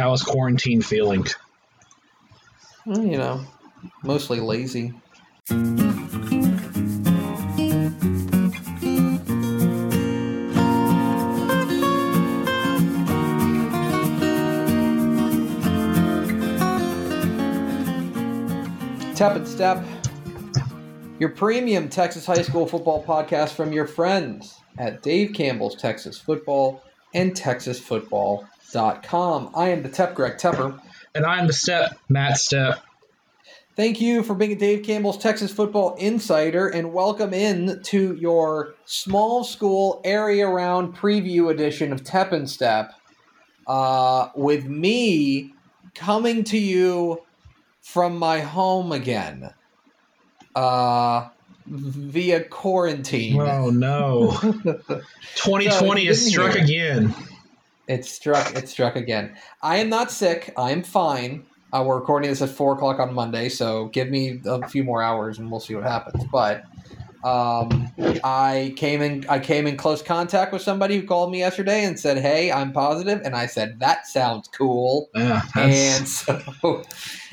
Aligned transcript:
How 0.00 0.14
is 0.14 0.22
quarantine 0.22 0.80
feeling? 0.80 1.26
You 2.86 3.18
know, 3.18 3.44
mostly 4.02 4.40
lazy. 4.40 4.94
Tep 19.14 19.36
and 19.36 19.46
Step, 19.46 19.84
your 21.18 21.28
premium 21.28 21.90
Texas 21.90 22.24
high 22.24 22.40
school 22.40 22.66
football 22.66 23.04
podcast 23.04 23.50
from 23.50 23.70
your 23.70 23.86
friends 23.86 24.62
at 24.78 25.02
Dave 25.02 25.34
Campbell's 25.34 25.76
Texas 25.76 26.16
Football 26.16 26.82
and 27.12 27.36
TexasFootball.com. 28.70 29.50
I 29.54 29.68
am 29.68 29.82
the 29.82 29.88
Tep 29.88 30.14
Greg 30.14 30.38
Tepper. 30.38 30.80
And 31.14 31.24
I'm 31.26 31.46
the 31.46 31.52
Step, 31.52 31.98
Matt 32.08 32.38
Step. 32.38 32.82
Thank 33.76 34.00
you 34.00 34.22
for 34.22 34.34
being 34.34 34.58
Dave 34.58 34.84
Campbell's 34.84 35.18
Texas 35.18 35.52
Football 35.52 35.94
Insider 35.96 36.68
and 36.68 36.92
welcome 36.92 37.32
in 37.32 37.82
to 37.84 38.14
your 38.16 38.74
small 38.84 39.42
school 39.44 40.00
area 40.04 40.46
round 40.46 40.96
preview 40.96 41.50
edition 41.50 41.92
of 41.92 42.04
Tep 42.04 42.32
and 42.32 42.48
Step 42.48 42.92
uh, 43.66 44.28
with 44.34 44.66
me 44.66 45.54
coming 45.94 46.44
to 46.44 46.58
you 46.58 47.22
from 47.80 48.18
my 48.18 48.40
home 48.40 48.92
again 48.92 49.50
uh, 50.54 51.28
via 51.66 52.44
quarantine. 52.44 53.40
Oh 53.40 53.70
no. 53.70 54.32
2020 54.42 56.04
has 56.06 56.26
struck 56.26 56.54
here. 56.54 56.64
again. 56.64 57.14
It 57.90 58.04
struck. 58.04 58.54
It 58.54 58.68
struck 58.68 58.94
again. 58.94 59.34
I 59.62 59.78
am 59.78 59.88
not 59.88 60.12
sick. 60.12 60.54
I 60.56 60.70
am 60.70 60.84
fine. 60.84 61.44
Uh, 61.72 61.82
we're 61.84 61.98
recording 61.98 62.30
this 62.30 62.40
at 62.40 62.48
four 62.48 62.74
o'clock 62.74 63.00
on 63.00 63.12
Monday, 63.12 63.48
so 63.48 63.86
give 63.88 64.08
me 64.08 64.40
a 64.46 64.68
few 64.68 64.84
more 64.84 65.02
hours 65.02 65.40
and 65.40 65.50
we'll 65.50 65.58
see 65.58 65.74
what 65.74 65.82
happens. 65.82 66.24
But 66.30 66.62
um, 67.24 67.90
I 68.22 68.74
came 68.76 69.02
in. 69.02 69.26
I 69.28 69.40
came 69.40 69.66
in 69.66 69.76
close 69.76 70.02
contact 70.02 70.52
with 70.52 70.62
somebody 70.62 71.00
who 71.00 71.04
called 71.04 71.32
me 71.32 71.40
yesterday 71.40 71.84
and 71.84 71.98
said, 71.98 72.18
"Hey, 72.18 72.52
I'm 72.52 72.72
positive," 72.72 73.22
and 73.24 73.34
I 73.34 73.46
said, 73.46 73.80
"That 73.80 74.06
sounds 74.06 74.46
cool." 74.46 75.10
Yeah, 75.16 75.42
and 75.56 76.06
so 76.08 76.84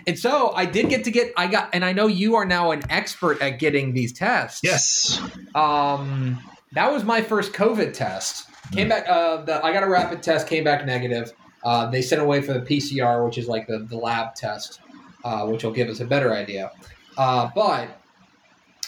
and 0.08 0.18
so 0.18 0.54
I 0.56 0.66
did 0.66 0.90
get 0.90 1.04
to 1.04 1.12
get 1.12 1.34
I 1.38 1.46
got 1.46 1.70
and 1.72 1.86
I 1.86 1.94
know 1.94 2.08
you 2.08 2.34
are 2.34 2.46
now 2.46 2.72
an 2.72 2.82
expert 2.90 3.40
at 3.44 3.60
getting 3.60 3.94
these 3.94 4.12
tests. 4.12 4.62
yes. 4.64 5.22
Um 5.54 6.40
that 6.72 6.92
was 6.92 7.04
my 7.04 7.22
first 7.22 7.54
COVID 7.54 7.94
test. 7.94 8.50
Came 8.72 8.90
back 8.90 9.06
uh 9.08 9.38
the, 9.44 9.64
I 9.64 9.72
got 9.74 9.84
a 9.84 9.88
rapid 9.90 10.22
test, 10.22 10.48
came 10.48 10.64
back 10.64 10.86
negative. 10.86 11.34
Uh, 11.64 11.90
they 11.90 12.02
sent 12.02 12.22
away 12.22 12.42
for 12.42 12.54
the 12.54 12.62
PCR, 12.62 13.26
which 13.26 13.38
is 13.38 13.48
like 13.48 13.68
the, 13.68 13.80
the 13.80 13.98
lab 13.98 14.36
test, 14.36 14.80
uh, 15.24 15.46
which 15.48 15.64
will 15.64 15.72
give 15.72 15.90
us 15.90 16.00
a 16.00 16.06
better 16.06 16.34
idea. 16.34 16.72
Uh, 17.18 17.50
but 17.56 18.00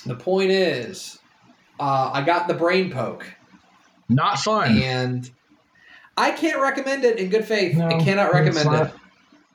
the 0.06 0.16
point 0.16 0.52
is, 0.52 1.20
uh, 1.80 2.12
I 2.14 2.22
got 2.24 2.48
the 2.48 2.54
brain 2.54 2.92
poke, 2.92 3.26
Not 4.08 4.40
fun. 4.40 4.78
and 4.82 5.30
I 6.16 6.32
can't 6.32 6.62
recommend 6.62 7.04
it 7.04 7.18
in 7.18 7.30
good 7.30 7.44
faith. 7.46 7.76
I 7.76 7.88
No, 7.90 8.00
cannot 8.04 8.28
it's 8.36 8.56
recommend 8.56 8.88
it. 8.88 8.94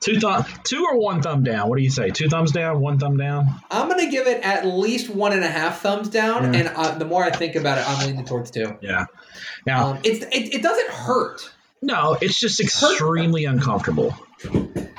Two 0.01 0.19
thumb, 0.19 0.45
two 0.63 0.83
or 0.85 0.99
one 0.99 1.21
thumb 1.21 1.43
down. 1.43 1.69
What 1.69 1.77
do 1.77 1.83
you 1.83 1.89
say? 1.89 2.09
Two 2.11 2.27
thumbs 2.29 2.51
down, 2.51 2.79
one 2.81 2.99
thumb 2.99 3.17
down. 3.17 3.47
I'm 3.71 3.87
gonna 3.89 4.11
give 4.11 4.27
it 4.27 4.43
at 4.43 4.65
least 4.65 5.09
one 5.09 5.31
and 5.33 5.43
a 5.43 5.47
half 5.47 5.81
thumbs 5.81 6.09
down, 6.09 6.53
Yeah. 6.53 6.59
and 6.59 6.67
uh, 6.75 6.97
the 6.97 7.05
more 7.05 7.23
I 7.23 7.31
think 7.31 7.55
about 7.55 7.77
it, 7.79 7.89
I'm 7.89 8.05
leaning 8.05 8.25
towards 8.25 8.51
two. 8.51 8.77
Yeah. 8.81 9.05
Now, 9.65 9.91
Um, 9.91 9.99
it's 10.03 10.23
it, 10.25 10.53
it 10.55 10.61
doesn't 10.61 10.89
hurt. 10.89 11.49
no, 11.81 12.17
it's 12.21 12.39
just 12.39 12.59
extremely 12.59 13.45
uncomfortable. 13.45 14.13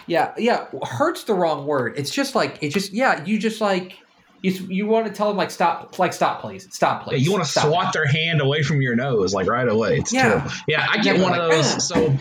Yeah, 0.08 0.32
yeah, 0.38 0.66
hurt's 0.82 1.24
the 1.24 1.34
wrong 1.34 1.66
word. 1.66 1.94
It's 1.98 2.10
just 2.10 2.34
like 2.34 2.58
it 2.62 2.70
just 2.72 2.92
yeah, 2.92 3.24
you 3.24 3.38
just 3.38 3.60
like 3.60 3.96
you 4.40 4.52
you 4.68 4.86
want 4.86 5.06
to 5.06 5.12
tell 5.12 5.28
them 5.28 5.36
like 5.36 5.50
stop, 5.50 5.98
like 5.98 6.14
stop, 6.14 6.40
please, 6.40 6.66
stop, 6.74 7.02
Yeah, 7.02 7.04
please. 7.10 7.24
you 7.26 7.32
want 7.32 7.44
to 7.44 7.50
swat 7.50 7.92
their 7.92 8.06
hand 8.06 8.40
away 8.40 8.62
from 8.62 8.80
your 8.82 8.96
nose, 8.96 9.34
like 9.34 9.46
right 9.46 9.68
away. 9.68 9.98
It's 9.98 10.12
Yeah. 10.12 10.22
terrible. 10.28 10.50
Yeah, 10.66 10.86
I 10.90 10.96
get 10.98 11.16
Yeah, 11.18 11.22
one 11.22 11.32
of 11.38 11.48
like, 11.48 11.58
ah. 11.58 11.62
those. 11.62 11.88
So 11.88 12.16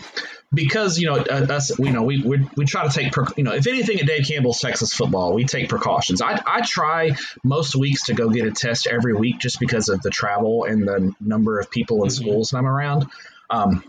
because 0.52 0.98
you 0.98 1.06
know 1.06 1.16
uh, 1.16 1.46
us, 1.50 1.78
you 1.78 1.90
know 1.92 2.02
we 2.02 2.22
we, 2.22 2.48
we 2.56 2.64
try 2.64 2.86
to 2.86 2.92
take 2.92 3.14
you 3.36 3.44
know 3.44 3.52
if 3.52 3.66
anything 3.66 4.00
at 4.00 4.06
Dave 4.06 4.26
Campbell's 4.26 4.60
Texas 4.60 4.92
football, 4.92 5.34
we 5.34 5.44
take 5.44 5.68
precautions. 5.68 6.22
I 6.22 6.40
I 6.46 6.60
try 6.64 7.12
most 7.44 7.74
weeks 7.76 8.04
to 8.06 8.14
go 8.14 8.30
get 8.30 8.46
a 8.46 8.50
test 8.52 8.86
every 8.86 9.14
week 9.14 9.38
just 9.38 9.60
because 9.60 9.88
of 9.88 10.02
the 10.02 10.10
travel 10.10 10.64
and 10.64 10.86
the 10.86 11.14
number 11.20 11.58
of 11.58 11.70
people 11.70 12.02
in 12.04 12.08
Mhm. 12.10 12.12
schools 12.12 12.50
that 12.50 12.58
I'm 12.58 12.66
around. 12.66 13.06
Um, 13.50 13.82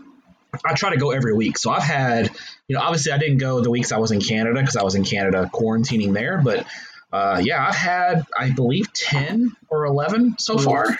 I 0.64 0.72
try 0.74 0.90
to 0.90 0.96
go 0.96 1.10
every 1.10 1.34
week. 1.34 1.58
So 1.58 1.70
I've 1.70 1.82
had, 1.82 2.30
you 2.68 2.76
know, 2.76 2.82
obviously 2.82 3.12
I 3.12 3.18
didn't 3.18 3.36
go 3.38 3.60
the 3.60 3.70
weeks 3.70 3.92
I 3.92 3.98
was 3.98 4.12
in 4.12 4.20
Canada 4.20 4.58
because 4.60 4.76
I 4.76 4.82
was 4.82 4.94
in 4.94 5.04
Canada 5.04 5.48
quarantining 5.52 6.14
there. 6.14 6.40
But 6.42 6.66
uh, 7.12 7.40
yeah, 7.44 7.66
I've 7.66 7.74
had, 7.74 8.24
I 8.36 8.50
believe, 8.50 8.92
10 8.92 9.54
or 9.68 9.84
11 9.84 10.36
so 10.38 10.56
far. 10.58 10.98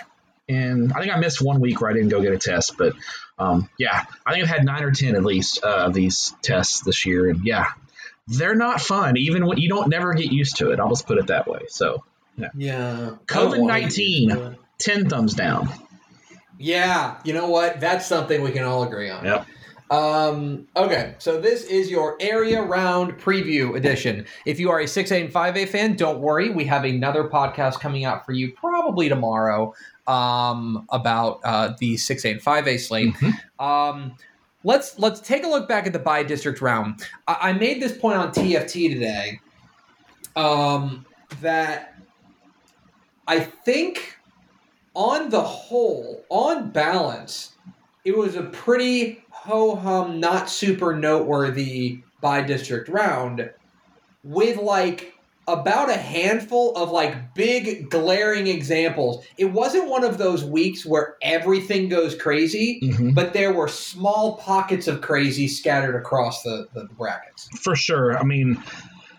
And 0.48 0.92
I 0.92 1.00
think 1.00 1.14
I 1.14 1.19
missed 1.19 1.42
one 1.42 1.60
week 1.60 1.81
where 1.81 1.91
I 1.91 1.94
didn't 1.94 2.09
go 2.09 2.22
get 2.22 2.32
a 2.32 2.38
test. 2.38 2.76
But 2.78 2.94
um, 3.38 3.69
yeah, 3.78 4.04
I 4.25 4.32
think 4.32 4.44
I've 4.44 4.50
had 4.50 4.64
nine 4.64 4.82
or 4.82 4.91
10 4.91 5.14
at 5.14 5.25
least 5.25 5.62
uh, 5.62 5.86
of 5.86 5.94
these 5.94 6.34
tests 6.42 6.81
this 6.81 7.04
year. 7.04 7.28
And 7.28 7.44
yeah, 7.44 7.66
they're 8.26 8.54
not 8.54 8.81
fun. 8.81 9.16
Even 9.16 9.47
when 9.47 9.58
you 9.58 9.69
don't 9.69 9.88
never 9.88 10.14
get 10.14 10.32
used 10.32 10.56
to 10.56 10.70
it. 10.70 10.81
I'll 10.81 10.88
just 10.88 11.06
put 11.06 11.19
it 11.19 11.26
that 11.28 11.47
way. 11.47 11.60
So 11.69 12.04
Yeah, 12.37 12.48
yeah 12.56 13.10
COVID-19. 13.26 14.56
10 14.78 15.08
thumbs 15.08 15.34
down. 15.34 15.69
Yeah, 16.56 17.19
you 17.25 17.32
know 17.32 17.48
what? 17.50 17.81
That's 17.81 18.06
something 18.06 18.42
we 18.42 18.50
can 18.50 18.64
all 18.64 18.84
agree 18.84 19.10
on. 19.10 19.25
Yep. 19.25 19.47
Um, 19.91 20.66
okay, 20.76 21.15
so 21.19 21.41
this 21.41 21.65
is 21.65 21.91
your 21.91 22.16
area 22.21 22.62
round 22.62 23.19
preview 23.19 23.75
edition. 23.76 24.26
If 24.44 24.60
you 24.60 24.71
are 24.71 24.81
a 24.81 24.84
6A 24.84 25.21
and 25.25 25.32
5A 25.32 25.69
fan, 25.69 25.97
don't 25.97 26.21
worry. 26.21 26.50
We 26.50 26.65
have 26.66 26.84
another 26.84 27.25
podcast 27.25 27.81
coming 27.81 28.04
out 28.04 28.26
for 28.26 28.32
you 28.32 28.53
probably 28.53 29.09
tomorrow 29.09 29.75
um, 30.06 30.87
about 30.91 31.41
uh, 31.44 31.75
the 31.78 31.94
6A 31.94 32.32
and 32.32 32.41
5A 32.41 32.78
slate. 32.78 33.15
Mhm. 33.15 33.65
Um, 33.65 34.15
let's 34.65 34.99
let's 34.99 35.21
take 35.21 35.44
a 35.44 35.49
look 35.49 35.69
back 35.69 35.87
at 35.87 35.93
the 35.93 35.99
by 35.99 36.22
district 36.22 36.60
round. 36.60 37.03
I, 37.26 37.50
I 37.50 37.53
made 37.55 37.81
this 37.81 37.97
point 37.97 38.19
on 38.19 38.31
TFT 38.31 38.93
today 38.93 39.41
um, 40.37 41.06
that 41.41 41.94
I 43.26 43.41
think 43.41 44.19
on 44.94 45.28
the 45.31 45.43
whole, 45.43 46.25
on 46.28 46.70
balance, 46.70 47.53
it 48.05 48.16
was 48.16 48.34
a 48.37 48.43
pretty 48.43 49.22
ho 49.48 49.75
hum, 49.76 50.20
not 50.20 50.50
super 50.50 50.94
noteworthy 50.94 52.00
by 52.20 52.42
district 52.42 52.88
round 52.91 53.48
with 54.22 54.59
like 54.59 55.14
about 55.47 55.88
a 55.88 55.94
handful 55.97 56.76
of 56.76 56.91
like 56.91 57.32
big 57.34 57.88
glaring 57.88 58.47
examples. 58.48 59.25
It 59.38 59.47
wasn't 59.47 59.88
one 59.88 60.04
of 60.04 60.19
those 60.19 60.44
weeks 60.44 60.84
where 60.84 61.16
everything 61.22 61.88
goes 61.88 62.14
crazy, 62.14 62.81
Mhm. 62.82 63.14
but 63.14 63.32
there 63.32 63.54
were 63.54 63.69
small 63.69 64.37
pockets 64.37 64.87
of 64.87 65.00
crazy 65.00 65.48
scattered 65.48 65.97
across 65.97 66.42
the, 66.42 66.69
the 66.75 66.84
brackets. 66.98 67.48
for 67.62 67.75
sure. 67.75 68.19
I 68.19 68.25
mean, 68.25 68.62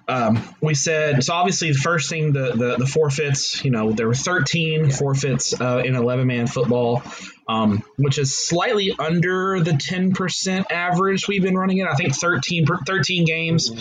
um, 0.09 0.44
we 0.62 0.74
said 0.74 1.24
so. 1.24 1.34
Obviously, 1.34 1.72
the 1.72 1.78
first 1.78 2.09
thing, 2.09 2.34
the 2.34 2.52
the, 2.52 2.75
the 2.78 2.86
forfeits. 2.88 3.64
You 3.64 3.72
know, 3.72 3.92
there 3.92 4.08
were 4.08 4.14
13 4.16 4.86
Yeah. 4.86 4.96
forfeits 4.96 5.59
uh, 5.59 5.81
in 5.86 5.96
11 5.96 6.25
man 6.28 6.47
football, 6.47 7.03
um, 7.47 7.84
which 7.97 8.18
is 8.18 8.36
slightly 8.36 8.94
under 8.98 9.59
the 9.62 9.74
10 9.74 10.14
percent 10.14 10.72
average 10.72 11.28
we've 11.28 11.44
been 11.44 11.56
running 11.58 11.78
it. 11.78 11.88
I 11.88 11.94
think 11.96 12.16
13 12.16 12.66
13 12.86 13.25
games 13.25 13.72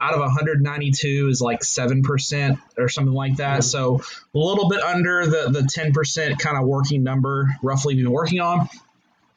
out 0.00 0.12
of 0.14 0.20
192 0.20 1.28
is 1.30 1.40
like 1.40 1.64
seven 1.64 2.02
percent 2.02 2.58
or 2.76 2.88
something 2.88 3.14
like 3.14 3.36
that. 3.36 3.60
Mhm. 3.60 3.64
So 3.64 4.00
a 4.34 4.38
little 4.38 4.68
bit 4.68 4.80
under 4.82 5.26
the 5.26 5.48
the 5.50 5.68
10 5.72 5.92
percent 5.92 6.38
kind 6.38 6.56
of 6.58 6.66
working 6.66 7.02
number 7.02 7.48
roughly 7.62 7.94
we've 7.94 8.04
been 8.04 8.12
working 8.12 8.40
on. 8.40 8.68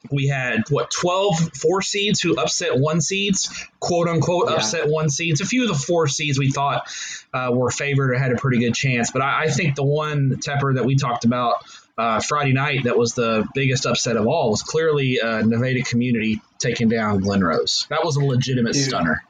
We 0.10 0.28
had 0.28 0.62
what 0.70 0.90
12 0.92 1.52
four 1.56 1.82
seeds 1.82 2.20
who 2.22 2.36
upset 2.36 2.78
one 2.78 3.02
seeds, 3.02 3.68
quote 3.80 4.08
unquote 4.08 4.50
Yeah. 4.50 4.56
upset 4.56 4.90
one 4.90 5.10
seeds. 5.10 5.42
A 5.42 5.46
few 5.46 5.64
of 5.64 5.68
the 5.70 5.76
four 5.76 6.08
seeds 6.08 6.40
we 6.40 6.50
thought 6.52 6.92
uh, 7.34 7.52
were 7.54 7.70
favored 7.70 8.12
or 8.12 8.18
had 8.18 8.32
a 8.32 8.36
pretty 8.36 8.58
good 8.60 8.74
chance, 8.74 9.12
but 9.12 9.22
I, 9.22 9.44
I 9.44 9.50
think 9.50 9.76
the 9.76 9.84
one 9.84 10.38
Tepper 10.44 10.76
that 10.76 10.86
we 10.86 10.96
talked 10.96 11.24
about 11.26 11.64
uh, 11.98 12.20
Friday 12.20 12.54
night 12.54 12.86
that 12.86 12.98
was 12.98 13.14
the 13.14 13.48
biggest 13.54 13.86
upset 13.86 14.18
of 14.18 14.26
all 14.26 14.50
was 14.50 14.64
clearly 14.64 15.20
uh, 15.22 15.44
Nevada 15.44 15.84
Community 15.84 16.42
taking 16.58 16.90
down 16.90 17.20
Glen 17.20 17.44
Rose. 17.44 17.86
That 17.90 18.04
was 18.04 18.16
a 18.16 18.22
legitimate 18.22 18.74
Dude. 18.74 18.86
stunner. 18.86 19.24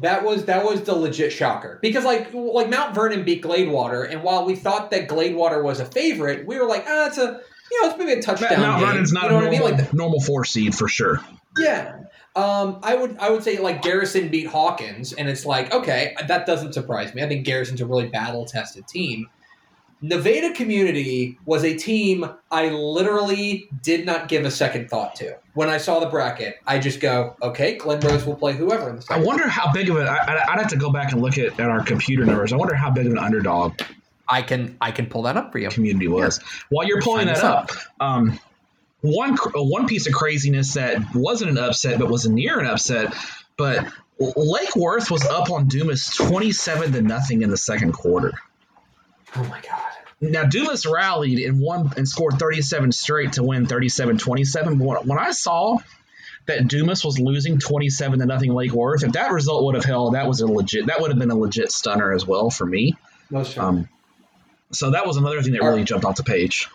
That 0.00 0.24
was 0.24 0.44
that 0.44 0.62
was 0.62 0.82
the 0.82 0.94
legit 0.94 1.32
shocker 1.32 1.78
because 1.80 2.04
like 2.04 2.34
like 2.34 2.68
Mount 2.68 2.94
Vernon 2.94 3.22
beat 3.24 3.42
Gladewater, 3.42 4.10
and 4.10 4.22
while 4.22 4.44
we 4.44 4.54
thought 4.54 4.90
that 4.90 5.08
Gladewater 5.08 5.62
was 5.62 5.80
a 5.80 5.86
favorite, 5.86 6.46
we 6.46 6.58
were 6.58 6.66
like, 6.66 6.84
ah, 6.86 7.06
it's 7.06 7.16
a 7.16 7.40
you 7.70 7.82
know 7.82 7.88
it's 7.88 7.98
maybe 7.98 8.12
a 8.12 8.22
touchdown. 8.22 8.60
Mount 8.60 8.80
game. 8.80 8.88
Vernon's 8.90 9.12
not 9.12 9.24
you 9.24 9.28
know 9.30 9.34
a 9.36 9.38
what 9.38 9.48
I 9.48 9.50
normal, 9.56 9.68
mean? 9.68 9.78
Like 9.78 9.94
normal 9.94 10.20
four 10.20 10.44
seed 10.44 10.74
for 10.74 10.88
sure. 10.88 11.20
yeah. 11.58 12.00
Um, 12.34 12.80
I 12.82 12.94
would 12.96 13.16
I 13.18 13.30
would 13.30 13.42
say 13.42 13.58
like 13.58 13.80
Garrison 13.80 14.28
beat 14.28 14.46
Hawkins, 14.46 15.12
and 15.14 15.28
it's 15.28 15.46
like 15.46 15.72
okay, 15.72 16.14
that 16.28 16.44
doesn't 16.46 16.74
surprise 16.74 17.14
me. 17.14 17.22
I 17.22 17.28
think 17.28 17.46
Garrison's 17.46 17.80
a 17.80 17.86
really 17.86 18.08
battle 18.08 18.44
tested 18.44 18.86
team. 18.86 19.28
Nevada 20.02 20.52
Community 20.52 21.38
was 21.46 21.64
a 21.64 21.74
team 21.74 22.28
I 22.50 22.68
literally 22.68 23.66
did 23.82 24.04
not 24.04 24.28
give 24.28 24.44
a 24.44 24.50
second 24.50 24.90
thought 24.90 25.14
to. 25.16 25.38
When 25.54 25.70
I 25.70 25.78
saw 25.78 26.00
the 26.00 26.06
bracket, 26.06 26.56
I 26.66 26.78
just 26.78 27.00
go, 27.00 27.34
okay, 27.40 27.76
Glen 27.78 28.00
Rose 28.00 28.26
will 28.26 28.34
play 28.36 28.52
whoever 28.52 28.90
in 28.90 28.96
the 28.96 29.06
I 29.08 29.18
wonder 29.18 29.48
how 29.48 29.72
big 29.72 29.88
of 29.88 29.96
a. 29.96 30.02
I, 30.02 30.52
I'd 30.52 30.58
have 30.60 30.68
to 30.68 30.76
go 30.76 30.92
back 30.92 31.12
and 31.12 31.22
look 31.22 31.38
at, 31.38 31.58
at 31.58 31.70
our 31.70 31.82
computer 31.82 32.26
numbers. 32.26 32.52
I 32.52 32.56
wonder 32.56 32.74
how 32.74 32.90
big 32.90 33.06
of 33.06 33.12
an 33.12 33.18
underdog 33.18 33.80
I 34.28 34.42
can 34.42 34.76
I 34.80 34.90
can 34.90 35.06
pull 35.06 35.22
that 35.22 35.36
up 35.36 35.52
for 35.52 35.58
you. 35.58 35.68
community 35.68 36.08
was. 36.08 36.40
While 36.68 36.86
you're 36.86 37.00
pulling 37.00 37.26
Sign 37.26 37.34
that 37.34 37.36
us 37.36 37.44
up, 37.44 37.70
um, 38.00 38.38
one 39.00 39.36
one 39.54 39.86
piece 39.86 40.06
of 40.06 40.14
craziness 40.14 40.74
that 40.74 41.14
wasn't 41.14 41.52
an 41.52 41.58
upset 41.58 41.98
but 41.98 42.08
was 42.08 42.28
near 42.28 42.58
an 42.58 42.66
upset, 42.66 43.14
but 43.56 43.86
Lake 44.18 44.74
Worth 44.74 45.10
was 45.10 45.24
up 45.24 45.50
on 45.50 45.68
Dumas 45.68 46.08
twenty 46.16 46.52
seven 46.52 46.92
to 46.92 47.02
nothing 47.02 47.42
in 47.42 47.50
the 47.50 47.56
second 47.56 47.92
quarter. 47.92 48.32
Oh 49.36 49.44
my 49.44 49.60
god. 49.60 49.82
Now 50.20 50.44
Dumas 50.44 50.86
rallied 50.86 51.38
and 51.46 51.60
won 51.60 51.92
and 51.96 52.08
scored 52.08 52.38
37 52.38 52.92
straight 52.92 53.34
to 53.34 53.42
win 53.42 53.66
37-27. 53.66 54.78
When 54.78 55.06
when 55.06 55.18
I 55.18 55.32
saw 55.32 55.76
that 56.46 56.66
Dumas 56.68 57.04
was 57.04 57.18
losing 57.18 57.58
27 57.58 58.20
to 58.20 58.26
nothing 58.26 58.54
Lake 58.54 58.72
Worth, 58.72 59.04
if 59.04 59.12
that 59.12 59.32
result 59.32 59.64
would 59.64 59.74
have 59.74 59.84
held, 59.84 60.14
that 60.14 60.26
was 60.26 60.40
a 60.40 60.46
legit 60.46 60.86
that 60.86 61.00
would 61.00 61.10
have 61.10 61.18
been 61.18 61.30
a 61.30 61.36
legit 61.36 61.70
stunner 61.70 62.12
as 62.12 62.26
well 62.26 62.48
for 62.48 62.64
me. 62.64 62.94
Most 63.30 63.54
sure. 63.54 63.64
Um, 63.64 63.88
so 64.72 64.90
that 64.90 65.06
was 65.06 65.16
another 65.16 65.42
thing 65.42 65.52
that 65.52 65.62
really 65.62 65.84
jumped 65.84 66.04
off 66.04 66.16
the 66.16 66.24
page. 66.24 66.68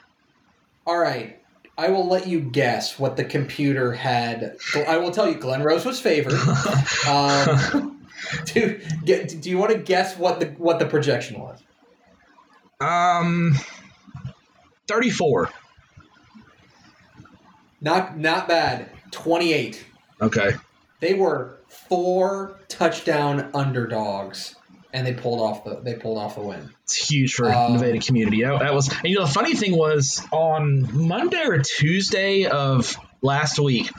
All 0.85 0.97
right. 0.97 1.38
I 1.77 1.89
will 1.89 2.07
let 2.07 2.27
you 2.27 2.41
guess 2.41 2.99
what 2.99 3.17
the 3.17 3.23
computer 3.23 3.93
had. 3.93 4.57
I 4.88 4.97
will 4.97 5.11
tell 5.11 5.27
you, 5.27 5.35
Glen 5.35 5.63
Rose 5.63 5.85
was 5.85 5.99
favored. 5.99 6.33
Um, 7.07 8.07
do, 8.45 8.79
get, 9.03 9.41
do 9.41 9.49
you 9.49 9.57
want 9.57 9.71
to 9.71 9.79
guess 9.79 10.15
what 10.17 10.39
the 10.39 10.47
what 10.57 10.77
the 10.77 10.85
projection 10.85 11.39
was? 11.39 11.63
Um, 12.79 13.55
34. 14.87 15.49
Not 17.81 18.17
not 18.17 18.47
bad. 18.47 18.91
Twenty 19.09 19.53
eight. 19.53 19.83
Okay. 20.21 20.51
They 20.99 21.15
were 21.15 21.57
four 21.67 22.59
touchdown 22.67 23.49
underdogs, 23.55 24.55
and 24.93 25.05
they 25.05 25.13
pulled 25.13 25.41
off 25.41 25.63
the 25.63 25.79
they 25.81 25.95
pulled 25.95 26.17
off 26.17 26.35
the 26.35 26.41
win. 26.41 26.69
It's 26.83 27.09
huge 27.09 27.33
for 27.33 27.51
Um, 27.51 27.73
Nevada 27.73 27.99
community. 27.99 28.43
That, 28.43 28.59
that 28.59 28.73
was, 28.73 28.89
and 28.89 29.05
you 29.05 29.15
know, 29.15 29.25
the 29.25 29.31
funny 29.31 29.55
thing 29.55 29.75
was 29.75 30.21
on 30.31 30.88
Monday 31.07 31.43
or 31.45 31.59
Tuesday 31.59 32.45
of 32.45 32.95
last 33.21 33.59
week, 33.59 33.89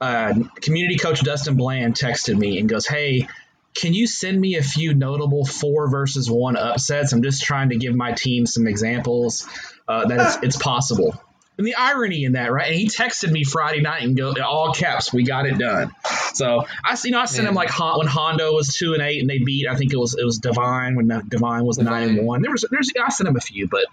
uh, 0.00 0.34
community 0.60 0.96
coach 0.96 1.22
Dustin 1.22 1.56
Bland 1.56 1.94
texted 1.94 2.36
me 2.36 2.58
and 2.58 2.68
goes, 2.68 2.86
"Hey, 2.86 3.28
can 3.74 3.94
you 3.94 4.06
send 4.06 4.40
me 4.40 4.56
a 4.56 4.62
few 4.62 4.94
notable 4.94 5.44
four 5.44 5.88
versus 5.90 6.30
one 6.30 6.56
upsets? 6.56 7.12
I'm 7.12 7.22
just 7.22 7.42
trying 7.42 7.70
to 7.70 7.76
give 7.76 7.94
my 7.94 8.12
team 8.12 8.46
some 8.46 8.66
examples 8.66 9.46
uh, 9.88 10.06
that 10.06 10.20
it's, 10.20 10.42
it's 10.42 10.56
possible." 10.56 11.20
And 11.56 11.66
the 11.66 11.76
irony 11.76 12.24
in 12.24 12.32
that, 12.32 12.50
right? 12.50 12.66
And 12.66 12.74
he 12.74 12.88
texted 12.88 13.30
me 13.30 13.44
Friday 13.44 13.80
night 13.80 14.02
and 14.02 14.16
go 14.16 14.34
all 14.44 14.72
caps, 14.72 15.12
"We 15.12 15.22
got 15.22 15.46
it 15.46 15.56
done." 15.56 15.92
So 16.34 16.66
I, 16.84 16.96
you 17.04 17.12
know, 17.12 17.20
I 17.20 17.26
sent 17.26 17.46
him 17.46 17.54
like 17.54 17.70
when 17.78 18.08
Hondo 18.08 18.54
was 18.54 18.74
two 18.74 18.94
and 18.94 19.02
eight 19.02 19.20
and 19.20 19.30
they 19.30 19.38
beat. 19.38 19.68
I 19.68 19.76
think 19.76 19.92
it 19.92 19.96
was 19.96 20.16
it 20.18 20.24
was 20.24 20.38
Devine 20.38 20.96
when 20.96 21.06
Devine 21.28 21.64
was 21.64 21.78
nine 21.78 22.08
and 22.10 22.26
one. 22.26 22.42
There 22.42 22.50
was 22.50 22.64
there's 22.70 22.90
I 23.00 23.10
sent 23.10 23.28
him 23.28 23.36
a 23.36 23.40
few, 23.40 23.68
but 23.68 23.84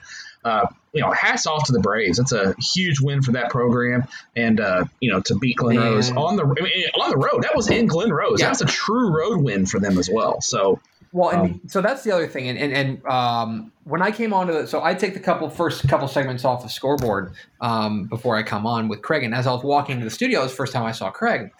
uh, 0.43 0.67
you 0.91 1.01
know, 1.01 1.11
hats 1.11 1.45
off 1.45 1.65
to 1.65 1.71
the 1.71 1.79
Braves. 1.79 2.17
That's 2.17 2.31
a 2.31 2.55
huge 2.59 2.99
win 2.99 3.21
for 3.21 3.33
that 3.33 3.51
program, 3.51 4.07
and 4.35 4.59
uh, 4.59 4.85
you 4.99 5.11
know, 5.11 5.21
to 5.21 5.35
beat 5.35 5.57
Glen 5.57 5.75
Man. 5.75 5.93
Rose 5.93 6.11
on 6.11 6.35
the 6.35 6.43
I 6.43 6.63
mean, 6.63 6.85
on 6.99 7.09
the 7.11 7.17
road. 7.17 7.43
That 7.43 7.55
was 7.55 7.69
in 7.69 7.85
Glen 7.85 8.11
Rose. 8.11 8.39
Yeah. 8.39 8.47
That's 8.47 8.61
a 8.61 8.65
true 8.65 9.15
road 9.15 9.41
win 9.41 9.65
for 9.65 9.79
them 9.79 9.97
as 9.99 10.09
well. 10.11 10.41
So 10.41 10.79
Well, 11.13 11.29
and 11.29 11.41
Um, 11.41 11.61
so 11.67 11.81
that's 11.81 12.03
the 12.03 12.11
other 12.11 12.27
thing, 12.27 12.47
and 12.47 12.57
and, 12.57 12.73
and 12.73 13.05
um, 13.05 13.71
when 13.83 14.01
I 14.01 14.11
came 14.11 14.33
onto 14.33 14.53
the, 14.53 14.65
so 14.65 14.81
I 14.81 14.93
take 14.93 15.13
the 15.13 15.19
couple 15.19 15.49
first 15.49 15.87
couple 15.87 16.07
segments 16.07 16.45
off 16.45 16.63
the 16.63 16.69
scoreboard 16.69 17.33
um, 17.59 18.05
before 18.05 18.37
I 18.37 18.43
come 18.43 18.65
on 18.65 18.87
with 18.87 19.01
Craig, 19.01 19.23
and 19.23 19.35
as 19.35 19.45
I 19.45 19.51
was 19.51 19.63
walking 19.63 19.95
into 19.95 20.05
the 20.05 20.11
studio, 20.11 20.39
it 20.39 20.43
was 20.43 20.51
the 20.51 20.57
first 20.57 20.71
time 20.71 20.83
I 20.83 20.93
saw 20.93 21.11
Craig, 21.11 21.51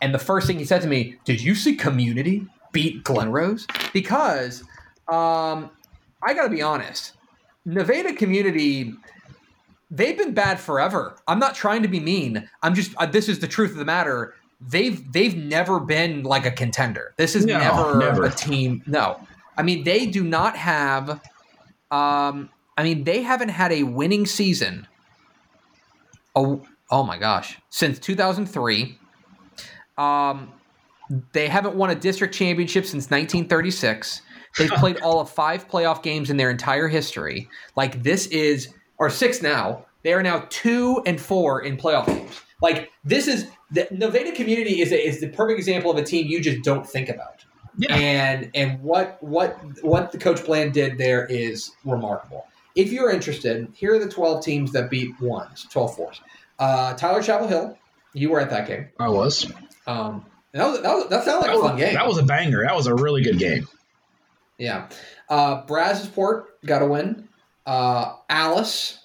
and 0.00 0.14
the 0.14 0.18
first 0.18 0.46
thing 0.46 0.58
he 0.58 0.64
said 0.64 0.80
to 0.80 0.88
me, 0.88 1.16
"Did 1.24 1.42
you 1.42 1.54
see 1.54 1.76
Community 1.76 2.46
beat 2.72 3.04
Glen 3.04 3.30
Rose?" 3.30 3.66
Because 3.92 4.62
um, 5.08 5.70
I 6.22 6.32
got 6.32 6.44
to 6.44 6.50
be 6.50 6.62
honest, 6.62 7.12
Nevada 7.64 8.14
Community. 8.14 8.94
They've 9.88 10.18
been 10.18 10.34
bad 10.34 10.58
forever. 10.58 11.16
I'm 11.28 11.38
not 11.38 11.54
trying 11.54 11.82
to 11.82 11.88
be 11.88 12.00
mean. 12.00 12.48
I'm 12.62 12.74
just. 12.74 12.94
Uh, 12.96 13.06
this 13.06 13.28
is 13.28 13.40
the 13.40 13.46
truth 13.46 13.72
of 13.72 13.76
the 13.76 13.84
matter. 13.84 14.34
They've 14.60 15.12
they've 15.12 15.36
never 15.36 15.80
been 15.80 16.22
like 16.22 16.46
a 16.46 16.50
contender. 16.50 17.14
This 17.18 17.36
is 17.36 17.44
No, 17.44 17.58
never, 17.58 17.98
never. 17.98 18.24
a 18.24 18.30
team. 18.30 18.82
No, 18.86 19.20
I 19.56 19.62
mean 19.62 19.84
they 19.84 20.06
do 20.06 20.24
not 20.24 20.56
have. 20.56 21.10
Um, 21.90 22.48
I 22.76 22.82
mean 22.82 23.04
they 23.04 23.22
haven't 23.22 23.50
had 23.50 23.72
a 23.72 23.82
winning 23.82 24.26
season. 24.26 24.86
Oh, 26.34 26.62
oh 26.90 27.02
my 27.02 27.18
gosh! 27.18 27.58
Since 27.70 27.98
2003, 27.98 28.98
um, 29.98 30.52
they 31.32 31.48
haven't 31.48 31.74
won 31.76 31.90
a 31.90 31.94
district 31.94 32.34
championship 32.34 32.84
since 32.84 33.04
1936. 33.04 34.22
They've 34.58 34.70
played 34.76 35.00
all 35.00 35.20
of 35.20 35.30
five 35.30 35.68
playoff 35.68 36.02
games 36.02 36.30
in 36.30 36.36
their 36.36 36.50
entire 36.50 36.88
history. 36.88 37.48
Like 37.76 38.02
this 38.02 38.26
is 38.28 38.68
or 38.98 39.10
six 39.10 39.42
now. 39.42 39.84
They 40.02 40.12
are 40.12 40.22
now 40.22 40.46
two 40.50 41.02
and 41.04 41.20
four 41.20 41.62
in 41.62 41.76
playoff 41.76 42.06
games. 42.06 42.40
Like 42.62 42.90
this 43.04 43.28
is 43.28 43.48
the 43.70 43.88
Nevada 43.90 44.32
Community 44.32 44.80
is 44.80 44.92
a, 44.92 45.06
is 45.06 45.20
the 45.20 45.28
perfect 45.28 45.58
example 45.58 45.90
of 45.90 45.96
a 45.96 46.02
team 46.02 46.26
you 46.26 46.40
just 46.40 46.62
don't 46.62 46.86
think 46.86 47.08
about. 47.08 47.44
Yeah. 47.78 47.94
And 47.94 48.50
and 48.54 48.82
what 48.82 49.22
what 49.22 49.58
what 49.82 50.12
the 50.12 50.18
coach 50.18 50.44
Bland 50.44 50.72
did 50.72 50.98
there 50.98 51.26
is 51.26 51.72
remarkable. 51.84 52.46
If 52.74 52.92
you're 52.92 53.10
interested, 53.10 53.68
here 53.74 53.94
are 53.94 53.98
the 53.98 54.08
12 54.08 54.44
teams 54.44 54.72
that 54.72 54.90
beat 54.90 55.18
ones, 55.20 55.66
12 55.70 55.96
fours. 55.96 56.20
Uh, 56.58 56.94
Tyler 56.94 57.22
Chapel 57.22 57.48
Hill, 57.48 57.78
you 58.12 58.30
were 58.30 58.40
at 58.40 58.50
that 58.50 58.66
game. 58.66 58.88
I 58.98 59.08
was. 59.08 59.50
Um, 59.86 60.26
that 60.52 60.66
was 60.66 60.80
that, 60.82 60.94
was, 60.94 61.08
that 61.08 61.24
sounded 61.24 61.46
like 61.46 61.50
that, 61.50 61.58
a 61.58 61.68
fun 61.68 61.76
game. 61.76 61.94
that 61.94 62.06
was 62.06 62.18
a 62.18 62.22
banger. 62.22 62.62
That 62.64 62.74
was 62.74 62.86
a 62.86 62.94
really 62.94 63.22
good 63.22 63.38
game. 63.38 63.68
Yeah. 64.58 64.88
Uh, 65.28 65.62
Brazosport 65.64 66.44
got 66.64 66.82
a 66.82 66.86
win. 66.86 67.28
Uh, 67.66 68.14
Alice. 68.28 69.00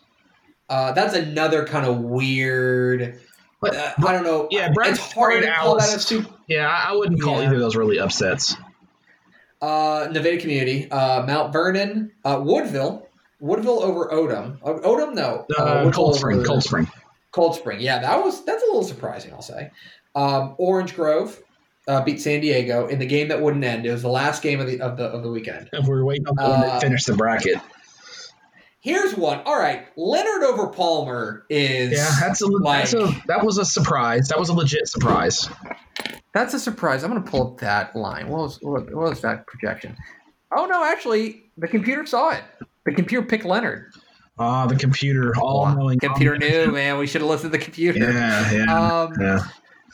Uh, 0.69 0.93
that's 0.93 1.13
another 1.13 1.65
kind 1.65 1.85
of 1.85 1.97
weird. 1.97 3.19
But, 3.61 3.75
Uh, 3.75 3.91
I 4.07 4.11
don't 4.11 4.23
know. 4.23 4.47
yeah, 4.49 4.73
it's 4.75 5.13
hard 5.13 5.43
to 5.43 5.51
call 5.51 5.77
that 5.77 5.87
a 5.87 5.91
Alice. 5.91 6.05
super. 6.05 6.29
yeah, 6.47 6.67
I 6.67 6.89
I 6.91 6.95
wouldn't 6.95 7.21
call 7.21 7.39
Yeah. 7.39 7.45
either 7.47 7.55
of 7.55 7.61
those 7.61 7.75
really 7.75 7.99
upsets. 7.99 8.55
Uh, 9.61 10.07
Nevada 10.11 10.37
Community, 10.37 10.89
uh, 10.89 11.23
Mount 11.27 11.53
Vernon, 11.53 12.11
uh, 12.25 12.39
Woodville, 12.43 13.07
Woodville 13.39 13.83
over 13.83 14.07
Odem. 14.07 14.57
Uh, 14.63 14.73
Odem, 14.79 15.13
no. 15.13 15.45
Uh, 15.55 15.81
Woodville 15.85 15.91
Cold 15.91 16.15
Spring, 16.15 16.37
over- 16.37 16.45
Cold 16.47 16.63
Spring. 16.63 16.87
Cold 17.31 17.55
Spring. 17.55 17.79
Yeah, 17.79 17.99
that 17.99 18.23
was 18.23 18.43
that's 18.43 18.63
a 18.63 18.65
little 18.65 18.83
surprising. 18.83 19.31
I'll 19.33 19.41
say. 19.43 19.69
Um, 20.15 20.55
Orange 20.57 20.95
Grove 20.95 21.39
uh, 21.87 22.01
beat 22.03 22.19
San 22.19 22.41
Diego 22.41 22.87
in 22.87 22.97
the 22.99 23.05
game 23.05 23.27
that 23.29 23.41
wouldn't 23.41 23.63
end. 23.63 23.85
It 23.85 23.91
was 23.91 24.01
the 24.01 24.09
last 24.09 24.41
game 24.41 24.59
of 24.59 24.67
the 24.67 24.81
of 24.81 24.97
the 24.97 25.05
of 25.05 25.21
the 25.23 25.29
weekend. 25.29 25.69
If 25.71 25.85
we're 25.85 26.03
waiting 26.03 26.27
on 26.27 26.35
the 26.35 26.41
one 26.43 26.51
Uh, 26.63 26.73
to 26.75 26.79
finish 26.81 27.05
the 27.05 27.13
bracket. 27.13 27.57
Here's 28.81 29.15
one. 29.15 29.41
All 29.45 29.59
right, 29.59 29.85
Leonard 29.95 30.43
over 30.43 30.67
Palmer 30.67 31.45
is 31.49 31.91
Yeah, 31.91 32.15
that's 32.19 32.41
a, 32.41 32.47
like 32.47 32.89
that's 32.89 32.93
a 32.95 33.21
that 33.27 33.45
was 33.45 33.57
a 33.59 33.65
surprise. 33.65 34.27
That 34.29 34.39
was 34.39 34.49
a 34.49 34.53
legit 34.53 34.87
surprise. 34.87 35.47
that's 36.33 36.53
a 36.55 36.59
surprise. 36.59 37.03
I'm 37.03 37.11
going 37.11 37.23
to 37.23 37.29
pull 37.29 37.51
up 37.53 37.59
that 37.59 37.95
line. 37.95 38.27
What 38.27 38.41
was 38.41 38.59
what, 38.61 38.85
what 38.93 39.09
was 39.09 39.21
that 39.21 39.45
projection? 39.45 39.95
Oh 40.55 40.65
no, 40.65 40.83
actually, 40.83 41.43
the 41.57 41.67
computer 41.67 42.05
saw 42.07 42.31
it. 42.31 42.43
The 42.85 42.93
computer 42.93 43.25
picked 43.25 43.45
Leonard. 43.45 43.91
Ah, 44.39 44.65
the 44.65 44.75
computer, 44.75 45.33
all 45.39 45.71
knowing. 45.75 45.99
Computer 45.99 46.35
knew, 46.37 46.71
man. 46.71 46.97
We 46.97 47.05
should 47.05 47.21
have 47.21 47.29
listened 47.29 47.51
to 47.53 47.57
the 47.59 47.63
computer. 47.63 47.99
Yeah, 47.99 48.51
yeah, 48.51 49.01
Um, 49.01 49.13
yeah. 49.21 49.43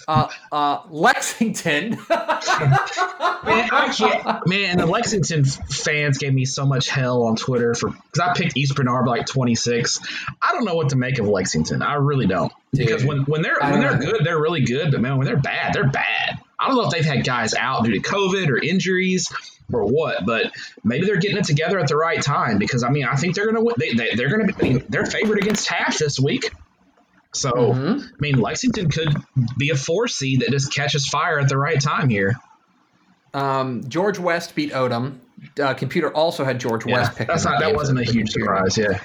Uh, 0.07 0.27
uh, 0.51 0.81
Lexington. 0.89 1.91
Man, 2.09 3.69
I 3.71 3.93
can't. 3.95 4.47
Man, 4.47 4.77
the 4.77 4.85
Lexington 4.85 5.45
fans 5.45 6.17
gave 6.17 6.33
me 6.33 6.45
so 6.45 6.65
much 6.65 6.89
hell 6.89 7.23
on 7.23 7.35
Twitter 7.35 7.73
for 7.73 7.89
because 7.89 8.19
I 8.19 8.33
picked 8.33 8.57
East 8.57 8.75
Bernard 8.75 9.05
by 9.05 9.17
like 9.17 9.25
26. 9.25 9.99
I 10.41 10.53
don't 10.53 10.65
know 10.65 10.75
what 10.75 10.89
to 10.89 10.95
make 10.95 11.19
of 11.19 11.27
Lexington. 11.27 11.81
I 11.81 11.95
really 11.95 12.27
don't. 12.27 12.51
Because 12.71 13.01
Dude, 13.01 13.07
when, 13.07 13.21
when 13.23 13.41
they're 13.41 13.57
when 13.59 13.79
they're 13.79 13.97
good, 13.97 14.25
they're 14.25 14.39
really 14.39 14.61
good. 14.61 14.91
But 14.91 15.01
man, 15.01 15.17
when 15.17 15.25
they're 15.25 15.37
bad, 15.37 15.73
they're 15.73 15.89
bad. 15.89 16.39
I 16.59 16.67
don't 16.67 16.75
know 16.75 16.85
if 16.85 16.91
they've 16.91 17.05
had 17.05 17.23
guys 17.23 17.53
out 17.53 17.85
due 17.85 17.91
to 17.91 17.99
COVID 17.99 18.49
or 18.49 18.57
injuries 18.57 19.31
or 19.71 19.85
what, 19.85 20.25
but 20.25 20.51
maybe 20.83 21.05
they're 21.05 21.17
getting 21.17 21.37
it 21.37 21.45
together 21.45 21.77
at 21.79 21.87
the 21.87 21.95
right 21.95 22.21
time. 22.21 22.57
Because 22.57 22.83
I 22.83 22.89
mean, 22.89 23.05
I 23.05 23.15
think 23.15 23.35
they're 23.35 23.45
gonna 23.45 23.63
win. 23.63 23.75
They, 23.77 23.93
they, 23.93 24.15
they're 24.15 24.29
gonna 24.29 24.51
be 24.53 24.79
they're 24.89 25.05
favored 25.05 25.37
against 25.37 25.67
Taft 25.67 25.99
this 25.99 26.19
week. 26.19 26.51
So 27.33 27.51
Mhm. 27.51 28.01
I 28.03 28.05
mean, 28.19 28.39
Lexington 28.39 28.89
could 28.89 29.15
be 29.57 29.69
a 29.69 29.75
four 29.75 30.07
seed 30.07 30.41
that 30.41 30.51
just 30.51 30.73
catches 30.73 31.07
fire 31.07 31.39
at 31.39 31.49
the 31.49 31.57
right 31.57 31.79
time 31.79 32.09
here. 32.09 32.35
Um, 33.33 33.83
George 33.87 34.17
West 34.19 34.55
beat 34.55 34.71
Odem. 34.71 35.17
Uh, 35.61 35.73
computer 35.75 36.11
also 36.15 36.43
had 36.43 36.59
George 36.59 36.85
Yeah, 36.85 36.93
West 37.01 37.17
picked. 37.17 37.29
that's 37.29 37.45
not 37.45 37.59
that 37.59 37.75
wasn't 37.75 37.99
a 37.99 38.03
huge 38.03 38.33
computer. 38.33 38.65
surprise. 38.67 38.77
Yeah. 38.77 38.99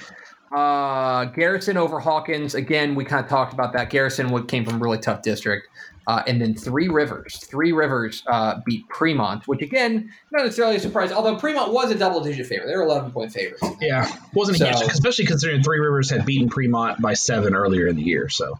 Uh, 0.57 1.25
Garrison 1.25 1.77
over 1.77 1.99
Hawkins. 1.99 2.55
Again, 2.55 2.95
we 2.95 3.05
kind 3.05 3.23
of 3.23 3.29
talked 3.29 3.53
about 3.53 3.73
that. 3.73 3.89
Garrison 3.89 4.45
came 4.47 4.65
from 4.65 4.75
a 4.75 4.77
really 4.79 4.97
tough 4.99 5.21
district. 5.21 5.67
Uh, 6.05 6.21
and 6.27 6.41
then 6.41 6.53
Three 6.53 6.89
Rivers. 6.89 7.37
Three 7.37 7.71
Rivers 7.71 8.23
uh, 8.27 8.59
beat 8.65 8.87
Premont, 8.89 9.43
which 9.45 9.61
again, 9.61 10.11
not 10.31 10.43
necessarily 10.43 10.75
a 10.75 10.79
surprise, 10.79 11.11
although 11.11 11.37
Premont 11.37 11.71
was 11.71 11.91
a 11.91 11.95
double 11.95 12.21
digit 12.21 12.45
favorite. 12.47 12.67
They 12.67 12.75
were 12.75 12.83
11 12.83 13.11
point 13.11 13.31
favorites. 13.31 13.63
Yeah, 13.79 14.11
wasn't 14.33 14.57
so, 14.57 14.65
huge, 14.65 14.81
especially 14.91 15.25
considering 15.25 15.63
Three 15.63 15.79
Rivers 15.79 16.09
had 16.09 16.25
beaten 16.25 16.49
Premont 16.49 16.99
by 17.01 17.13
seven 17.13 17.55
earlier 17.55 17.87
in 17.87 17.95
the 17.95 18.03
year. 18.03 18.27
So, 18.27 18.59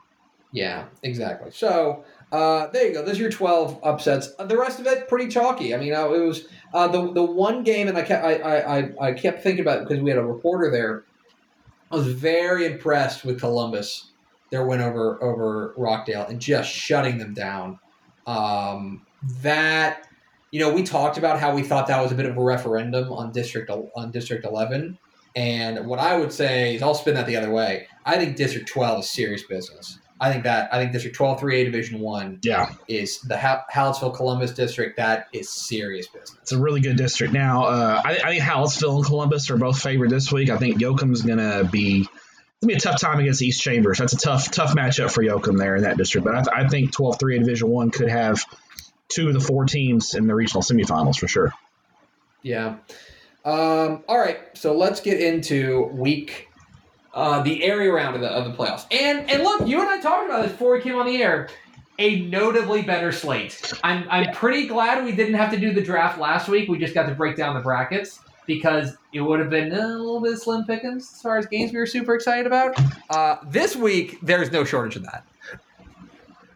yeah, 0.51 0.85
exactly. 1.01 1.51
So, 1.51 2.05
uh, 2.31 2.67
there 2.67 2.87
you 2.87 2.93
go. 2.93 3.03
Those 3.03 3.19
are 3.19 3.23
your 3.23 3.31
12 3.31 3.79
upsets. 3.83 4.29
Uh, 4.39 4.45
the 4.45 4.57
rest 4.57 4.79
of 4.79 4.87
it, 4.87 5.07
pretty 5.07 5.27
chalky. 5.27 5.75
I 5.75 5.77
mean, 5.77 5.93
uh, 5.93 6.09
it 6.09 6.19
was 6.19 6.47
uh, 6.73 6.87
the 6.87 7.11
the 7.11 7.23
one 7.23 7.63
game, 7.63 7.87
and 7.87 7.97
I 7.97 8.03
kept, 8.03 8.25
I, 8.25 8.33
I, 8.59 9.07
I 9.09 9.11
kept 9.11 9.43
thinking 9.43 9.61
about 9.61 9.79
it 9.79 9.87
because 9.87 10.01
we 10.01 10.09
had 10.09 10.17
a 10.17 10.25
reporter 10.25 10.71
there. 10.71 11.03
I 11.91 11.95
was 11.95 12.07
very 12.07 12.65
impressed 12.65 13.23
with 13.23 13.39
Columbus 13.39 14.12
their 14.53 14.63
win 14.63 14.81
over 14.81 15.21
over 15.23 15.73
Rockdale 15.75 16.27
and 16.27 16.39
just 16.39 16.71
shutting 16.71 17.17
them 17.17 17.33
down. 17.33 17.79
Um, 18.27 19.05
that 19.41 20.07
you 20.51 20.59
know, 20.59 20.71
we 20.71 20.83
talked 20.83 21.17
about 21.17 21.39
how 21.39 21.55
we 21.55 21.63
thought 21.63 21.87
that 21.87 21.99
was 21.99 22.11
a 22.11 22.15
bit 22.15 22.27
of 22.27 22.37
a 22.37 22.41
referendum 22.41 23.11
on 23.11 23.31
district 23.31 23.71
on 23.71 24.11
District 24.11 24.45
Eleven, 24.45 24.99
and 25.35 25.87
what 25.87 25.97
I 25.97 26.15
would 26.17 26.31
say 26.31 26.75
is 26.75 26.83
I'll 26.83 26.93
spin 26.93 27.15
that 27.15 27.25
the 27.25 27.35
other 27.35 27.49
way. 27.49 27.87
I 28.05 28.17
think 28.17 28.35
District 28.35 28.69
Twelve 28.69 28.99
is 28.99 29.09
serious 29.09 29.41
business. 29.43 29.97
I 30.21 30.31
think 30.31 30.43
that 30.43 30.71
I 30.71 30.77
think 30.77 30.93
District 30.93 31.17
12 31.17 31.41
3A 31.41 31.65
Division 31.65 31.99
1 31.99 32.39
yeah. 32.43 32.71
is 32.87 33.19
the 33.21 33.37
ha- 33.37 33.65
Hallettsville 33.73 34.15
Columbus 34.15 34.51
district 34.51 34.95
that 34.95 35.27
is 35.33 35.49
serious 35.49 36.07
business. 36.07 36.37
It's 36.43 36.53
a 36.53 36.57
really 36.57 36.79
good 36.79 36.95
district. 36.95 37.33
Now, 37.33 37.65
uh, 37.65 38.01
I, 38.05 38.11
I, 38.11 38.29
think 38.29 38.41
Hallettsville 38.41 38.97
and 38.97 39.05
Columbus 39.05 39.49
are 39.49 39.57
both 39.57 39.81
favored 39.81 40.11
this 40.11 40.31
week. 40.31 40.49
I 40.49 40.57
think 40.57 40.79
Yoakum's 40.79 41.23
going 41.23 41.39
to 41.39 41.67
be 41.69 42.07
gonna 42.63 42.73
be 42.73 42.77
a 42.77 42.79
tough 42.79 42.99
time 42.99 43.19
against 43.19 43.41
East 43.41 43.61
Chambers. 43.61 43.99
That's 43.99 44.13
a 44.13 44.17
tough 44.17 44.51
tough 44.51 44.75
matchup 44.75 45.11
for 45.11 45.23
Yoakum 45.23 45.57
there 45.57 45.75
in 45.75 45.83
that 45.83 45.97
district. 45.97 46.25
But 46.25 46.35
I, 46.35 46.41
th- 46.41 46.65
I 46.65 46.67
think 46.67 46.91
12 46.91 47.19
3 47.19 47.35
in 47.35 47.43
Division 47.43 47.69
One 47.69 47.91
could 47.91 48.09
have 48.09 48.43
two 49.09 49.27
of 49.27 49.33
the 49.33 49.39
four 49.39 49.65
teams 49.65 50.15
in 50.15 50.27
the 50.27 50.35
regional 50.35 50.61
semifinals 50.61 51.17
for 51.17 51.27
sure. 51.27 51.53
Yeah. 52.41 52.77
Um, 53.45 54.03
all 54.07 54.17
right, 54.17 54.39
so 54.53 54.75
let's 54.75 55.01
get 55.01 55.19
into 55.19 55.83
week 55.93 56.47
uh, 57.13 57.41
the 57.43 57.63
area 57.63 57.91
round 57.91 58.15
of 58.15 58.21
the 58.21 58.29
of 58.29 58.45
the 58.45 58.51
playoffs. 58.51 58.85
And 58.91 59.29
and 59.29 59.43
look, 59.43 59.67
you 59.67 59.79
and 59.81 59.89
I 59.89 60.01
talked 60.01 60.29
about 60.29 60.43
this 60.43 60.51
before 60.51 60.73
we 60.73 60.81
came 60.81 60.95
on 60.95 61.05
the 61.05 61.21
air. 61.21 61.49
A 61.99 62.21
notably 62.21 62.81
better 62.81 63.11
slate. 63.11 63.71
I'm 63.83 64.07
I'm 64.09 64.33
pretty 64.33 64.67
glad 64.67 65.05
we 65.05 65.11
didn't 65.11 65.35
have 65.35 65.51
to 65.51 65.59
do 65.59 65.73
the 65.73 65.81
draft 65.81 66.17
last 66.17 66.47
week. 66.47 66.67
We 66.67 66.79
just 66.79 66.95
got 66.95 67.05
to 67.05 67.13
break 67.13 67.35
down 67.35 67.53
the 67.53 67.61
brackets 67.61 68.19
because 68.45 68.95
it 69.13 69.21
would 69.21 69.39
have 69.39 69.49
been 69.49 69.71
a 69.71 69.87
little 69.87 70.21
bit 70.21 70.37
slim 70.37 70.65
pickings 70.65 71.11
as 71.13 71.21
far 71.21 71.37
as 71.37 71.45
games 71.47 71.71
we 71.71 71.79
were 71.79 71.85
super 71.85 72.15
excited 72.15 72.47
about. 72.47 72.75
Uh, 73.09 73.37
this 73.47 73.75
week, 73.75 74.17
there's 74.21 74.51
no 74.51 74.63
shortage 74.63 74.95
of 74.95 75.03
that. 75.03 75.25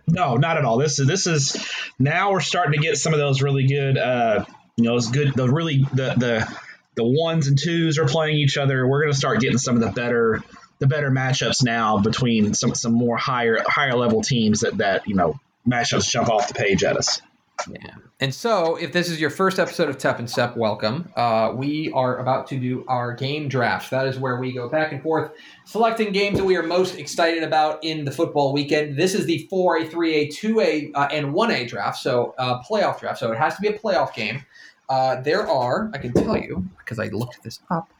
No, 0.07 0.37
not 0.37 0.57
at 0.57 0.65
all. 0.65 0.77
This 0.77 0.99
is 0.99 1.07
this 1.07 1.27
is 1.27 1.69
now 1.99 2.31
we're 2.31 2.39
starting 2.39 2.73
to 2.73 2.79
get 2.79 2.97
some 2.97 3.13
of 3.13 3.19
those 3.19 3.41
really 3.41 3.67
good, 3.67 3.97
uh, 3.97 4.45
you 4.77 4.85
know, 4.85 4.93
those 4.93 5.09
good, 5.09 5.33
the 5.33 5.49
really 5.49 5.85
the 5.93 6.13
the 6.17 6.57
the 6.95 7.03
ones 7.03 7.47
and 7.47 7.59
twos 7.59 7.97
are 7.97 8.05
playing 8.05 8.37
each 8.37 8.57
other. 8.57 8.87
We're 8.87 9.01
going 9.01 9.11
to 9.11 9.17
start 9.17 9.41
getting 9.41 9.57
some 9.57 9.75
of 9.75 9.81
the 9.81 9.91
better 9.91 10.41
the 10.79 10.87
better 10.87 11.11
matchups 11.11 11.63
now 11.63 11.97
between 11.99 12.53
some 12.53 12.73
some 12.73 12.93
more 12.93 13.17
higher 13.17 13.63
higher 13.67 13.95
level 13.95 14.21
teams 14.21 14.61
that 14.61 14.77
that 14.77 15.07
you 15.07 15.15
know 15.15 15.39
matchups 15.67 16.09
jump 16.09 16.29
off 16.29 16.47
the 16.47 16.53
page 16.53 16.83
at 16.83 16.95
us. 16.95 17.21
Yeah. 17.69 17.95
And 18.19 18.33
so, 18.33 18.75
if 18.75 18.93
this 18.93 19.09
is 19.09 19.19
your 19.19 19.29
first 19.29 19.59
episode 19.59 19.89
of 19.89 19.97
Tep 19.97 20.19
and 20.19 20.29
Step, 20.29 20.55
welcome. 20.55 21.11
Uh, 21.15 21.51
we 21.55 21.91
are 21.93 22.17
about 22.17 22.47
to 22.47 22.57
do 22.57 22.85
our 22.87 23.13
game 23.13 23.47
draft. 23.47 23.91
That 23.91 24.07
is 24.07 24.17
where 24.17 24.39
we 24.39 24.53
go 24.53 24.69
back 24.69 24.91
and 24.91 25.01
forth, 25.01 25.31
selecting 25.65 26.11
games 26.11 26.37
that 26.37 26.45
we 26.45 26.55
are 26.55 26.63
most 26.63 26.95
excited 26.97 27.43
about 27.43 27.83
in 27.83 28.05
the 28.05 28.11
football 28.11 28.53
weekend. 28.53 28.97
This 28.97 29.13
is 29.13 29.25
the 29.25 29.47
4A, 29.51 29.89
3A, 29.89 30.29
2A, 30.29 30.91
uh, 30.95 31.07
and 31.11 31.33
1A 31.33 31.67
draft, 31.67 31.97
so 31.99 32.33
uh, 32.37 32.61
playoff 32.63 32.99
draft. 32.99 33.19
So 33.19 33.31
it 33.31 33.37
has 33.37 33.55
to 33.55 33.61
be 33.61 33.67
a 33.67 33.77
playoff 33.77 34.13
game. 34.13 34.43
Uh, 34.89 35.21
there 35.21 35.47
are, 35.47 35.91
I 35.93 35.97
can 35.97 36.13
tell 36.13 36.37
you, 36.37 36.65
because 36.77 36.99
I 36.99 37.07
looked 37.07 37.43
this 37.43 37.59
up, 37.69 37.91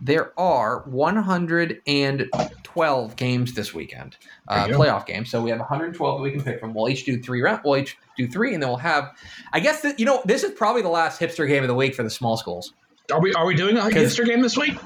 there 0.00 0.38
are 0.38 0.82
112 0.86 3.16
games 3.16 3.54
this 3.54 3.72
weekend, 3.72 4.16
uh, 4.48 4.66
playoff 4.66 5.06
games. 5.06 5.30
So 5.30 5.42
we 5.42 5.50
have 5.50 5.60
112 5.60 6.18
that 6.18 6.22
we 6.22 6.32
can 6.32 6.42
pick 6.42 6.60
from. 6.60 6.74
We'll 6.74 6.88
each 6.88 7.04
do 7.04 7.20
three 7.20 7.42
round. 7.42 7.60
We'll 7.64 7.78
each 7.78 7.96
do 8.16 8.26
three, 8.26 8.54
and 8.54 8.62
then 8.62 8.70
we'll 8.70 8.78
have. 8.78 9.12
I 9.52 9.60
guess 9.60 9.82
that 9.82 9.98
you 9.98 10.06
know 10.06 10.22
this 10.24 10.42
is 10.42 10.52
probably 10.52 10.82
the 10.82 10.88
last 10.88 11.20
hipster 11.20 11.48
game 11.48 11.62
of 11.62 11.68
the 11.68 11.74
week 11.74 11.94
for 11.94 12.02
the 12.02 12.10
small 12.10 12.36
schools. 12.36 12.72
Are 13.12 13.20
we 13.20 13.32
are 13.34 13.46
we 13.46 13.54
doing 13.54 13.76
a 13.76 13.82
hipster 13.82 14.26
game 14.26 14.42
this 14.42 14.56
week? 14.56 14.76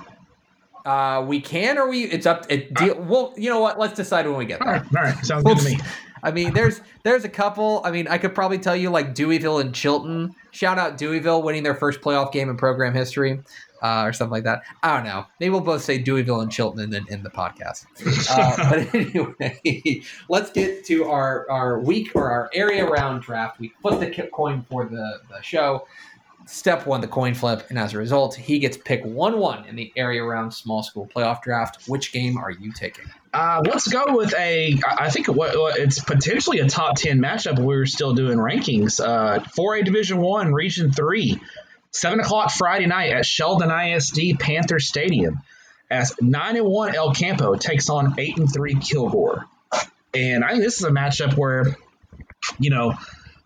Uh, 0.85 1.25
we 1.27 1.41
can, 1.41 1.77
or 1.77 1.89
we. 1.89 2.05
It's 2.05 2.27
up. 2.27 2.47
It 2.49 2.73
deal, 2.75 2.93
uh, 2.93 3.03
well, 3.03 3.35
you 3.37 3.51
know 3.51 3.61
what? 3.61 3.79
Let's 3.79 3.95
decide 3.95 4.27
when 4.27 4.37
we 4.37 4.47
get 4.47 4.61
there. 4.61 4.69
All 4.69 4.75
right, 4.75 4.97
all 4.97 5.03
right. 5.03 5.27
sounds 5.27 5.45
good 5.45 5.59
to 5.59 5.65
me. 5.65 5.79
I 6.23 6.31
mean, 6.31 6.55
there's 6.55 6.81
there's 7.05 7.25
a 7.25 7.29
couple. 7.29 7.83
I 7.85 7.91
mean, 7.91 8.09
I 8.09 8.19
could 8.19 8.35
probably 8.35 8.59
tell 8.59 8.75
you 8.75 8.91
like 8.91 9.15
Deweyville 9.15 9.61
and 9.61 9.75
Chilton. 9.75 10.35
Shout 10.51 10.79
out 10.79 10.99
Deweyville 10.99 11.43
winning 11.43 11.63
their 11.63 11.75
first 11.75 12.01
playoff 12.01 12.33
game 12.33 12.49
in 12.49 12.57
program 12.57 12.95
history, 12.95 13.41
uh, 13.83 14.03
or 14.05 14.13
something 14.13 14.33
like 14.33 14.45
that. 14.45 14.63
I 14.83 14.97
don't 14.97 15.05
know. 15.05 15.27
Maybe 15.41 15.51
we'll 15.51 15.61
both 15.61 15.83
say 15.83 16.03
Deweyville 16.03 16.43
and 16.43 16.51
Chilton 16.51 16.81
in 16.81 16.91
the, 16.91 17.05
in 17.09 17.23
the 17.23 17.31
podcast. 17.31 17.87
Uh, 18.31 18.71
but 18.71 18.95
anyway, 19.65 20.03
let's 20.29 20.51
get 20.51 20.85
to 20.85 21.05
our 21.05 21.49
our 21.51 21.79
week 21.79 22.15
or 22.15 22.31
our 22.31 22.51
area 22.53 22.85
round 22.85 23.23
draft. 23.23 23.59
We 23.59 23.73
flip 23.81 24.01
the 24.01 24.29
coin 24.29 24.65
for 24.69 24.85
the 24.85 25.21
the 25.31 25.41
show. 25.43 25.87
Step 26.47 26.87
one, 26.87 27.01
the 27.01 27.09
coin 27.09 27.35
flip, 27.35 27.67
and 27.69 27.79
as 27.79 27.95
a 27.95 27.99
result, 27.99 28.35
he 28.35 28.59
gets 28.59 28.77
pick 28.77 29.03
one 29.05 29.39
one 29.39 29.65
in 29.67 29.77
the 29.77 29.93
area 29.97 30.23
round 30.23 30.53
small 30.53 30.83
school 30.83 31.07
playoff 31.07 31.43
draft. 31.43 31.87
Which 31.89 32.13
game 32.13 32.39
are 32.39 32.51
you 32.51 32.73
taking? 32.73 33.05
Uh, 33.33 33.63
let's 33.67 33.87
go 33.89 34.17
with 34.17 34.35
a. 34.35 34.79
I 34.87 35.11
think 35.11 35.27
it's 35.29 36.01
potentially 36.01 36.61
a 36.61 36.69
top 36.69 36.97
ten 36.97 37.19
matchup. 37.19 37.59
We 37.59 37.77
are 37.77 37.87
still 37.87 38.15
doing 38.15 38.39
rankings. 38.39 39.01
Uh, 39.01 39.41
4A 39.41 39.85
Division 39.85 40.19
One, 40.19 40.53
Region 40.53 40.91
Three, 40.91 41.39
seven 41.99 42.21
o'clock 42.21 42.51
Friday 42.51 42.87
night 42.87 43.13
at 43.13 43.27
Sheldon 43.27 43.71
ISD 43.71 44.39
Panther 44.39 44.79
Stadium, 44.79 45.43
as 45.91 46.13
9-1 46.15 46.95
El 46.95 47.15
Campo 47.15 47.55
takes 47.57 47.89
on 47.89 48.15
8-3 48.15 48.81
Kilgore, 48.87 49.47
and 50.15 50.45
I 50.45 50.51
think 50.51 50.63
this 50.63 50.79
is 50.79 50.85
a 50.85 50.91
matchup 50.91 51.37
where, 51.37 51.77
you 52.59 52.71
know, 52.71 52.95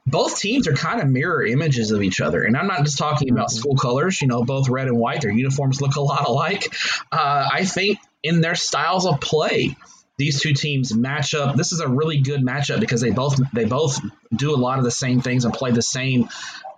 both 0.07 0.39
teams 0.39 0.67
are 0.67 0.75
kind 0.75 1.01
of 1.01 1.09
mirror 1.09 1.45
images 1.45 1.91
of 1.93 2.03
each 2.03 2.21
other. 2.21 2.43
And 2.43 2.57
I'm 2.57 2.67
not 2.67 2.85
just 2.85 2.99
talking 2.99 3.31
about 3.31 3.49
mm-hmm. 3.49 3.59
school 3.59 3.77
colors, 3.77 4.21
you 4.21 4.29
know, 4.29 4.45
both 4.45 4.69
red 4.69 4.89
and 4.89 4.99
white, 4.99 5.23
their 5.23 5.31
uniforms 5.31 5.81
look 5.81 5.97
a 5.97 6.01
lot 6.01 6.27
alike. 6.27 6.75
Uh, 7.11 7.49
I 7.53 7.65
think 7.65 7.99
in 8.23 8.41
their 8.41 8.55
styles 8.55 9.07
of 9.07 9.21
play, 9.21 9.77
these 10.19 10.41
two 10.41 10.53
teams 10.53 10.95
match 10.95 11.35
up. 11.35 11.57
This 11.57 11.73
is 11.73 11.81
a 11.81 11.89
really 11.89 12.21
good 12.21 12.43
matchup 12.43 12.81
because 12.81 13.01
they 13.01 13.11
both 13.11 13.41
they 13.53 13.65
both 13.65 14.01
do 14.35 14.55
a 14.55 14.57
lot 14.57 14.79
of 14.79 14.85
the 14.85 14.91
same 14.91 15.21
things 15.21 15.45
and 15.45 15.55
play 15.55 15.71
the 15.71 15.83
same 15.83 16.29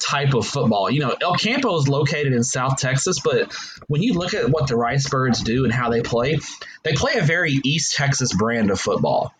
type 0.01 0.35
of 0.35 0.47
football. 0.47 0.91
You 0.91 1.01
know, 1.01 1.17
El 1.21 1.35
Campo 1.35 1.77
is 1.79 1.89
located 1.89 2.33
in 2.33 2.43
South 2.43 2.79
Texas, 2.79 3.21
but 3.21 3.53
when 3.87 4.03
you 4.03 4.15
look 4.15 4.35
at 4.35 4.51
what 4.51 4.69
the 4.69 4.77
Rice 4.77 5.09
Birds 5.09 5.43
do 5.43 5.65
and 5.65 5.73
how 5.73 5.91
they 5.91 6.03
play, 6.03 6.39
they 6.83 6.93
play 6.93 7.15
a 7.15 7.23
very 7.23 7.61
East 7.65 7.95
Texas 7.97 8.33
brand 8.33 8.71
of 8.71 8.81
football. 8.81 9.35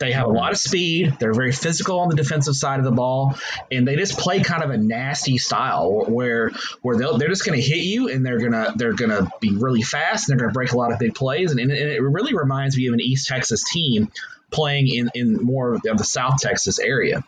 They 0.00 0.12
have 0.12 0.26
a 0.26 0.30
lot 0.30 0.50
of 0.50 0.56
speed. 0.56 1.16
They're 1.20 1.34
very 1.34 1.52
physical 1.52 2.00
on 2.00 2.08
the 2.08 2.16
defensive 2.16 2.56
side 2.56 2.78
of 2.78 2.86
the 2.86 2.90
ball, 2.90 3.36
and 3.70 3.86
they 3.86 3.96
just 3.96 4.18
play 4.18 4.40
kind 4.40 4.62
of 4.62 4.70
a 4.70 4.78
nasty 4.78 5.36
style 5.36 6.06
where 6.08 6.52
where 6.80 6.96
they 6.96 7.04
they're 7.18 7.28
just 7.28 7.44
going 7.44 7.60
to 7.60 7.64
hit 7.64 7.84
you 7.84 8.08
and 8.08 8.24
they're 8.24 8.38
gonna 8.38 8.72
they're 8.76 8.94
gonna 8.94 9.30
be 9.40 9.54
really 9.54 9.82
fast 9.82 10.28
and 10.28 10.32
they're 10.32 10.46
going 10.46 10.52
to 10.52 10.54
break 10.54 10.72
a 10.72 10.78
lot 10.78 10.90
of 10.90 10.98
big 10.98 11.14
plays. 11.14 11.50
And, 11.50 11.60
and 11.60 11.70
it 11.70 12.00
really 12.00 12.34
reminds 12.34 12.78
me 12.78 12.86
of 12.86 12.94
an 12.94 13.00
East 13.00 13.28
Texas 13.28 13.62
team 13.70 14.10
playing 14.50 14.88
in 14.88 15.10
in 15.14 15.34
more 15.44 15.74
of 15.74 15.82
the 15.82 16.04
South 16.04 16.40
Texas 16.40 16.78
area. 16.78 17.22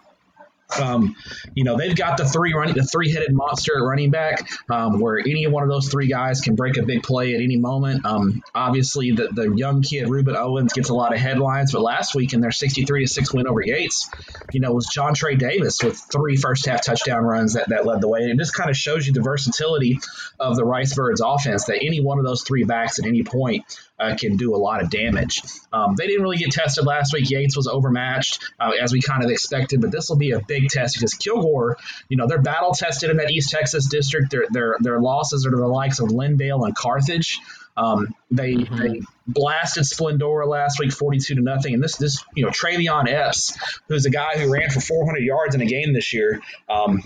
Um, 0.81 1.17
you 1.55 1.65
know, 1.65 1.77
they've 1.77 1.97
got 1.97 2.17
the 2.17 2.25
three 2.25 2.55
running, 2.55 2.75
the 2.75 2.85
three 2.85 3.13
headed 3.13 3.33
monster 3.33 3.77
at 3.77 3.83
running 3.83 4.11
back, 4.11 4.49
um, 4.71 5.01
where 5.01 5.19
any 5.19 5.47
one 5.47 5.63
of 5.63 5.69
those 5.69 5.89
three 5.89 6.07
guys 6.07 6.41
can 6.41 6.55
break 6.55 6.77
a 6.77 6.83
big 6.83 7.03
play 7.03 7.35
at 7.35 7.41
any 7.41 7.57
moment. 7.57 8.05
Um, 8.05 8.43
obviously, 8.55 9.13
the, 9.13 9.29
the 9.29 9.53
young 9.53 9.83
kid 9.83 10.09
Rueben 10.09 10.37
Owens 10.37 10.73
gets 10.73 10.89
a 10.89 10.95
lot 10.95 11.13
of 11.13 11.21
headlines, 11.21 11.73
but 11.73 11.83
last 11.83 12.15
week 12.15 12.33
in 12.33 12.41
their 12.41 12.53
63 12.53 13.05
to 13.05 13.07
six 13.07 13.33
win 13.33 13.47
over 13.47 13.61
Yates, 13.61 14.11
you 14.53 14.61
know, 14.61 14.73
was 14.73 14.87
John 14.87 15.15
Trey 15.15 15.37
Davis 15.37 15.83
with 15.83 15.99
three 16.11 16.37
first 16.37 16.67
half 16.67 16.85
touchdown 16.85 17.25
runs 17.25 17.55
that, 17.55 17.69
that 17.69 17.87
led 17.87 18.01
the 18.01 18.09
way. 18.09 18.23
And 18.23 18.31
it 18.31 18.39
just 18.39 18.55
kind 18.55 18.71
of 18.71 18.77
shows 18.77 19.07
you 19.07 19.13
the 19.13 19.23
versatility 19.23 19.99
of 20.39 20.57
the 20.57 20.65
Rice 20.65 20.95
Birds 20.95 21.21
offense 21.21 21.65
that 21.65 21.83
any 21.83 22.01
one 22.01 22.19
of 22.19 22.25
those 22.25 22.43
three 22.43 22.65
backs 22.65 22.99
at 22.99 23.07
any 23.07 23.23
point 23.23 23.65
uh, 24.03 24.17
can 24.17 24.37
do 24.37 24.55
a 24.55 24.59
lot 24.59 24.83
of 24.83 24.91
damage. 24.91 25.43
Um, 25.73 25.95
they 25.97 26.07
didn't 26.07 26.23
really 26.23 26.39
get 26.39 26.51
tested 26.51 26.85
last 26.85 27.13
week. 27.13 27.31
Yates 27.31 27.57
was 27.57 27.69
overmatched 27.69 28.43
uh, 28.59 28.73
as 28.81 28.93
we 28.93 29.01
kind 29.01 29.23
of 29.25 29.31
expected, 29.31 29.81
but 29.81 29.93
this 29.93 30.09
will 30.09 30.17
be 30.17 30.33
a 30.33 30.41
big 30.41 30.69
test 30.69 30.97
because 30.97 31.15
Kilgore, 31.15 31.77
you 32.09 32.17
know, 32.17 32.27
they're 32.27 32.43
battle 32.43 32.73
tested 32.73 33.11
in 33.11 33.19
that 33.19 33.31
East 33.31 33.51
Texas 33.51 33.87
district. 33.87 34.31
Their 34.31 34.47
their 34.51 34.77
their 34.81 35.01
losses 35.01 35.47
are 35.47 35.51
to 35.51 35.57
the 35.57 35.67
likes 35.67 36.01
of 36.01 36.09
Lindale 36.09 36.65
and 36.65 36.75
Carthage. 36.75 37.39
Um, 37.77 38.15
they 38.31 38.55
mm-hmm. 38.55 38.77
they 38.77 39.01
blasted 39.27 39.85
Splendora 39.85 40.47
last 40.47 40.79
week, 40.79 40.93
forty-two 40.93 41.37
to 41.37 41.41
nothing. 41.41 41.75
And 41.75 41.83
this 41.83 41.97
this 41.97 42.23
you 42.35 42.45
know 42.45 42.51
Travion 42.51 43.09
Epps, 43.09 43.57
who's 43.89 44.07
a 44.07 44.11
guy 44.11 44.37
who 44.37 44.53
ran 44.53 44.71
for 44.71 44.81
400 44.81 45.21
yards 45.21 45.55
in 45.55 45.61
a 45.61 45.67
game 45.67 45.93
this 45.93 46.13
year. 46.13 46.41
Um, 46.69 47.03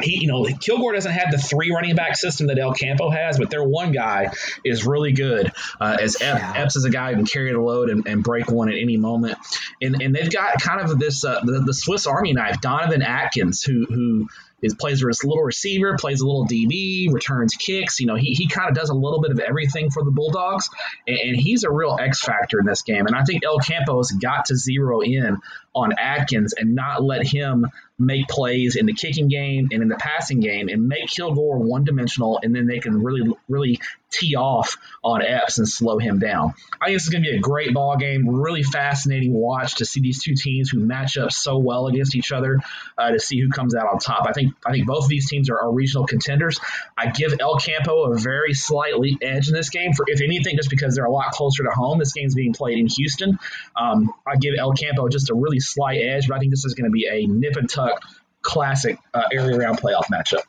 he, 0.00 0.20
you 0.20 0.28
know, 0.28 0.44
Kilgore 0.60 0.92
doesn't 0.92 1.12
have 1.12 1.30
the 1.30 1.38
three 1.38 1.70
running 1.70 1.94
back 1.94 2.16
system 2.16 2.48
that 2.48 2.58
El 2.58 2.72
Campo 2.72 3.10
has, 3.10 3.38
but 3.38 3.50
their 3.50 3.64
one 3.64 3.92
guy 3.92 4.30
is 4.64 4.86
really 4.86 5.12
good. 5.12 5.52
Uh, 5.80 5.96
as 6.00 6.16
yeah. 6.20 6.52
Epps 6.56 6.76
is 6.76 6.84
a 6.84 6.90
guy 6.90 7.10
who 7.10 7.16
can 7.16 7.26
carry 7.26 7.52
the 7.52 7.60
load 7.60 7.90
and, 7.90 8.06
and, 8.06 8.20
break 8.22 8.50
one 8.50 8.68
at 8.68 8.76
any 8.76 8.96
moment, 8.98 9.38
and 9.80 10.00
and 10.02 10.14
they've 10.14 10.30
got 10.30 10.60
kind 10.60 10.80
of 10.80 10.98
this 10.98 11.24
uh, 11.24 11.40
the, 11.42 11.62
the 11.64 11.74
Swiss 11.74 12.06
Army 12.06 12.32
knife, 12.32 12.60
Donovan 12.60 13.02
Atkins, 13.02 13.62
who 13.62 13.86
who 13.86 14.28
is 14.62 14.74
plays 14.74 15.04
as 15.04 15.22
a 15.22 15.26
little 15.26 15.42
receiver, 15.42 15.96
plays 15.98 16.20
a 16.20 16.26
little 16.26 16.46
DB, 16.46 17.12
returns 17.12 17.54
kicks. 17.54 18.00
You 18.00 18.06
know, 18.06 18.16
he, 18.16 18.34
he 18.34 18.48
kind 18.48 18.68
of 18.68 18.74
does 18.74 18.90
a 18.90 18.94
little 18.94 19.20
bit 19.20 19.30
of 19.30 19.40
everything 19.40 19.90
for 19.90 20.04
the 20.04 20.10
Bulldogs, 20.10 20.68
and, 21.06 21.18
and, 21.18 21.36
he's 21.36 21.64
a 21.64 21.70
real 21.70 21.96
X 21.98 22.20
factor 22.20 22.58
in 22.58 22.66
this 22.66 22.82
game. 22.82 23.06
And 23.06 23.16
I 23.16 23.24
think 23.24 23.44
El 23.44 23.58
Campo's 23.58 24.10
got 24.10 24.46
to 24.46 24.56
zero 24.56 25.00
in 25.00 25.38
on 25.74 25.92
Atkins 25.98 26.52
and 26.52 26.74
not 26.74 27.02
let 27.02 27.26
him 27.26 27.66
make 28.00 28.26
plays 28.28 28.76
in 28.76 28.86
the 28.86 28.94
kicking 28.94 29.28
game 29.28 29.68
and 29.70 29.82
in 29.82 29.88
the 29.88 29.96
passing 29.96 30.40
game 30.40 30.68
and 30.68 30.88
make 30.88 31.06
Kilgore 31.06 31.58
one 31.58 31.84
dimensional, 31.84 32.40
and 32.42 32.56
then 32.56 32.66
they 32.66 32.78
can 32.78 33.02
really, 33.02 33.30
really 33.48 33.78
tee 34.10 34.34
off 34.34 34.76
on 35.04 35.22
Epps 35.22 35.58
and 35.58 35.68
slow 35.68 35.98
him 35.98 36.18
down. 36.18 36.54
I 36.80 36.86
think 36.86 36.96
this 36.96 37.04
is 37.04 37.10
going 37.10 37.22
to 37.22 37.30
be 37.30 37.36
a 37.36 37.40
great 37.40 37.74
ball 37.74 37.96
game. 37.96 38.28
Really 38.28 38.62
fascinating 38.62 39.34
watch 39.34 39.76
to 39.76 39.84
see 39.84 40.00
these 40.00 40.22
two 40.22 40.34
teams 40.34 40.70
who 40.70 40.80
match 40.80 41.16
up 41.16 41.30
so 41.30 41.58
well 41.58 41.86
against 41.86 42.16
each 42.16 42.32
other 42.32 42.58
uh, 42.98 43.10
to 43.10 43.20
see 43.20 43.38
who 43.38 43.50
comes 43.50 43.74
out 43.74 43.86
on 43.86 43.98
top. 43.98 44.26
I 44.26 44.32
think 44.32 44.54
I 44.66 44.72
think 44.72 44.86
both 44.86 45.04
of 45.04 45.10
these 45.10 45.28
teams 45.28 45.50
are, 45.50 45.60
are 45.60 45.70
regional 45.70 46.06
contenders. 46.06 46.58
I 46.96 47.10
give 47.10 47.34
El 47.38 47.58
Campo 47.58 48.12
a 48.12 48.18
very 48.18 48.54
slight 48.54 48.94
edge 49.22 49.48
in 49.48 49.54
this 49.54 49.68
game 49.68 49.92
for 49.92 50.06
if 50.08 50.22
anything, 50.22 50.56
just 50.56 50.70
because 50.70 50.94
they're 50.94 51.04
a 51.04 51.12
lot 51.12 51.32
closer 51.32 51.62
to 51.64 51.70
home. 51.70 51.98
This 51.98 52.14
game's 52.14 52.34
being 52.34 52.54
played 52.54 52.78
in 52.78 52.86
Houston. 52.86 53.38
Um, 53.76 54.12
I 54.26 54.36
give 54.36 54.54
El 54.58 54.72
Campo 54.72 55.08
just 55.08 55.30
a 55.30 55.34
really 55.34 55.59
slight 55.60 56.00
edge, 56.00 56.28
but 56.28 56.36
I 56.36 56.38
think 56.38 56.50
this 56.50 56.64
is 56.64 56.74
going 56.74 56.90
to 56.90 56.92
be 56.92 57.06
a 57.06 57.26
nip 57.26 57.56
and 57.56 57.68
tuck 57.68 58.02
classic 58.42 58.98
uh, 59.14 59.24
area 59.32 59.58
round 59.58 59.80
playoff 59.80 60.06
matchup. 60.12 60.42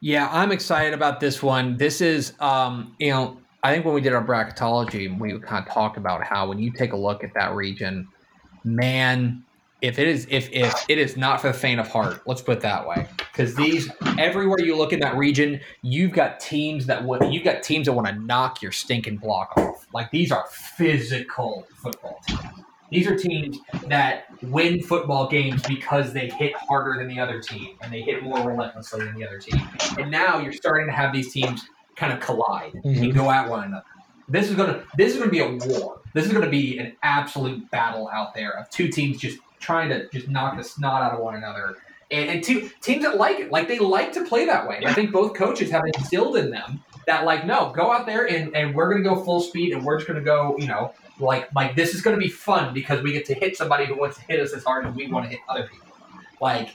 Yeah, 0.00 0.28
I'm 0.30 0.52
excited 0.52 0.94
about 0.94 1.20
this 1.20 1.42
one. 1.42 1.76
This 1.76 2.00
is, 2.00 2.32
um, 2.40 2.94
you 2.98 3.10
know, 3.10 3.38
I 3.62 3.72
think 3.72 3.84
when 3.84 3.94
we 3.94 4.00
did 4.00 4.12
our 4.12 4.24
bracketology, 4.24 5.18
we 5.18 5.38
kind 5.40 5.66
of 5.66 5.72
talked 5.72 5.96
about 5.96 6.22
how 6.22 6.48
when 6.48 6.58
you 6.58 6.70
take 6.70 6.92
a 6.92 6.96
look 6.96 7.24
at 7.24 7.34
that 7.34 7.54
region, 7.54 8.08
man, 8.62 9.44
if 9.80 9.98
it 9.98 10.08
is 10.08 10.26
if 10.30 10.50
if 10.52 10.84
it 10.88 10.98
is 10.98 11.16
not 11.16 11.40
for 11.40 11.48
the 11.48 11.54
faint 11.54 11.80
of 11.80 11.88
heart, 11.88 12.22
let's 12.26 12.42
put 12.42 12.58
it 12.58 12.60
that 12.62 12.86
way. 12.86 13.06
Because 13.32 13.54
these 13.54 13.90
everywhere 14.18 14.60
you 14.60 14.76
look 14.76 14.92
in 14.92 15.00
that 15.00 15.16
region, 15.16 15.60
you've 15.82 16.12
got 16.12 16.40
teams 16.40 16.86
that 16.86 17.04
want 17.04 17.32
you've 17.32 17.44
got 17.44 17.62
teams 17.62 17.86
that 17.86 17.92
want 17.92 18.06
to 18.08 18.14
knock 18.14 18.62
your 18.62 18.72
stinking 18.72 19.16
block 19.16 19.52
off. 19.56 19.86
Like 19.92 20.10
these 20.10 20.32
are 20.32 20.44
physical 20.50 21.66
football 21.74 22.20
teams. 22.26 22.40
These 22.90 23.06
are 23.06 23.16
teams 23.16 23.58
that 23.88 24.24
win 24.42 24.82
football 24.82 25.28
games 25.28 25.62
because 25.68 26.12
they 26.12 26.28
hit 26.30 26.54
harder 26.56 26.98
than 26.98 27.08
the 27.08 27.20
other 27.20 27.40
team 27.40 27.76
and 27.82 27.92
they 27.92 28.00
hit 28.00 28.22
more 28.22 28.40
relentlessly 28.48 29.04
than 29.04 29.14
the 29.14 29.26
other 29.26 29.38
team. 29.38 29.60
And 29.98 30.10
now 30.10 30.38
you're 30.38 30.52
starting 30.52 30.86
to 30.86 30.92
have 30.92 31.12
these 31.12 31.32
teams 31.32 31.66
kind 31.96 32.12
of 32.12 32.20
collide 32.20 32.72
mm-hmm. 32.72 33.02
and 33.02 33.14
go 33.14 33.30
at 33.30 33.48
one 33.48 33.64
another. 33.64 33.84
This 34.28 34.48
is 34.48 34.56
gonna 34.56 34.84
this 34.96 35.12
is 35.12 35.18
gonna 35.18 35.30
be 35.30 35.40
a 35.40 35.48
war. 35.48 36.00
This 36.14 36.26
is 36.26 36.32
gonna 36.32 36.50
be 36.50 36.78
an 36.78 36.96
absolute 37.02 37.70
battle 37.70 38.08
out 38.08 38.34
there 38.34 38.52
of 38.58 38.68
two 38.70 38.88
teams 38.88 39.18
just 39.18 39.38
trying 39.58 39.88
to 39.90 40.08
just 40.10 40.28
knock 40.28 40.56
the 40.56 40.64
snot 40.64 41.02
out 41.02 41.12
of 41.14 41.20
one 41.20 41.34
another. 41.34 41.76
And, 42.10 42.30
and 42.30 42.44
two 42.44 42.70
teams 42.80 43.04
that 43.04 43.18
like 43.18 43.38
it, 43.38 43.52
like 43.52 43.68
they 43.68 43.78
like 43.78 44.12
to 44.14 44.24
play 44.24 44.46
that 44.46 44.66
way. 44.66 44.80
I 44.86 44.94
think 44.94 45.12
both 45.12 45.34
coaches 45.34 45.70
have 45.70 45.84
instilled 45.84 46.36
in 46.36 46.50
them 46.50 46.82
that 47.06 47.24
like, 47.24 47.46
no, 47.46 47.72
go 47.74 47.90
out 47.92 48.06
there 48.06 48.26
and, 48.26 48.54
and 48.54 48.74
we're 48.74 48.88
gonna 48.90 49.02
go 49.02 49.22
full 49.22 49.40
speed 49.40 49.72
and 49.72 49.84
we're 49.84 49.96
just 49.96 50.06
gonna 50.06 50.22
go, 50.22 50.56
you 50.58 50.66
know, 50.66 50.92
like 51.20 51.52
like 51.54 51.76
this 51.76 51.94
is 51.94 52.02
going 52.02 52.16
to 52.16 52.20
be 52.20 52.30
fun 52.30 52.72
because 52.72 53.02
we 53.02 53.12
get 53.12 53.24
to 53.26 53.34
hit 53.34 53.56
somebody 53.56 53.86
who 53.86 53.96
wants 53.96 54.16
to 54.16 54.22
hit 54.24 54.40
us 54.40 54.52
as 54.52 54.64
hard 54.64 54.86
as 54.86 54.94
we 54.94 55.10
want 55.10 55.24
to 55.24 55.30
hit 55.30 55.40
other 55.48 55.64
people. 55.64 55.88
Like 56.40 56.70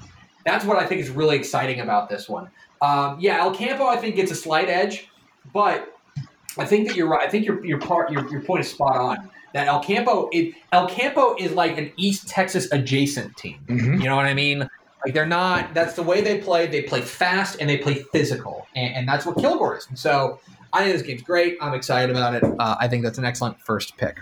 that's 0.46 0.66
what 0.66 0.78
I 0.78 0.86
think 0.86 1.02
is 1.02 1.10
really 1.10 1.36
exciting 1.36 1.80
about 1.80 2.10
this 2.10 2.28
one. 2.28 2.50
Um, 2.82 3.18
yeah, 3.20 3.40
El 3.40 3.56
Campo 3.56 3.86
I 3.86 3.96
think 3.98 4.16
gets 4.16 4.32
a 4.32 4.36
slight 4.36 4.70
edge, 4.70 5.10
but 5.54 5.98
I 6.58 6.66
think 6.66 6.88
that 6.88 6.98
you're 6.98 7.08
right. 7.08 7.26
I 7.26 7.30
think 7.30 7.46
your 7.46 7.64
your 7.66 7.80
part 7.80 8.12
your, 8.12 8.30
your 8.30 8.42
point 8.42 8.62
is 8.62 8.72
spot 8.72 8.98
on. 8.98 9.30
That 9.54 9.68
El 9.68 9.84
Campo 9.84 10.30
it, 10.32 10.56
El 10.72 10.88
Campo 10.90 11.36
is 11.40 11.52
like 11.52 11.78
an 11.78 11.92
East 11.96 12.28
Texas 12.28 12.72
adjacent 12.72 13.38
team. 13.38 13.60
Mm-hmm. 13.68 14.02
You 14.02 14.10
know 14.10 14.16
what 14.16 14.26
I 14.26 14.34
mean? 14.34 14.68
Like 15.06 15.14
they're 15.14 15.26
not. 15.26 15.74
That's 15.74 15.96
the 15.96 16.04
way 16.04 16.22
they 16.22 16.40
play. 16.40 16.68
They 16.68 16.82
play 16.82 17.02
fast 17.02 17.58
and 17.60 17.70
they 17.70 17.78
play 17.78 18.06
physical, 18.12 18.68
and, 18.76 18.96
and 18.96 19.08
that's 19.08 19.26
what 19.26 19.38
Kilgore 19.38 19.78
is. 19.78 19.88
And 19.88 20.00
so 20.00 20.40
I 20.74 20.84
think 20.84 20.94
this 20.94 21.02
game's 21.04 21.22
great. 21.22 21.58
I'm 21.62 21.74
excited 21.74 22.10
about 22.10 22.34
it. 22.34 22.44
Uh, 22.44 22.76
I 22.80 22.88
think 22.88 23.04
that's 23.04 23.20
an 23.20 23.26
excellent 23.26 23.62
first 23.62 23.96
pick. 23.98 24.20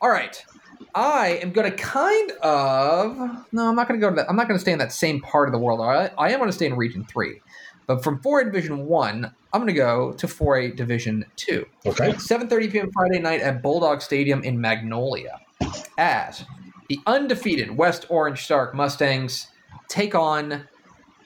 All 0.00 0.10
right. 0.10 0.44
I 0.94 1.40
am 1.42 1.50
going 1.50 1.70
to 1.70 1.76
kind 1.76 2.30
of 2.42 3.16
no, 3.52 3.68
I'm 3.68 3.74
not 3.74 3.88
going 3.88 3.98
to 3.98 4.04
go 4.04 4.10
to 4.10 4.16
that. 4.16 4.26
I'm 4.28 4.36
not 4.36 4.46
going 4.46 4.56
to 4.56 4.60
stay 4.60 4.72
in 4.72 4.78
that 4.78 4.92
same 4.92 5.20
part 5.20 5.48
of 5.48 5.52
the 5.52 5.58
world. 5.58 5.80
I, 5.80 6.10
I 6.16 6.30
am 6.30 6.38
going 6.38 6.48
to 6.48 6.54
stay 6.54 6.66
in 6.66 6.76
Region 6.76 7.04
Three, 7.04 7.40
but 7.86 8.04
from 8.04 8.20
4A 8.20 8.44
Division 8.44 8.86
One, 8.86 9.32
I'm 9.52 9.60
going 9.60 9.66
to 9.66 9.72
go 9.72 10.12
to 10.12 10.26
4A 10.26 10.76
Division 10.76 11.24
Two. 11.36 11.66
Okay. 11.84 12.12
7:30 12.12 12.70
p.m. 12.70 12.90
Friday 12.92 13.18
night 13.18 13.40
at 13.40 13.60
Bulldog 13.60 14.02
Stadium 14.02 14.44
in 14.44 14.60
Magnolia, 14.60 15.40
as 15.98 16.44
the 16.88 17.00
undefeated 17.06 17.76
West 17.76 18.06
Orange 18.08 18.44
Stark 18.44 18.74
Mustangs 18.74 19.48
take 19.88 20.14
on, 20.14 20.52
uh, 20.52 20.58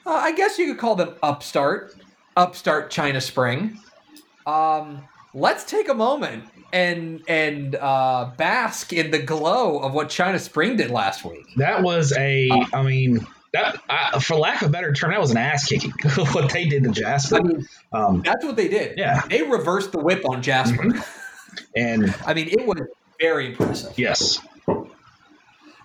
I 0.05 0.31
guess 0.31 0.57
you 0.57 0.67
could 0.67 0.79
call 0.79 0.95
them 0.95 1.15
upstart, 1.21 1.95
upstart 2.35 2.89
China 2.89 3.21
Spring. 3.21 3.77
Um, 4.49 5.07
let's 5.33 5.63
take 5.63 5.89
a 5.89 5.93
moment 5.93 6.45
and 6.73 7.21
and 7.27 7.75
uh, 7.75 8.31
bask 8.37 8.93
in 8.93 9.11
the 9.11 9.19
glow 9.19 9.79
of 9.79 9.93
what 9.93 10.09
China 10.09 10.39
Spring 10.39 10.77
did 10.77 10.91
last 10.91 11.23
week. 11.23 11.45
That 11.57 11.83
was 11.83 12.15
a, 12.17 12.49
uh, 12.49 12.65
I 12.73 12.83
mean, 12.83 13.25
that 13.53 13.81
uh, 13.89 14.19
for 14.19 14.35
lack 14.35 14.61
of 14.61 14.69
a 14.69 14.71
better 14.71 14.93
term, 14.93 15.11
that 15.11 15.19
was 15.19 15.31
an 15.31 15.37
ass 15.37 15.67
kicking. 15.67 15.91
what 16.15 16.51
they 16.51 16.65
did 16.65 16.83
to 16.83 16.91
Jasper. 16.91 17.37
I 17.37 17.41
mean, 17.41 17.67
um, 17.91 18.21
that's 18.23 18.43
what 18.43 18.55
they 18.55 18.67
did. 18.67 18.97
Yeah, 18.97 19.21
they 19.27 19.43
reversed 19.43 19.91
the 19.91 19.99
whip 19.99 20.27
on 20.27 20.41
Jasper, 20.41 20.83
mm-hmm. 20.83 21.59
and 21.75 22.15
I 22.25 22.33
mean, 22.33 22.49
it 22.49 22.65
was 22.65 22.81
very 23.19 23.47
impressive. 23.47 23.97
Yes, 23.97 24.39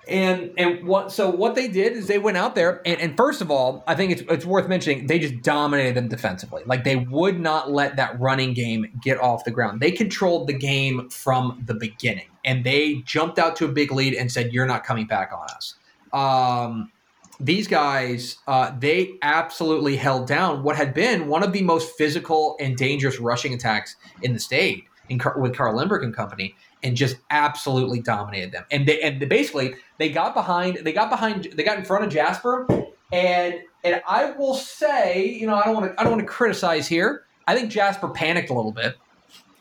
and 0.09 0.53
and 0.59 0.87
what 0.87 1.13
so 1.13 1.31
what 1.31 1.55
they 1.55 1.69
did 1.69 1.93
is 1.93 2.07
they 2.07 2.19
went 2.19 2.37
out 2.37 2.55
there 2.55 2.83
and, 2.85 3.01
and 3.01 3.17
first 3.17 3.41
of 3.41 3.51
all, 3.51 3.83
I 3.87 3.95
think 3.95 4.13
it's 4.13 4.23
it's 4.29 4.45
worth 4.45 4.69
mentioning 4.69 5.07
they 5.07 5.19
just 5.19 5.43
dominated 5.43 5.95
them 5.95 6.09
defensively. 6.09 6.63
Like 6.67 6.85
they 6.85 6.97
would 6.97 7.41
not 7.41 7.71
let 7.71 7.97
that 7.97 8.19
running 8.21 8.55
game 8.55 8.87
get 9.03 9.21
off 9.21 9.45
the 9.45 9.51
ground. 9.51 9.81
They 9.81 9.91
controlled 9.91 10.47
the 10.47 10.53
game 10.53 11.09
from 11.11 11.63
the 11.67 11.75
beginning, 11.75 12.29
and 12.45 12.65
they 12.65 13.03
jumped 13.05 13.39
out 13.39 13.57
to 13.57 13.65
a 13.65 13.69
big 13.69 13.93
lead 13.93 14.15
and 14.15 14.31
said, 14.31 14.53
"You're 14.53 14.67
not 14.67 14.85
coming 14.85 15.07
back 15.07 15.33
on 15.33 15.47
us." 15.49 15.75
Um, 16.13 16.93
these 17.41 17.67
guys, 17.67 18.39
uh, 18.47 18.73
they 18.79 19.15
absolutely 19.23 19.97
held 19.97 20.27
down 20.27 20.63
what 20.63 20.77
had 20.77 20.95
been 20.95 21.29
one 21.29 21.43
of 21.43 21.53
the 21.53 21.63
most 21.63 21.97
physical 21.97 22.57
and 22.61 22.77
dangerous 22.77 23.19
rushing 23.19 23.55
attacks 23.55 23.97
in 24.23 24.33
the 24.33 24.39
state 24.39 24.85
in, 25.09 25.21
with 25.37 25.57
Carl 25.57 25.77
Lindbergh 25.77 26.05
and 26.05 26.15
company 26.15 26.55
and 26.85 26.97
just 26.97 27.17
absolutely 27.31 28.01
dominated 28.01 28.53
them. 28.53 28.65
And 28.71 28.87
they 28.87 29.01
and 29.01 29.27
basically 29.29 29.75
they 29.99 30.11
got 30.11 30.35
behind 30.35 30.79
they 30.83 30.93
got 30.93 31.11
behind 31.11 31.49
they 31.55 31.65
got 31.65 31.79
in 31.79 31.85
front 31.85 32.05
of 32.05 32.13
Jasper 32.13 32.67
and 33.13 33.61
and 33.83 34.03
I 34.07 34.31
will 34.33 34.55
say, 34.55 35.27
you 35.27 35.47
know, 35.47 35.55
I 35.55 35.65
don't 35.65 35.75
want 35.75 35.93
to 35.93 36.01
I 36.01 36.05
don't 36.05 36.13
want 36.13 36.21
to 36.21 36.33
criticize 36.33 36.87
here. 36.87 37.25
I 37.49 37.57
think 37.57 37.71
Jasper 37.71 38.09
panicked 38.09 38.51
a 38.51 38.55
little 38.55 38.73
bit. 38.73 38.97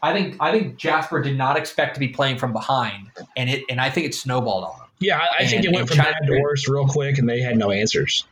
I 0.04 0.14
think 0.14 0.36
I 0.40 0.52
think 0.52 0.78
Jasper 0.78 1.22
did 1.22 1.38
not 1.38 1.58
expect 1.58 1.96
to 1.96 2.00
be 2.00 2.10
playing 2.10 2.38
from 2.38 2.52
behind 2.54 3.10
and 3.38 3.50
it 3.50 3.64
and 3.70 3.80
I 3.80 3.90
think 3.90 4.06
it 4.06 4.14
snowballed 4.14 4.66
on 4.66 4.78
them. 4.78 4.88
Yeah, 5.00 5.18
I, 5.18 5.44
I 5.44 5.46
think 5.48 5.66
it 5.66 5.74
went 5.74 5.88
from 5.88 5.98
China, 5.98 6.12
bad 6.20 6.28
to 6.28 6.40
worse 6.42 6.68
real 6.68 6.88
quick 6.88 7.18
and 7.18 7.28
they 7.28 7.42
had 7.42 7.58
no 7.58 7.72
answers. 7.72 8.26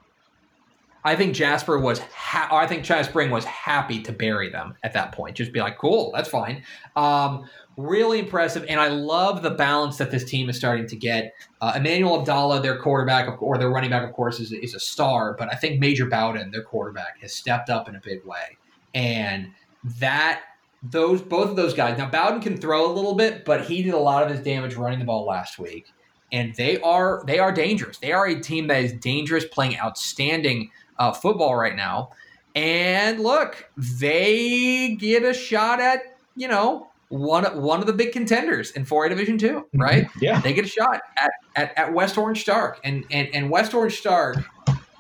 I 1.03 1.15
think 1.15 1.33
Jasper 1.33 1.79
was, 1.79 1.99
ha- 1.99 2.49
I 2.51 2.67
think 2.67 2.83
China 2.83 3.03
Spring 3.03 3.31
was 3.31 3.43
happy 3.45 4.01
to 4.03 4.11
bury 4.11 4.49
them 4.49 4.75
at 4.83 4.93
that 4.93 5.13
point. 5.13 5.35
Just 5.35 5.51
be 5.51 5.59
like, 5.59 5.77
cool, 5.77 6.11
that's 6.15 6.29
fine. 6.29 6.63
Um, 6.95 7.49
really 7.77 8.19
impressive, 8.19 8.65
and 8.67 8.79
I 8.79 8.89
love 8.89 9.41
the 9.41 9.51
balance 9.51 9.97
that 9.97 10.11
this 10.11 10.23
team 10.23 10.49
is 10.49 10.57
starting 10.57 10.87
to 10.87 10.95
get. 10.95 11.33
Uh, 11.61 11.73
Emmanuel 11.75 12.19
Abdallah, 12.19 12.61
their 12.61 12.77
quarterback, 12.77 13.41
or 13.41 13.57
their 13.57 13.69
running 13.69 13.89
back, 13.89 14.03
of 14.03 14.13
course, 14.13 14.39
is, 14.39 14.51
is 14.51 14.75
a 14.75 14.79
star, 14.79 15.35
but 15.37 15.51
I 15.51 15.55
think 15.55 15.79
Major 15.79 16.05
Bowden, 16.05 16.51
their 16.51 16.63
quarterback, 16.63 17.19
has 17.21 17.33
stepped 17.33 17.69
up 17.69 17.87
in 17.87 17.95
a 17.95 18.01
big 18.01 18.25
way, 18.25 18.57
and 18.93 19.51
that 19.99 20.41
those 20.83 21.21
both 21.21 21.49
of 21.49 21.55
those 21.55 21.73
guys. 21.73 21.97
Now 21.97 22.09
Bowden 22.09 22.41
can 22.41 22.57
throw 22.57 22.91
a 22.91 22.93
little 22.93 23.15
bit, 23.15 23.45
but 23.45 23.65
he 23.65 23.83
did 23.83 23.93
a 23.93 23.99
lot 23.99 24.23
of 24.23 24.29
his 24.29 24.41
damage 24.41 24.75
running 24.75 24.99
the 24.99 25.05
ball 25.05 25.25
last 25.25 25.59
week, 25.59 25.87
and 26.31 26.55
they 26.55 26.79
are 26.81 27.23
they 27.25 27.39
are 27.39 27.51
dangerous. 27.51 27.97
They 27.97 28.11
are 28.11 28.27
a 28.27 28.39
team 28.39 28.67
that 28.67 28.83
is 28.83 28.93
dangerous, 28.93 29.45
playing 29.45 29.77
outstanding 29.77 30.71
uh, 30.97 31.13
football 31.13 31.55
right 31.55 31.75
now. 31.75 32.11
And 32.55 33.21
look, 33.21 33.69
they 33.77 34.95
get 34.99 35.23
a 35.23 35.33
shot 35.33 35.79
at 35.79 36.17
you 36.35 36.47
know 36.47 36.90
one 37.11 37.43
one 37.61 37.81
of 37.81 37.87
the 37.87 37.93
big 37.93 38.13
contenders 38.13 38.71
in 38.71 38.85
4A 38.85 39.09
Division 39.09 39.37
Two, 39.37 39.59
mm-hmm. 39.59 39.81
right? 39.81 40.07
Yeah, 40.19 40.39
they 40.39 40.53
get 40.53 40.65
a 40.65 40.67
shot 40.67 41.01
at, 41.17 41.31
at, 41.55 41.77
at 41.77 41.93
West 41.93 42.17
Orange 42.17 42.41
Stark, 42.41 42.79
and 42.83 43.05
and 43.11 43.27
and 43.33 43.49
West 43.49 43.73
Orange 43.73 43.97
Stark. 43.97 44.37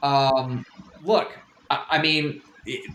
Um, 0.03 0.65
look, 1.03 1.37
I, 1.69 1.85
I 1.91 2.01
mean. 2.01 2.41
It, 2.65 2.89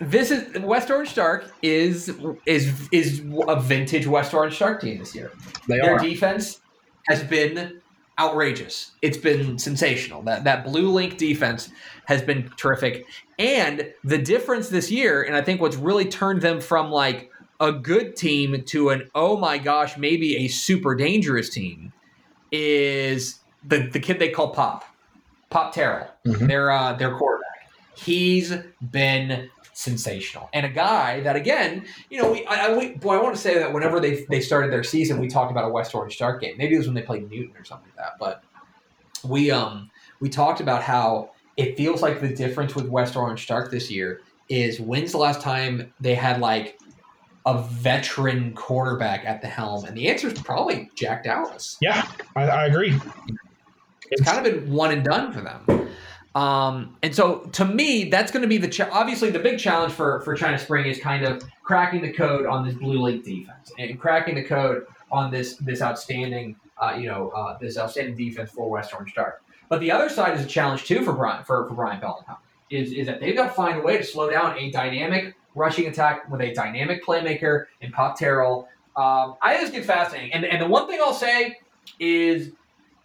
this 0.00 0.30
is 0.30 0.58
West 0.60 0.90
Orange 0.90 1.10
Stark 1.10 1.52
is 1.62 2.12
is 2.46 2.88
is 2.90 3.22
a 3.48 3.60
vintage 3.60 4.06
West 4.06 4.34
Orange 4.34 4.54
Stark 4.54 4.80
team 4.80 4.98
this 4.98 5.14
year. 5.14 5.32
They 5.68 5.78
Their 5.78 5.94
are. 5.94 5.98
defense 5.98 6.60
has 7.08 7.22
been 7.22 7.80
outrageous. 8.18 8.92
It's 9.02 9.16
been 9.16 9.58
sensational. 9.58 10.22
That 10.22 10.44
that 10.44 10.64
blue 10.64 10.90
link 10.90 11.18
defense 11.18 11.70
has 12.06 12.22
been 12.22 12.50
terrific. 12.56 13.06
And 13.42 13.92
the 14.04 14.18
difference 14.18 14.68
this 14.68 14.90
year, 14.90 15.22
and 15.22 15.34
I 15.34 15.42
think 15.42 15.60
what's 15.60 15.76
really 15.76 16.04
turned 16.04 16.42
them 16.42 16.60
from 16.60 16.92
like 16.92 17.30
a 17.58 17.72
good 17.72 18.14
team 18.14 18.62
to 18.66 18.90
an 18.90 19.10
oh 19.14 19.36
my 19.36 19.58
gosh, 19.58 19.98
maybe 19.98 20.36
a 20.44 20.48
super 20.48 20.94
dangerous 20.94 21.50
team, 21.50 21.92
is 22.52 23.40
the 23.64 23.88
the 23.88 23.98
kid 23.98 24.20
they 24.20 24.28
call 24.28 24.50
Pop, 24.50 24.84
Pop 25.50 25.74
Terrell, 25.74 26.08
mm-hmm. 26.24 26.46
their 26.46 26.70
uh, 26.70 26.92
their 26.92 27.16
quarterback. 27.16 27.68
He's 27.96 28.54
been 28.80 29.50
sensational. 29.72 30.48
And 30.52 30.64
a 30.64 30.68
guy 30.68 31.20
that, 31.20 31.34
again, 31.34 31.84
you 32.10 32.22
know, 32.22 32.30
we, 32.30 32.44
I, 32.46 32.66
I, 32.66 32.76
we, 32.76 32.90
boy, 32.94 33.16
I 33.16 33.22
want 33.22 33.34
to 33.34 33.40
say 33.40 33.58
that 33.58 33.72
whenever 33.72 33.98
they 33.98 34.24
they 34.28 34.40
started 34.40 34.72
their 34.72 34.84
season, 34.84 35.18
we 35.18 35.28
talked 35.28 35.50
about 35.50 35.64
a 35.64 35.68
West 35.68 35.94
Orange 35.94 36.14
Stark 36.14 36.40
game. 36.40 36.56
Maybe 36.58 36.74
it 36.74 36.78
was 36.78 36.86
when 36.86 36.94
they 36.94 37.02
played 37.02 37.28
Newton 37.28 37.56
or 37.56 37.64
something 37.64 37.88
like 37.96 38.06
that. 38.06 38.18
But 38.20 38.44
we 39.28 39.50
um 39.50 39.90
we 40.20 40.28
talked 40.28 40.60
about 40.60 40.82
how 40.82 41.30
it 41.62 41.76
feels 41.76 42.02
like 42.02 42.20
the 42.20 42.28
difference 42.28 42.74
with 42.74 42.88
West 42.88 43.16
Orange 43.16 43.42
Stark 43.42 43.70
this 43.70 43.90
year 43.90 44.20
is 44.48 44.80
when's 44.80 45.12
the 45.12 45.18
last 45.18 45.40
time 45.40 45.92
they 46.00 46.14
had 46.14 46.40
like 46.40 46.78
a 47.46 47.62
veteran 47.62 48.52
quarterback 48.54 49.24
at 49.24 49.40
the 49.40 49.46
helm? 49.46 49.84
And 49.84 49.96
the 49.96 50.08
answer 50.08 50.26
is 50.26 50.34
probably 50.34 50.90
Jack 50.96 51.24
Dallas. 51.24 51.78
Yeah, 51.80 52.06
I, 52.34 52.42
I 52.48 52.66
agree. 52.66 52.94
It's, 52.94 53.02
it's 54.10 54.22
kind 54.22 54.44
of 54.44 54.52
been 54.52 54.72
one 54.72 54.90
and 54.90 55.04
done 55.04 55.32
for 55.32 55.40
them. 55.40 55.88
Um, 56.34 56.96
and 57.02 57.14
so 57.14 57.40
to 57.52 57.64
me, 57.64 58.04
that's 58.04 58.32
going 58.32 58.42
to 58.42 58.48
be 58.48 58.58
the 58.58 58.68
ch- 58.68 58.80
obviously 58.80 59.30
the 59.30 59.38
big 59.38 59.58
challenge 59.58 59.92
for 59.92 60.20
for 60.22 60.34
China 60.34 60.58
Spring 60.58 60.86
is 60.86 60.98
kind 60.98 61.24
of 61.24 61.44
cracking 61.62 62.00
the 62.02 62.12
code 62.12 62.46
on 62.46 62.66
this 62.66 62.74
blue 62.74 63.00
link 63.00 63.24
defense 63.24 63.70
and 63.78 64.00
cracking 64.00 64.34
the 64.34 64.44
code 64.44 64.86
on 65.10 65.30
this 65.30 65.56
this 65.56 65.82
outstanding 65.82 66.56
uh, 66.78 66.96
you 66.98 67.06
know 67.06 67.28
uh, 67.30 67.58
this 67.58 67.76
outstanding 67.76 68.16
defense 68.16 68.50
for 68.50 68.68
West 68.70 68.94
Orange 68.94 69.10
Stark. 69.10 69.41
But 69.72 69.80
the 69.80 69.90
other 69.90 70.10
side 70.10 70.38
is 70.38 70.44
a 70.44 70.46
challenge 70.46 70.84
too 70.84 71.02
for 71.02 71.14
Brian 71.14 71.44
for, 71.44 71.66
for 71.66 71.72
Brian 71.72 71.98
Bellinghausen 71.98 72.36
is 72.68 72.92
is 72.92 73.06
that 73.06 73.20
they've 73.20 73.34
got 73.34 73.46
to 73.46 73.54
find 73.54 73.78
a 73.78 73.80
way 73.80 73.96
to 73.96 74.04
slow 74.04 74.28
down 74.28 74.58
a 74.58 74.70
dynamic 74.70 75.34
rushing 75.54 75.86
attack 75.86 76.30
with 76.30 76.42
a 76.42 76.52
dynamic 76.52 77.02
playmaker 77.02 77.64
in 77.80 77.90
Pop 77.90 78.18
Terrell. 78.18 78.68
Um, 78.96 79.36
I 79.40 79.56
think 79.56 79.72
gets 79.72 79.86
fascinating. 79.86 80.34
And 80.34 80.44
and 80.44 80.60
the 80.60 80.66
one 80.66 80.88
thing 80.88 81.00
I'll 81.02 81.14
say 81.14 81.58
is 81.98 82.50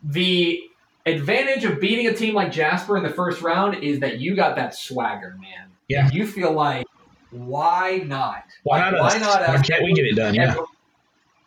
the 0.03 0.61
advantage 1.05 1.63
of 1.63 1.79
beating 1.79 2.07
a 2.07 2.13
team 2.13 2.35
like 2.35 2.51
Jasper 2.51 2.97
in 2.97 3.03
the 3.03 3.11
first 3.11 3.41
round 3.41 3.81
is 3.81 4.01
that 4.01 4.19
you 4.19 4.35
got 4.35 4.57
that 4.57 4.75
swagger, 4.75 5.37
man. 5.39 5.71
Yeah. 5.87 6.11
You 6.11 6.27
feel 6.27 6.51
like, 6.51 6.85
why 7.31 8.03
not? 8.05 8.43
Why 8.63 8.79
like, 8.79 8.91
not? 8.91 9.01
Why 9.03 9.17
not? 9.19 9.47
Why 9.47 9.61
can't 9.61 9.85
we 9.85 9.93
get 9.93 10.03
it 10.03 10.15
done? 10.17 10.35
Yeah. 10.35 10.57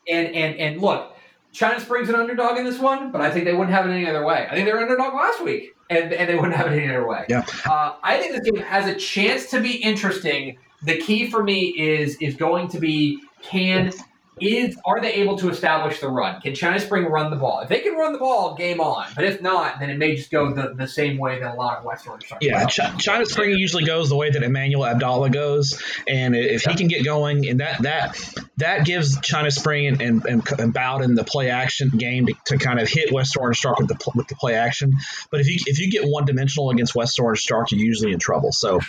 And 0.09 0.29
and 0.35 0.57
and 0.57 0.81
look, 0.81 1.15
China 1.53 1.81
Springs 1.81 2.09
an 2.09 2.15
underdog 2.15 2.59
in 2.59 2.65
this 2.65 2.79
one, 2.79 3.11
but 3.11 3.21
I 3.21 3.31
think 3.31 3.45
they 3.45 3.53
wouldn't 3.53 3.75
have 3.75 3.87
it 3.87 3.91
any 3.93 4.09
other 4.09 4.25
way. 4.25 4.47
I 4.51 4.55
think 4.55 4.67
they 4.67 4.73
were 4.73 4.81
underdog 4.81 5.15
last 5.15 5.43
week, 5.43 5.75
and, 5.89 6.13
and 6.13 6.29
they 6.29 6.37
wouldn't 6.37 6.55
have 6.55 6.69
it 6.69 6.77
any 6.77 6.89
other 6.89 7.07
way. 7.07 7.27
Yeah. 7.29 7.45
Uh, 7.69 7.97
I 8.03 8.19
think 8.19 8.33
this 8.33 8.51
game 8.51 8.63
has 8.63 8.87
a 8.87 8.95
chance 8.95 9.51
to 9.51 9.61
be 9.61 9.77
interesting. 9.77 10.59
The 10.83 10.99
key 10.99 11.31
for 11.31 11.43
me 11.43 11.75
is 11.77 12.17
is 12.21 12.37
going 12.37 12.69
to 12.69 12.79
be 12.79 13.21
can 13.43 13.93
is 14.41 14.79
are 14.85 15.01
they 15.01 15.15
able 15.15 15.37
to 15.39 15.51
establish 15.51 16.01
the 16.01 16.09
run? 16.09 16.41
Can 16.41 16.55
China 16.55 16.81
Spring 16.81 17.05
run 17.05 17.31
the 17.31 17.37
ball? 17.37 17.61
If 17.61 17.69
they 17.69 17.81
can 17.81 17.95
run 17.95 18.13
the 18.13 18.19
ball, 18.19 18.55
game 18.55 18.81
on. 18.81 19.07
But 19.15 19.25
if 19.25 19.41
not, 19.41 19.81
then 19.81 19.91
it 19.91 19.99
may 19.99 20.17
just 20.17 20.31
go 20.31 20.53
the, 20.53 20.75
the 20.75 20.87
same 20.87 21.19
way 21.19 21.41
that 21.41 21.55
a 21.55 21.57
lot 21.57 21.79
of 21.79 21.85
Western. 21.85 22.19
Yeah, 22.41 22.67
Ch- 22.67 22.99
China 22.99 23.27
Spring 23.27 23.51
usually 23.57 23.85
goes 23.85 24.09
the 24.09 24.17
way 24.17 24.31
that 24.31 24.43
Emmanuel 24.43 24.87
Abdallah 24.87 25.31
goes, 25.31 25.83
and 26.09 26.35
if 26.35 26.65
he 26.65 26.75
can 26.75 26.89
get 26.89 27.05
going, 27.05 27.49
and 27.49 27.61
that 27.61 27.83
that 27.83 28.35
that 28.57 28.87
gives 28.87 29.21
China 29.21 29.51
Spring 29.51 29.87
and 29.87 30.03
and, 30.03 30.27
and, 30.27 30.61
and 30.61 30.73
Bowden 30.73 31.15
the 31.15 31.25
play 31.25 31.51
action 31.51 31.91
game 31.91 32.27
to, 32.27 32.35
to 32.47 32.59
kind 32.59 32.81
of 32.81 32.89
hit 32.89 33.13
West 33.13 33.37
Orange 33.39 33.59
Stark 33.59 33.79
with 33.79 33.89
the 33.89 34.13
with 34.15 34.29
the 34.29 34.37
play 34.37 34.55
action. 34.55 34.95
But 35.31 35.41
if 35.41 35.49
you 35.49 35.59
if 35.67 35.79
you 35.79 35.91
get 35.91 36.05
one 36.05 36.25
dimensional 36.25 36.71
against 36.71 36.95
West 36.95 37.19
Orange 37.21 37.41
Stark, 37.41 37.73
you're 37.73 37.81
usually 37.81 38.13
in 38.13 38.19
trouble. 38.19 38.53
So. 38.53 38.81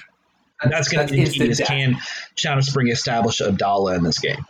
That's, 0.64 0.76
that's 0.76 0.90
going 0.90 1.08
to 1.08 1.14
be 1.14 1.26
key. 1.28 1.50
Is 1.50 1.60
can 1.66 1.98
China 2.36 2.62
Spring 2.62 2.90
establish 2.90 3.42
Abdallah 3.42 3.96
in 3.96 4.04
this 4.04 4.20
game? 4.20 4.46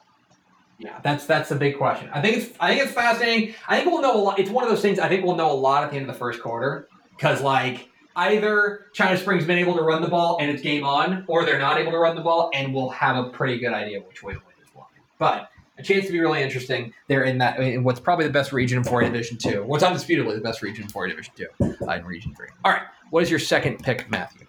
Yeah, 0.81 0.99
that's 1.03 1.27
that's 1.27 1.49
the 1.49 1.55
big 1.55 1.77
question. 1.77 2.09
I 2.11 2.21
think 2.21 2.37
it's 2.37 2.57
I 2.59 2.69
think 2.69 2.85
it's 2.85 2.93
fascinating. 2.93 3.53
I 3.67 3.77
think 3.77 3.91
we'll 3.91 4.01
know 4.01 4.15
a 4.15 4.21
lot. 4.21 4.39
It's 4.39 4.49
one 4.49 4.63
of 4.63 4.69
those 4.69 4.81
things. 4.81 4.97
I 4.97 5.07
think 5.07 5.23
we'll 5.23 5.35
know 5.35 5.51
a 5.51 5.53
lot 5.53 5.83
at 5.83 5.91
the 5.91 5.97
end 5.97 6.09
of 6.09 6.13
the 6.13 6.19
first 6.19 6.41
quarter 6.41 6.87
because 7.15 7.41
like 7.41 7.89
either 8.15 8.87
China 8.93 9.15
Springs 9.15 9.45
been 9.45 9.59
able 9.59 9.75
to 9.75 9.83
run 9.83 10.01
the 10.01 10.07
ball 10.07 10.37
and 10.41 10.49
it's 10.49 10.63
game 10.63 10.83
on, 10.83 11.23
or 11.27 11.45
they're 11.45 11.59
not 11.59 11.77
able 11.77 11.91
to 11.91 11.99
run 11.99 12.15
the 12.15 12.21
ball 12.21 12.49
and 12.53 12.73
we'll 12.73 12.89
have 12.89 13.15
a 13.15 13.29
pretty 13.29 13.59
good 13.59 13.73
idea 13.73 13.99
which 14.01 14.23
way 14.23 14.33
to 14.33 14.39
win 14.39 14.55
is 14.65 14.73
one. 14.73 14.87
But 15.19 15.51
a 15.77 15.83
chance 15.83 16.07
to 16.07 16.11
be 16.11 16.19
really 16.19 16.41
interesting. 16.41 16.93
They're 17.07 17.23
in 17.25 17.37
that 17.37 17.59
in 17.59 17.83
what's 17.83 17.99
probably 17.99 18.25
the 18.25 18.33
best 18.33 18.51
region 18.51 18.79
in 18.79 18.83
4A 18.83 19.05
Division 19.05 19.37
Two. 19.37 19.63
What's 19.63 19.83
undisputably 19.83 20.33
the 20.33 20.41
best 20.41 20.63
region 20.63 20.87
4A 20.87 21.09
Division 21.09 21.33
Two 21.35 21.75
uh, 21.87 21.91
in 21.91 22.05
Region 22.05 22.33
Three. 22.35 22.47
All 22.65 22.71
right, 22.71 22.83
what 23.11 23.21
is 23.21 23.29
your 23.29 23.39
second 23.39 23.83
pick, 23.83 24.09
Matthew? 24.09 24.47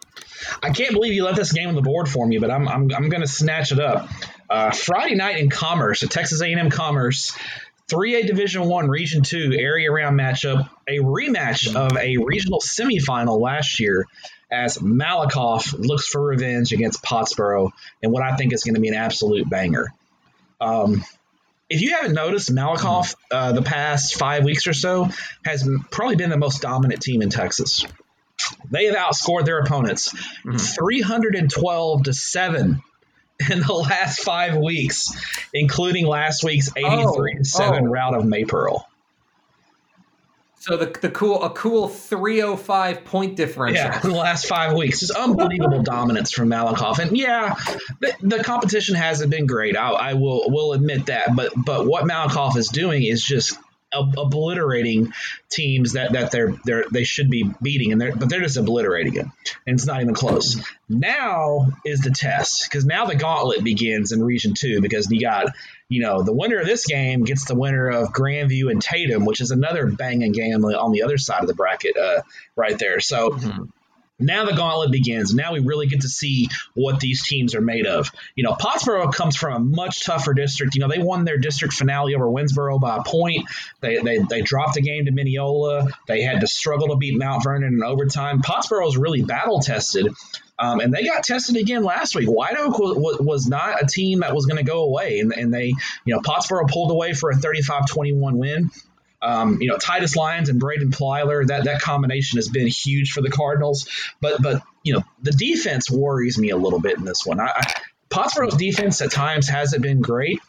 I 0.63 0.71
can't 0.71 0.93
believe 0.93 1.13
you 1.13 1.25
let 1.25 1.37
this 1.37 1.53
game 1.53 1.69
on 1.69 1.75
the 1.75 1.83
board 1.83 2.09
for 2.09 2.27
me, 2.27 2.39
but 2.39 2.51
I'm 2.51 2.69
I'm, 2.69 2.91
I'm 2.95 3.09
going 3.09 3.21
to 3.21 3.29
snatch 3.29 3.73
it 3.73 3.81
up. 3.81 4.09
Uh, 4.53 4.71
Friday 4.71 5.15
night 5.15 5.39
in 5.39 5.49
Commerce, 5.49 6.03
at 6.03 6.11
Texas 6.11 6.43
A&M 6.43 6.69
Commerce, 6.69 7.33
3A 7.91 8.27
Division 8.27 8.67
One, 8.67 8.87
Region 8.91 9.23
Two 9.23 9.51
area 9.59 9.91
round 9.91 10.21
matchup, 10.21 10.69
a 10.87 10.99
rematch 10.99 11.75
of 11.75 11.97
a 11.97 12.19
regional 12.19 12.61
semifinal 12.61 13.41
last 13.41 13.81
year, 13.81 14.05
as 14.51 14.77
Malakoff 14.77 15.73
looks 15.73 16.07
for 16.07 16.23
revenge 16.23 16.75
against 16.75 17.03
Pottsboro, 17.03 17.71
and 18.03 18.13
what 18.13 18.23
I 18.23 18.37
think 18.37 18.53
is 18.53 18.63
going 18.63 18.75
to 18.75 18.81
be 18.83 18.89
an 18.89 18.95
absolute 18.95 19.49
banger. 19.49 19.89
Um, 20.61 21.03
if 21.71 21.81
you 21.81 21.95
haven't 21.95 22.13
noticed, 22.13 22.55
Malakoff 22.55 23.17
uh, 23.31 23.53
the 23.53 23.63
past 23.63 24.19
five 24.19 24.45
weeks 24.45 24.67
or 24.67 24.75
so 24.75 25.09
has 25.47 25.67
probably 25.91 26.17
been 26.17 26.29
the 26.29 26.37
most 26.37 26.61
dominant 26.61 27.01
team 27.01 27.23
in 27.23 27.31
Texas. 27.31 27.87
They 28.71 28.85
have 28.85 28.97
outscored 28.97 29.47
their 29.47 29.61
opponents 29.61 30.13
mm-hmm. 30.13 30.59
312 30.59 32.03
to 32.03 32.13
seven 32.13 32.83
in 33.51 33.61
the 33.61 33.73
last 33.73 34.21
five 34.21 34.57
weeks, 34.57 35.13
including 35.53 36.07
last 36.07 36.45
week's 36.45 36.71
83 36.77 37.37
oh, 37.41 37.43
7 37.43 37.87
oh. 37.87 37.91
rout 37.91 38.15
of 38.15 38.25
Maypearl. 38.25 38.85
So 40.63 40.77
the, 40.77 40.97
the 41.01 41.11
cool 41.11 41.43
a 41.43 41.51
cool 41.51 41.89
305 41.89 43.05
point 43.05 43.35
difference. 43.35 43.79
Yeah, 43.79 44.01
in 44.01 44.11
the 44.11 44.17
last 44.17 44.47
five 44.47 44.77
weeks. 44.77 45.01
Just 45.01 45.11
unbelievable 45.11 45.83
dominance 45.83 46.31
from 46.31 46.51
Malakoff. 46.51 47.01
And 47.01 47.19
yeah, 47.19 47.57
the, 47.99 48.15
the 48.21 48.45
competition 48.45 48.95
hasn't 48.95 49.29
been 49.29 49.47
great. 49.47 49.77
I, 49.77 49.91
I 49.91 50.15
will 50.15 50.49
will 50.49 50.73
admit 50.73 51.07
that. 51.07 51.35
But 51.35 51.53
but 51.57 51.87
what 51.87 52.05
Malakoff 52.05 52.57
is 52.57 52.69
doing 52.69 53.03
is 53.03 53.25
just 53.25 53.59
obliterating 53.93 55.13
teams 55.51 55.93
that 55.93 56.13
that 56.13 56.31
they're 56.31 56.55
they're 56.65 56.85
they 56.91 57.05
should 57.05 57.31
be 57.31 57.51
beating, 57.61 57.93
and 57.93 58.01
they're 58.01 58.15
but 58.15 58.29
they're 58.29 58.41
just 58.41 58.57
obliterating 58.57 59.17
it, 59.17 59.27
and 59.67 59.75
it's 59.75 59.87
not 59.87 60.01
even 60.01 60.15
close. 60.15 60.61
Now 60.89 61.69
is 61.85 62.01
the 62.01 62.11
test 62.11 62.69
because 62.69 62.85
now 62.85 63.07
the 63.07 63.17
gauntlet 63.17 63.65
begins 63.65 64.13
in 64.13 64.23
Region 64.23 64.55
Two 64.55 64.81
because 64.81 65.11
you 65.11 65.21
got 65.21 65.55
you 65.89 66.03
know 66.03 66.23
the 66.23 66.33
winner 66.33 66.59
of 66.59 66.67
this 66.67 66.87
game 66.87 67.25
gets 67.25 67.45
the 67.45 67.55
winner 67.55 67.89
of 67.89 68.13
Grandview 68.13 68.71
and 68.71 68.81
Tatum, 68.81 69.25
which 69.25 69.41
is 69.41 69.51
another 69.51 69.87
banging 69.87 70.33
game 70.33 70.65
on 70.65 70.93
the 70.93 71.03
other 71.03 71.19
side 71.19 71.43
of 71.43 71.49
the 71.49 71.55
bracket, 71.55 71.97
uh, 71.97 72.23
right 72.57 72.79
there. 72.79 73.01
So. 73.01 73.31
Mm-hmm 73.31 73.65
now 74.25 74.45
the 74.45 74.53
gauntlet 74.53 74.91
begins. 74.91 75.35
Now 75.35 75.53
we 75.53 75.61
really 75.61 75.87
get 75.87 76.03
to 76.03 76.09
see 76.09 76.49
what 76.75 77.01
these 77.01 77.27
teams 77.27 77.55
are 77.55 77.61
made 77.61 77.87
of. 77.87 78.11
You 78.35 78.45
know, 78.45 78.53
Pottsboro 78.53 79.13
comes 79.13 79.37
from 79.37 79.55
a 79.55 79.59
much 79.59 80.05
tougher 80.05 80.35
district. 80.35 80.75
You 80.75 80.81
know, 80.81 80.89
they 80.89 80.99
won 80.99 81.25
their 81.25 81.39
district 81.39 81.75
finale 81.75 82.15
over 82.15 82.27
Winnsboro 82.27 82.81
by 82.81 82.97
a 82.97 83.03
point. 83.03 83.49
They, 83.81 83.99
they, 83.99 84.19
they 84.19 84.43
dropped 84.43 84.75
the 84.75 84.83
game 84.83 85.07
to 85.07 85.11
Mineola. 85.11 85.89
They 86.07 86.23
had 86.23 86.41
to 86.41 86.47
struggle 86.47 86.89
to 86.89 86.97
beat 86.97 87.19
Mount 87.19 87.45
Vernon 87.45 87.75
in 87.75 87.83
overtime. 87.83 88.43
Pottsboro 88.43 88.89
is 88.89 88.97
really 88.97 89.23
battle 89.23 89.61
tested. 89.61 90.09
Um, 90.59 90.81
and 90.81 90.95
they 90.95 91.05
got 91.05 91.25
tested 91.25 91.57
again 91.57 91.83
last 91.83 92.15
week. 92.15 92.29
White 92.29 92.57
Oak 92.57 92.79
was, 92.79 93.19
was 93.19 93.49
not 93.49 93.83
a 93.83 93.87
team 93.87 94.21
that 94.21 94.35
was 94.35 94.47
going 94.47 94.59
to 94.59 94.71
go 94.71 94.85
away. 94.85 95.19
And, 95.19 95.33
and 95.33 95.53
they, 95.53 95.75
you 96.05 96.15
know, 96.15 96.21
Pottsboro 96.21 96.71
pulled 96.71 96.91
away 96.91 97.15
for 97.15 97.31
a 97.31 97.37
35 97.37 97.89
21 97.89 98.39
win. 98.39 98.71
Um, 99.23 99.61
you 99.61 99.69
know, 99.69 99.79
Titus 99.79 100.17
Lyons 100.17 100.49
and 100.49 100.59
Braden 100.59 100.91
Plyler, 100.91 101.47
that 101.47 101.65
that 101.65 101.81
combination 101.81 102.39
has 102.39 102.49
been 102.49 102.67
huge 102.67 103.13
for 103.13 103.21
the 103.21 103.31
Cardinals. 103.31 103.89
But 104.21 104.43
but 104.43 104.63
you 104.83 104.95
know, 104.95 105.05
the 105.23 105.33
defense 105.33 105.91
worries 105.91 106.39
me 106.39 106.51
a 106.51 106.57
little 106.57 106.81
bit 106.81 106.99
in 106.99 107.05
this 107.05 107.25
one. 107.25 107.41
I, 107.41 107.53
I, 107.55 107.73
Pottsboro's 108.11 108.57
defense 108.57 109.01
at 109.01 109.11
times 109.11 109.49
hasn't 109.49 109.83
been 109.83 110.01
great. 110.01 110.41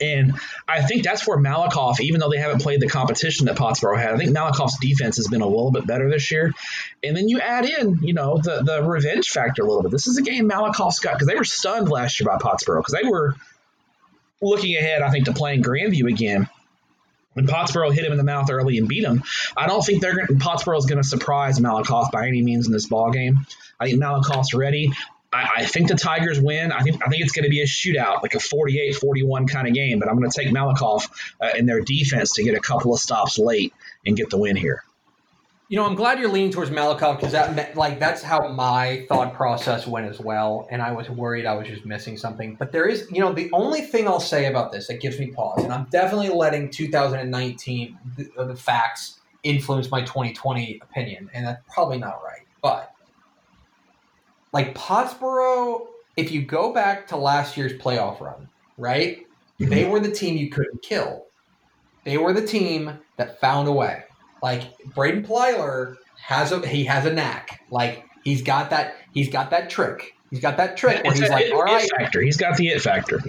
And 0.00 0.34
I 0.66 0.82
think 0.82 1.04
that's 1.04 1.26
where 1.26 1.38
Malakoff, 1.38 2.00
even 2.00 2.18
though 2.18 2.28
they 2.28 2.38
haven't 2.38 2.62
played 2.62 2.80
the 2.80 2.88
competition 2.88 3.46
that 3.46 3.56
Pottsboro 3.56 3.96
had, 3.96 4.12
I 4.12 4.16
think 4.16 4.36
Malakoff's 4.36 4.78
defense 4.80 5.16
has 5.18 5.28
been 5.28 5.40
a 5.40 5.46
little 5.46 5.70
bit 5.70 5.86
better 5.86 6.10
this 6.10 6.32
year. 6.32 6.52
And 7.04 7.16
then 7.16 7.28
you 7.28 7.38
add 7.38 7.64
in, 7.64 8.00
you 8.02 8.12
know, 8.12 8.38
the 8.38 8.62
the 8.64 8.82
revenge 8.82 9.28
factor 9.28 9.62
a 9.62 9.66
little 9.66 9.82
bit. 9.82 9.92
This 9.92 10.08
is 10.08 10.18
a 10.18 10.22
game 10.22 10.50
Malakoff's 10.50 10.98
got 10.98 11.14
because 11.14 11.28
they 11.28 11.36
were 11.36 11.44
stunned 11.44 11.88
last 11.88 12.18
year 12.18 12.26
by 12.26 12.38
Pottsboro 12.38 12.80
because 12.80 12.94
they 13.00 13.08
were 13.08 13.36
looking 14.42 14.76
ahead, 14.76 15.02
I 15.02 15.10
think, 15.10 15.26
to 15.26 15.32
playing 15.32 15.62
Grandview 15.62 16.10
again 16.10 16.48
when 17.34 17.46
Pottsboro 17.46 17.92
hit 17.92 18.04
him 18.04 18.12
in 18.12 18.18
the 18.18 18.24
mouth 18.24 18.50
early 18.50 18.78
and 18.78 18.88
beat 18.88 19.04
him, 19.04 19.22
I 19.56 19.66
don't 19.66 19.84
think 19.84 20.00
they're. 20.00 20.26
Pottsboro 20.26 20.78
is 20.78 20.86
going 20.86 21.02
to 21.02 21.08
surprise 21.08 21.60
Malakoff 21.60 22.10
by 22.10 22.26
any 22.26 22.42
means 22.42 22.66
in 22.66 22.72
this 22.72 22.86
ball 22.86 23.10
game. 23.10 23.46
I 23.78 23.86
think 23.86 24.02
Malakoff's 24.02 24.54
ready. 24.54 24.92
I, 25.32 25.48
I, 25.56 25.66
think 25.66 25.88
the 25.88 25.96
Tigers 25.96 26.40
win. 26.40 26.70
I 26.70 26.82
think 26.82 27.04
I 27.04 27.08
think 27.08 27.22
it's 27.22 27.32
going 27.32 27.44
to 27.44 27.50
be 27.50 27.60
a 27.60 27.66
shootout, 27.66 28.22
like 28.22 28.34
a 28.34 28.38
48-41 28.38 29.48
kind 29.48 29.66
of 29.66 29.74
game. 29.74 29.98
But 29.98 30.08
I'm 30.08 30.16
going 30.16 30.30
to 30.30 30.36
take 30.36 30.52
Malakoff 30.52 31.10
uh, 31.40 31.50
in 31.56 31.66
their 31.66 31.80
defense 31.80 32.34
to 32.34 32.44
get 32.44 32.54
a 32.54 32.60
couple 32.60 32.94
of 32.94 33.00
stops 33.00 33.38
late 33.38 33.74
and 34.06 34.16
get 34.16 34.30
the 34.30 34.38
win 34.38 34.56
here. 34.56 34.84
You 35.74 35.80
know, 35.80 35.86
I'm 35.86 35.96
glad 35.96 36.20
you're 36.20 36.30
leaning 36.30 36.52
towards 36.52 36.70
Malakoff 36.70 37.16
because 37.16 37.32
that 37.32 37.76
like 37.76 37.98
that's 37.98 38.22
how 38.22 38.46
my 38.46 39.04
thought 39.08 39.34
process 39.34 39.88
went 39.88 40.08
as 40.08 40.20
well, 40.20 40.68
and 40.70 40.80
I 40.80 40.92
was 40.92 41.10
worried 41.10 41.46
I 41.46 41.54
was 41.54 41.66
just 41.66 41.84
missing 41.84 42.16
something. 42.16 42.54
But 42.54 42.70
there 42.70 42.86
is, 42.86 43.08
you 43.10 43.18
know, 43.18 43.32
the 43.32 43.50
only 43.52 43.80
thing 43.80 44.06
I'll 44.06 44.20
say 44.20 44.46
about 44.46 44.70
this 44.70 44.86
that 44.86 45.00
gives 45.00 45.18
me 45.18 45.32
pause, 45.32 45.64
and 45.64 45.72
I'm 45.72 45.86
definitely 45.86 46.28
letting 46.28 46.70
2019 46.70 47.98
the, 48.16 48.44
the 48.44 48.54
facts 48.54 49.18
influence 49.42 49.90
my 49.90 50.02
2020 50.02 50.78
opinion, 50.80 51.28
and 51.34 51.44
that's 51.44 51.60
probably 51.68 51.98
not 51.98 52.22
right. 52.24 52.46
But 52.62 52.94
like 54.52 54.76
Pottsboro, 54.76 55.88
if 56.16 56.30
you 56.30 56.42
go 56.42 56.72
back 56.72 57.08
to 57.08 57.16
last 57.16 57.56
year's 57.56 57.72
playoff 57.72 58.20
run, 58.20 58.48
right? 58.78 59.26
Mhm. 59.58 59.70
They 59.70 59.86
were 59.86 59.98
the 59.98 60.12
team 60.12 60.36
you 60.36 60.50
couldn't 60.50 60.82
kill. 60.82 61.26
They 62.04 62.16
were 62.16 62.32
the 62.32 62.46
team 62.46 62.96
that 63.16 63.40
found 63.40 63.66
a 63.66 63.72
way. 63.72 64.04
Like 64.44 64.76
Braden 64.94 65.22
Plyler 65.24 65.96
has 66.20 66.52
a 66.52 66.66
he 66.66 66.84
has 66.84 67.06
a 67.06 67.12
knack. 67.12 67.62
Like 67.70 68.04
he's 68.24 68.42
got 68.42 68.68
that 68.70 68.94
he's 69.14 69.30
got 69.30 69.48
that 69.50 69.70
trick. 69.70 70.14
He's 70.30 70.40
got 70.40 70.58
that 70.58 70.76
trick 70.76 71.02
where 71.02 71.12
It's 71.12 71.20
he's 71.20 71.30
a 71.30 71.32
like, 71.32 71.46
it- 71.46 71.52
all 71.54 71.62
right, 71.62 71.88
factor. 71.98 72.20
He's 72.20 72.36
got 72.36 72.56
the 72.58 72.68
it 72.68 72.82
factor. 72.82 73.20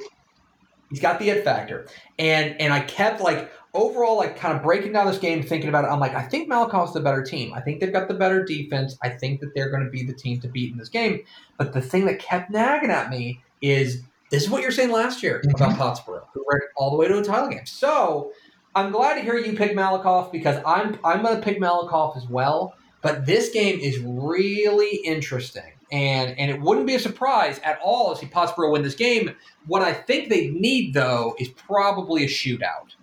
he's 0.89 0.99
got 0.99 1.19
the 1.19 1.29
it 1.29 1.43
factor. 1.45 1.87
And 2.19 2.59
and 2.59 2.73
I 2.73 2.81
kept 2.81 3.21
like 3.21 3.49
overall 3.73 4.17
like 4.17 4.35
kind 4.37 4.57
of 4.57 4.61
breaking 4.63 4.91
down 4.91 5.07
this 5.07 5.17
game, 5.17 5.41
thinking 5.41 5.69
about 5.69 5.85
it. 5.85 5.87
I'm 5.87 5.99
like, 6.01 6.15
I 6.15 6.23
think 6.23 6.49
Malakoff's 6.49 6.93
the 6.93 6.99
better 6.99 7.23
team. 7.23 7.53
I 7.53 7.61
think 7.61 7.79
they've 7.79 7.93
got 7.93 8.07
the 8.09 8.13
better 8.13 8.43
defense. 8.43 8.97
I 9.01 9.09
think 9.09 9.39
that 9.39 9.53
they're 9.55 9.69
going 9.69 9.83
to 9.85 9.89
be 9.89 10.03
the 10.03 10.13
team 10.13 10.39
to 10.41 10.47
beat 10.49 10.71
in 10.73 10.77
this 10.77 10.89
game. 10.89 11.21
But 11.57 11.71
the 11.73 11.81
thing 11.81 12.05
that 12.07 12.19
kept 12.19 12.51
nagging 12.51 12.89
at 12.91 13.09
me 13.09 13.41
is 13.61 14.01
this 14.31 14.43
is 14.43 14.49
what 14.49 14.61
you're 14.61 14.71
saying 14.71 14.91
last 14.91 15.21
year 15.23 15.41
Mhm. 15.45 15.53
about 15.55 15.77
Pottsboro, 15.77 16.23
who 16.33 16.43
went 16.47 16.63
all 16.75 16.89
the 16.91 16.97
way 16.97 17.07
to 17.07 17.17
a 17.19 17.23
title 17.23 17.47
game. 17.49 17.65
So 17.65 18.31
I'm 18.75 18.91
glad 18.91 19.15
to 19.15 19.21
hear 19.21 19.37
you 19.37 19.57
pick 19.57 19.71
Malakoff 19.71 20.31
because 20.31 20.61
I'm 20.65 20.99
I'm 21.03 21.23
going 21.23 21.35
to 21.37 21.41
pick 21.41 21.59
Malakoff 21.59 22.17
as 22.17 22.27
well. 22.27 22.75
But 23.01 23.25
this 23.25 23.49
game 23.49 23.79
is 23.79 23.99
really 23.99 24.97
interesting, 24.97 25.73
and 25.91 26.37
and 26.37 26.51
it 26.51 26.59
wouldn't 26.59 26.87
be 26.87 26.95
a 26.95 26.99
surprise 26.99 27.59
at 27.63 27.79
all 27.83 28.13
to 28.13 28.19
see 28.19 28.27
Pottsboro 28.27 28.71
win 28.71 28.81
this 28.81 28.95
game. 28.95 29.35
What 29.67 29.81
I 29.81 29.93
think 29.93 30.29
they 30.29 30.47
need 30.49 30.93
though 30.93 31.35
is 31.39 31.47
probably 31.49 32.23
a 32.23 32.27
shootout. 32.27 32.95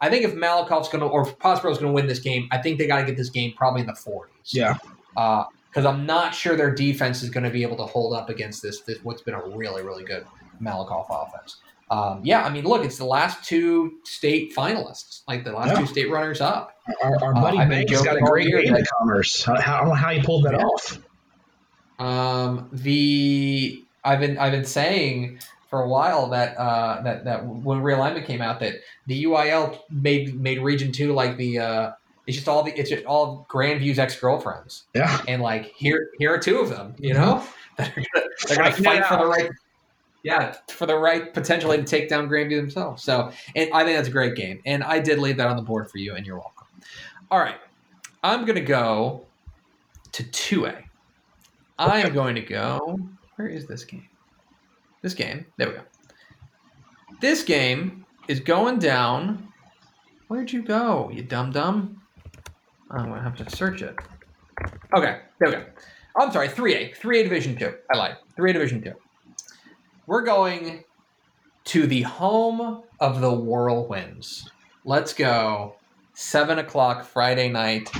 I 0.00 0.08
think 0.08 0.24
if 0.24 0.34
Malakoff's 0.34 0.88
going 0.88 1.00
to 1.00 1.06
or 1.06 1.28
if 1.28 1.38
Pottsboro's 1.38 1.78
going 1.78 1.88
to 1.88 1.92
win 1.92 2.06
this 2.06 2.20
game, 2.20 2.48
I 2.50 2.58
think 2.58 2.78
they 2.78 2.86
got 2.86 3.00
to 3.00 3.06
get 3.06 3.16
this 3.16 3.28
game 3.28 3.52
probably 3.54 3.82
in 3.82 3.86
the 3.86 3.92
40s 3.92 4.28
Yeah. 4.46 4.78
Uh, 5.16 5.44
because 5.68 5.84
I'm 5.84 6.04
not 6.04 6.34
sure 6.34 6.56
their 6.56 6.74
defense 6.74 7.22
is 7.22 7.30
going 7.30 7.44
to 7.44 7.50
be 7.50 7.62
able 7.62 7.76
to 7.76 7.84
hold 7.84 8.12
up 8.12 8.28
against 8.28 8.60
this, 8.60 8.80
this 8.80 8.98
what's 9.04 9.22
been 9.22 9.34
a 9.34 9.46
really 9.50 9.82
really 9.82 10.04
good 10.04 10.26
Malakoff 10.60 11.06
offense. 11.10 11.58
Um, 11.90 12.20
yeah, 12.22 12.44
I 12.44 12.50
mean, 12.50 12.64
look, 12.64 12.84
it's 12.84 12.98
the 12.98 13.04
last 13.04 13.44
two 13.44 13.94
state 14.04 14.54
finalists, 14.54 15.22
like 15.26 15.42
the 15.44 15.52
last 15.52 15.70
Yeah. 15.70 15.80
two 15.80 15.86
state 15.86 16.10
runners 16.10 16.40
up. 16.40 16.76
Our, 17.02 17.22
our 17.24 17.36
Uh, 17.36 17.40
buddy 17.40 17.58
I've 17.58 17.68
Banks 17.68 18.02
got 18.02 18.16
a 18.16 18.20
great 18.20 18.46
that- 18.52 18.78
at 18.78 18.86
Commerce. 18.98 19.42
How, 19.44 19.60
how, 19.60 19.74
I 19.74 19.78
don't 19.80 19.88
know 19.88 19.94
how 19.94 20.10
he 20.10 20.22
pulled 20.22 20.44
that 20.44 20.52
Yeah. 20.54 20.64
off. 20.64 20.98
Um, 21.98 22.68
the 22.72 23.84
I've 24.04 24.20
been 24.20 24.38
I've 24.38 24.52
been 24.52 24.64
saying 24.64 25.40
for 25.68 25.82
a 25.82 25.88
while 25.88 26.28
that 26.28 26.56
uh, 26.56 27.02
that 27.02 27.24
that 27.24 27.44
when 27.46 27.82
realignment 27.82 28.24
came 28.26 28.40
out 28.40 28.60
that 28.60 28.74
the 29.06 29.24
UIL 29.24 29.78
made 29.90 30.34
made 30.40 30.60
Region 30.62 30.92
Two 30.92 31.12
like 31.12 31.36
the 31.36 31.58
uh, 31.58 31.90
it's 32.26 32.36
just 32.36 32.48
all 32.48 32.62
the 32.62 32.72
it's 32.78 32.88
just 32.88 33.04
all 33.04 33.46
Grandview's 33.50 33.98
ex 33.98 34.18
girlfriends. 34.18 34.84
Yeah. 34.94 35.20
and 35.28 35.42
like 35.42 35.66
here 35.76 36.08
here 36.18 36.32
are 36.32 36.38
two 36.38 36.58
of 36.58 36.70
them 36.70 36.94
you 36.98 37.12
know 37.14 37.42
that 37.76 37.90
are 37.90 37.94
gonna, 38.14 38.26
they're 38.48 38.56
gonna 38.56 38.70
Fighting 38.70 38.84
fight 38.84 39.06
for 39.06 39.16
the 39.18 39.26
right 39.26 39.50
yeah 40.22 40.54
for 40.68 40.86
the 40.86 40.96
right 40.96 41.32
potentially 41.34 41.76
to 41.76 41.84
take 41.84 42.08
down 42.08 42.28
Grandview 42.28 42.56
themselves 42.56 43.02
so 43.02 43.30
and 43.54 43.70
I 43.72 43.84
think 43.84 43.96
that's 43.96 44.08
a 44.08 44.12
great 44.12 44.34
game 44.34 44.60
and 44.66 44.82
I 44.82 44.98
did 44.98 45.18
leave 45.18 45.36
that 45.38 45.48
on 45.48 45.56
the 45.56 45.62
board 45.62 45.90
for 45.90 45.98
you 45.98 46.14
and 46.14 46.26
you're 46.26 46.38
welcome 46.38 46.66
all 47.30 47.38
right 47.38 47.58
I'm 48.22 48.44
gonna 48.44 48.60
go 48.60 49.26
to 50.12 50.22
2A 50.22 50.82
I 51.78 52.00
am 52.00 52.12
going 52.12 52.34
to 52.34 52.42
go 52.42 52.98
where 53.36 53.48
is 53.48 53.66
this 53.66 53.84
game 53.84 54.08
this 55.02 55.14
game 55.14 55.46
there 55.56 55.68
we 55.68 55.74
go 55.74 55.82
this 57.20 57.42
game 57.42 58.04
is 58.28 58.40
going 58.40 58.78
down 58.78 59.48
where'd 60.28 60.52
you 60.52 60.62
go 60.62 61.10
you 61.12 61.22
dumb 61.22 61.50
dumb 61.50 62.00
I'm 62.90 63.08
gonna 63.08 63.22
have 63.22 63.36
to 63.36 63.56
search 63.56 63.82
it 63.82 63.96
Okay, 64.94 65.20
there 65.38 65.48
we 65.48 65.54
go. 65.56 65.64
I'm 66.16 66.32
sorry, 66.32 66.48
3A. 66.48 66.96
3A 66.96 67.22
Division 67.22 67.56
2. 67.56 67.72
I 67.94 67.96
lied. 67.96 68.16
3A 68.36 68.52
Division 68.52 68.82
2. 68.82 68.92
We're 70.06 70.22
going 70.24 70.84
to 71.64 71.86
the 71.86 72.02
home 72.02 72.82
of 72.98 73.20
the 73.20 73.30
Whirlwinds. 73.30 74.48
Let's 74.84 75.12
go. 75.12 75.76
7 76.14 76.58
o'clock 76.58 77.04
Friday 77.04 77.48
night 77.48 77.90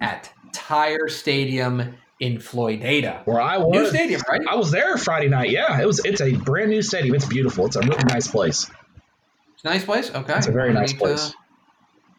at 0.00 0.30
Tire 0.52 1.08
Stadium 1.08 1.94
in 2.20 2.36
Floydada. 2.38 3.24
Where 3.26 3.40
I 3.40 3.58
was. 3.58 3.72
New 3.72 3.86
stadium, 3.88 4.20
right? 4.28 4.40
I 4.48 4.54
was 4.56 4.70
there 4.70 4.96
Friday 4.96 5.28
night. 5.28 5.50
Yeah, 5.50 5.80
it 5.80 5.86
was. 5.86 6.04
It's 6.04 6.20
a 6.20 6.32
brand 6.32 6.70
new 6.70 6.82
stadium. 6.82 7.14
It's 7.14 7.26
beautiful. 7.26 7.66
It's 7.66 7.76
a 7.76 7.80
really 7.80 8.04
nice 8.04 8.28
place. 8.28 8.70
Nice 9.64 9.84
place? 9.84 10.10
Okay. 10.10 10.34
It's 10.36 10.46
a 10.46 10.52
very 10.52 10.72
nice 10.74 10.92
need 10.92 10.98
to- 10.98 11.04
place. 11.04 11.34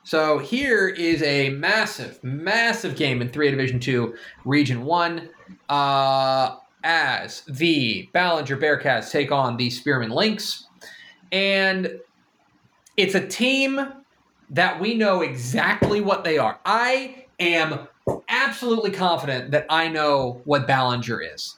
So 0.03 0.37
here 0.37 0.87
is 0.87 1.23
a 1.23 1.49
massive, 1.49 2.23
massive 2.23 2.95
game 2.95 3.21
in 3.23 3.29
3A 3.29 3.51
Division 3.51 3.79
2, 3.79 4.15
Region 4.45 4.83
1. 4.85 5.29
Uh, 5.67 6.55
as 6.85 7.41
the 7.47 8.07
Ballinger 8.13 8.55
Bearcats 8.55 9.11
take 9.11 9.31
on 9.31 9.57
the 9.57 9.69
Spearman 9.69 10.11
Lynx. 10.11 10.67
And 11.31 11.99
it's 12.95 13.15
a 13.15 13.27
team 13.27 13.91
that 14.51 14.79
we 14.79 14.93
know 14.93 15.21
exactly 15.21 15.99
what 15.99 16.23
they 16.23 16.37
are. 16.37 16.59
I 16.63 17.25
am 17.39 17.87
absolutely 18.29 18.91
confident 18.91 19.51
that 19.51 19.65
I 19.69 19.87
know 19.89 20.41
what 20.45 20.67
Ballinger 20.67 21.21
is. 21.21 21.57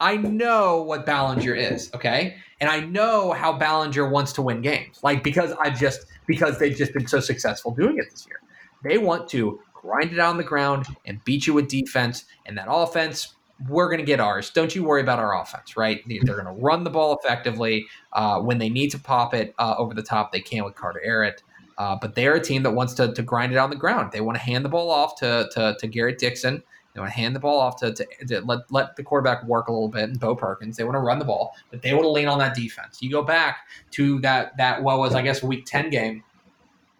I 0.00 0.16
know 0.16 0.80
what 0.80 1.04
Ballinger 1.04 1.54
is, 1.54 1.92
okay? 1.92 2.36
And 2.60 2.70
I 2.70 2.80
know 2.80 3.32
how 3.32 3.52
Ballinger 3.52 4.08
wants 4.08 4.32
to 4.34 4.42
win 4.42 4.62
games. 4.62 5.00
Like 5.02 5.24
because 5.24 5.52
I've 5.60 5.78
just 5.78 6.06
because 6.26 6.58
they've 6.58 6.76
just 6.76 6.94
been 6.94 7.08
so 7.08 7.20
successful 7.20 7.72
doing 7.72 7.98
it 7.98 8.08
this 8.10 8.26
year. 8.26 8.40
They 8.84 8.98
want 8.98 9.28
to 9.30 9.60
grind 9.74 10.12
it 10.12 10.18
out 10.18 10.30
on 10.30 10.36
the 10.36 10.44
ground 10.44 10.86
and 11.04 11.22
beat 11.24 11.46
you 11.46 11.54
with 11.54 11.68
defense. 11.68 12.24
And 12.46 12.56
that 12.56 12.66
offense, 12.70 13.34
we're 13.68 13.86
going 13.88 13.98
to 14.00 14.04
get 14.06 14.20
ours. 14.20 14.50
Don't 14.50 14.74
you 14.74 14.84
worry 14.84 15.02
about 15.02 15.18
our 15.18 15.40
offense, 15.40 15.76
right? 15.76 16.06
They- 16.08 16.20
They're 16.22 16.40
going 16.40 16.54
to 16.54 16.62
run 16.62 16.84
the 16.84 16.90
ball 16.90 17.18
effectively. 17.22 17.86
Uh, 18.12 18.40
when 18.40 18.58
they 18.58 18.68
need 18.68 18.90
to 18.92 18.98
pop 18.98 19.34
it 19.34 19.54
uh, 19.58 19.74
over 19.78 19.94
the 19.94 20.02
top, 20.02 20.32
they 20.32 20.40
can 20.40 20.64
with 20.64 20.74
Carter 20.74 21.02
Arrett. 21.04 21.42
Uh, 21.78 21.96
but 22.00 22.14
they're 22.14 22.34
a 22.34 22.40
team 22.40 22.62
that 22.62 22.72
wants 22.72 22.92
to, 22.94 23.12
to 23.14 23.22
grind 23.22 23.52
it 23.52 23.58
on 23.58 23.70
the 23.70 23.76
ground. 23.76 24.12
They 24.12 24.20
want 24.20 24.36
to 24.36 24.42
hand 24.42 24.64
the 24.64 24.68
ball 24.68 24.90
off 24.90 25.16
to, 25.20 25.48
to, 25.52 25.76
to 25.78 25.86
Garrett 25.86 26.18
Dixon. 26.18 26.62
They 26.92 27.00
want 27.00 27.12
to 27.12 27.16
hand 27.16 27.34
the 27.36 27.40
ball 27.40 27.58
off 27.58 27.76
to, 27.80 27.92
to, 27.94 28.06
to 28.28 28.40
let, 28.42 28.70
let 28.70 28.96
the 28.96 29.02
quarterback 29.02 29.44
work 29.44 29.68
a 29.68 29.72
little 29.72 29.88
bit 29.88 30.04
and 30.04 30.18
Bo 30.20 30.34
Perkins. 30.34 30.76
They 30.76 30.84
want 30.84 30.96
to 30.96 31.00
run 31.00 31.18
the 31.18 31.24
ball, 31.24 31.54
but 31.70 31.80
they 31.82 31.92
want 31.92 32.04
to 32.04 32.10
lean 32.10 32.26
on 32.28 32.38
that 32.40 32.54
defense. 32.54 32.98
You 33.00 33.10
go 33.10 33.22
back 33.22 33.58
to 33.92 34.18
that, 34.20 34.56
that 34.56 34.82
what 34.82 34.98
was, 34.98 35.14
I 35.14 35.22
guess, 35.22 35.42
week 35.42 35.64
10 35.66 35.88
game 35.90 36.22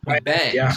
with 0.06 0.24
Bangs. 0.24 0.54
yeah. 0.54 0.72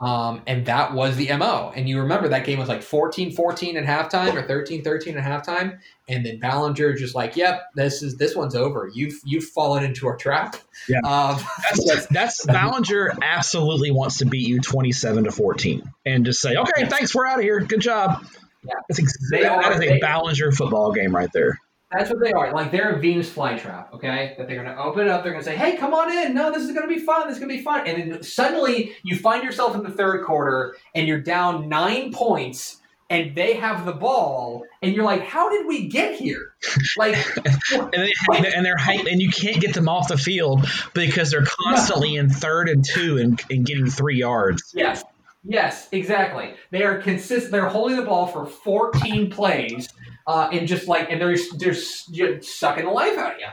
Um, 0.00 0.42
and 0.46 0.66
that 0.66 0.94
was 0.94 1.16
the 1.16 1.36
MO. 1.36 1.72
And 1.74 1.88
you 1.88 2.00
remember 2.02 2.28
that 2.28 2.44
game 2.46 2.60
was 2.60 2.68
like 2.68 2.82
14 2.82 3.32
14 3.32 3.76
at 3.76 3.84
halftime 3.84 4.32
or 4.34 4.46
13 4.46 4.84
13 4.84 5.16
at 5.18 5.24
halftime. 5.24 5.78
And 6.08 6.24
then 6.24 6.38
Ballinger 6.38 6.94
just 6.94 7.16
like, 7.16 7.34
yep, 7.36 7.62
this 7.74 8.00
is 8.02 8.16
this 8.16 8.36
one's 8.36 8.54
over. 8.54 8.88
You've 8.94 9.20
you've 9.24 9.44
fallen 9.44 9.82
into 9.82 10.06
our 10.06 10.16
trap. 10.16 10.54
Yeah. 10.88 11.00
Um, 11.04 11.40
That's 11.84 12.06
that's 12.06 12.46
Ballinger 12.46 13.12
absolutely 13.22 13.90
wants 13.90 14.18
to 14.18 14.26
beat 14.26 14.46
you 14.46 14.60
twenty 14.60 14.92
seven 14.92 15.24
to 15.24 15.32
fourteen 15.32 15.82
and 16.06 16.24
just 16.24 16.40
say, 16.40 16.54
okay, 16.56 16.86
thanks, 16.86 17.12
we're 17.14 17.26
out 17.26 17.38
of 17.38 17.44
here. 17.44 17.60
Good 17.60 17.80
job. 17.80 18.24
Yeah. 18.64 18.74
That's 18.88 19.00
ex- 19.00 19.30
They 19.32 19.42
that- 19.42 19.62
that 19.62 19.72
are- 19.72 19.74
is 19.74 19.80
a 19.80 19.94
they- 19.94 19.98
Ballinger 20.00 20.52
football 20.52 20.92
game 20.92 21.14
right 21.14 21.30
there. 21.32 21.58
That's 21.90 22.10
what 22.10 22.20
they 22.22 22.32
are. 22.32 22.52
Like 22.52 22.70
they're 22.70 22.96
a 22.96 23.00
Venus 23.00 23.30
flytrap, 23.30 23.92
okay? 23.94 24.34
That 24.36 24.46
they're 24.46 24.62
gonna 24.62 24.80
open 24.80 25.06
it 25.06 25.08
up, 25.08 25.22
they're 25.22 25.32
gonna 25.32 25.44
say, 25.44 25.56
Hey, 25.56 25.76
come 25.76 25.94
on 25.94 26.12
in. 26.12 26.34
No, 26.34 26.52
this 26.52 26.62
is 26.62 26.72
gonna 26.72 26.86
be 26.88 26.98
fun, 26.98 27.28
this 27.28 27.36
is 27.36 27.40
gonna 27.40 27.54
be 27.54 27.62
fun. 27.62 27.86
And 27.86 28.12
then 28.12 28.22
suddenly 28.22 28.96
you 29.02 29.16
find 29.16 29.42
yourself 29.42 29.74
in 29.74 29.82
the 29.82 29.90
third 29.90 30.24
quarter 30.24 30.76
and 30.94 31.06
you're 31.08 31.20
down 31.20 31.68
nine 31.68 32.12
points 32.12 32.78
and 33.10 33.34
they 33.34 33.54
have 33.54 33.86
the 33.86 33.92
ball, 33.92 34.64
and 34.82 34.94
you're 34.94 35.04
like, 35.04 35.22
How 35.22 35.48
did 35.48 35.66
we 35.66 35.88
get 35.88 36.18
here? 36.18 36.52
Like 36.96 37.16
And, 37.72 37.92
they, 37.92 38.52
and 38.52 38.66
they're 38.66 38.76
hype, 38.76 39.06
and 39.06 39.20
you 39.20 39.30
can't 39.30 39.60
get 39.60 39.74
them 39.74 39.88
off 39.88 40.08
the 40.08 40.18
field 40.18 40.68
because 40.94 41.30
they're 41.30 41.46
constantly 41.46 42.16
in 42.16 42.28
third 42.28 42.68
and 42.68 42.84
two 42.84 43.18
and, 43.18 43.40
and 43.50 43.64
getting 43.64 43.88
three 43.88 44.18
yards. 44.18 44.72
Yes. 44.74 45.04
Yes, 45.44 45.88
exactly. 45.92 46.54
They 46.72 46.82
are 46.82 47.00
consist. 47.00 47.50
They're 47.50 47.68
holding 47.68 47.96
the 47.96 48.02
ball 48.02 48.26
for 48.26 48.44
14 48.44 49.30
plays, 49.30 49.88
uh, 50.28 50.48
and 50.52 50.68
just 50.68 50.86
like, 50.86 51.10
and 51.10 51.20
they're 51.20 51.36
they're 51.56 51.72
just 51.72 52.44
sucking 52.44 52.84
the 52.84 52.90
life 52.90 53.18
out 53.18 53.34
of 53.34 53.40
you. 53.40 53.46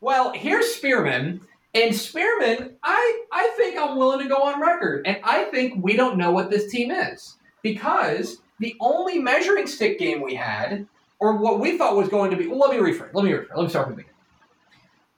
Well, 0.00 0.32
here's 0.32 0.66
Spearman, 0.74 1.40
and 1.74 1.94
Spearman, 1.94 2.76
I 2.82 3.24
I 3.32 3.52
think 3.58 3.76
I'm 3.78 3.98
willing 3.98 4.20
to 4.20 4.28
go 4.28 4.42
on 4.42 4.60
record, 4.60 5.06
and 5.06 5.18
I 5.24 5.44
think 5.44 5.84
we 5.84 5.96
don't 5.96 6.16
know 6.16 6.30
what 6.30 6.48
this 6.48 6.70
team 6.70 6.90
is 6.90 7.36
because 7.62 8.38
the 8.60 8.76
only 8.80 9.18
measuring 9.18 9.66
stick 9.66 9.98
game 9.98 10.22
we 10.22 10.34
had, 10.36 10.86
or 11.18 11.36
what 11.36 11.60
we 11.60 11.76
thought 11.76 11.96
was 11.96 12.08
going 12.08 12.30
to 12.30 12.36
be. 12.36 12.46
Well, 12.46 12.58
let 12.60 12.70
me 12.70 12.76
rephrase. 12.78 13.12
Let 13.12 13.24
me 13.24 13.32
rephrase. 13.32 13.48
Let 13.54 13.64
me 13.64 13.68
start 13.68 13.86
from 13.86 13.92
the 13.92 13.96
beginning. 13.96 14.14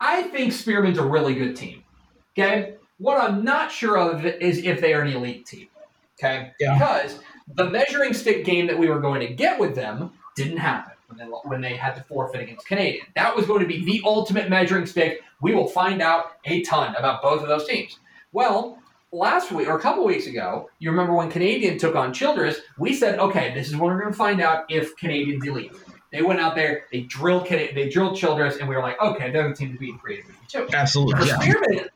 I 0.01 0.23
think 0.25 0.53
Spearman's 0.53 0.99
a 0.99 1.05
really 1.05 1.35
good 1.35 1.55
team. 1.55 1.85
Okay. 2.37 2.75
What 2.99 3.21
I'm 3.21 3.45
not 3.45 3.71
sure 3.71 3.99
of 3.99 4.25
is 4.25 4.59
if 4.65 4.81
they 4.81 4.95
are 4.95 5.03
an 5.03 5.09
elite 5.13 5.45
team. 5.47 5.69
Okay, 6.19 6.53
Yeah. 6.61 6.75
because 6.79 7.19
the 7.55 7.69
measuring 7.69 8.15
stick 8.15 8.45
game 8.45 8.67
that 8.69 8.79
we 8.79 8.89
were 8.89 9.01
going 9.01 9.21
to 9.27 9.35
get 9.35 9.59
with 9.59 9.75
them 9.75 10.13
didn't 10.37 10.59
happen 10.59 10.93
when 11.17 11.29
they 11.29 11.37
when 11.45 11.61
they 11.61 11.77
had 11.77 11.95
to 11.95 12.03
forfeit 12.05 12.41
against 12.41 12.67
Canadian. 12.67 13.07
That 13.15 13.35
was 13.35 13.47
going 13.47 13.61
to 13.61 13.67
be 13.67 13.85
the 13.85 14.03
ultimate 14.05 14.49
measuring 14.49 14.87
stick. 14.87 15.23
We 15.41 15.55
will 15.55 15.69
find 15.69 16.01
out 16.03 16.33
a 16.45 16.63
ton 16.63 16.95
about 16.97 17.23
both 17.23 17.43
of 17.43 17.49
those 17.49 17.67
teams. 17.67 17.99
Well, 18.33 18.79
last 19.13 19.53
week 19.53 19.69
or 19.69 19.77
a 19.77 19.81
couple 19.81 20.05
weeks 20.05 20.27
ago, 20.27 20.71
you 20.79 20.91
remember 20.91 21.15
when 21.15 21.31
Canadian 21.31 21.79
took 21.79 21.95
on 21.95 22.13
Childress, 22.13 22.59
we 22.79 22.95
said, 22.95 23.19
okay, 23.19 23.53
this 23.55 23.69
is 23.69 23.75
when 23.75 23.91
we're 23.91 24.01
going 24.01 24.13
to 24.13 24.19
find 24.19 24.41
out 24.41 24.65
if 24.71 24.97
Canadians 24.97 25.47
elite. 25.47 25.73
They 26.11 26.23
went 26.23 26.41
out 26.41 26.55
there, 26.55 26.85
they 26.93 27.03
drilled 27.03 27.47
Cana- 27.47 27.73
they 27.75 27.89
drilled 27.89 28.17
Childress, 28.17 28.59
and 28.59 28.69
we 28.69 28.75
were 28.77 28.83
like, 28.83 29.01
okay, 29.01 29.31
they're 29.31 29.49
the 29.49 29.55
team 29.55 29.73
to 29.73 29.79
beat 29.79 29.91
in 29.91 29.99
Creative 29.99 30.27
too. 30.49 30.67
For 30.67 30.77
Absolutely. 30.77 31.27
Yeah. 31.27 31.41
Spearman, 31.41 31.89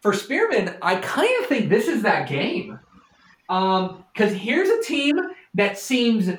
for 0.00 0.12
Spearman, 0.14 0.76
I 0.80 0.96
kind 0.96 1.30
of 1.40 1.46
think 1.46 1.68
this 1.68 1.86
is 1.86 2.02
that 2.02 2.28
game. 2.28 2.80
Um, 3.48 4.04
because 4.14 4.32
here's 4.32 4.68
a 4.70 4.82
team 4.82 5.16
that 5.54 5.78
seems 5.78 6.30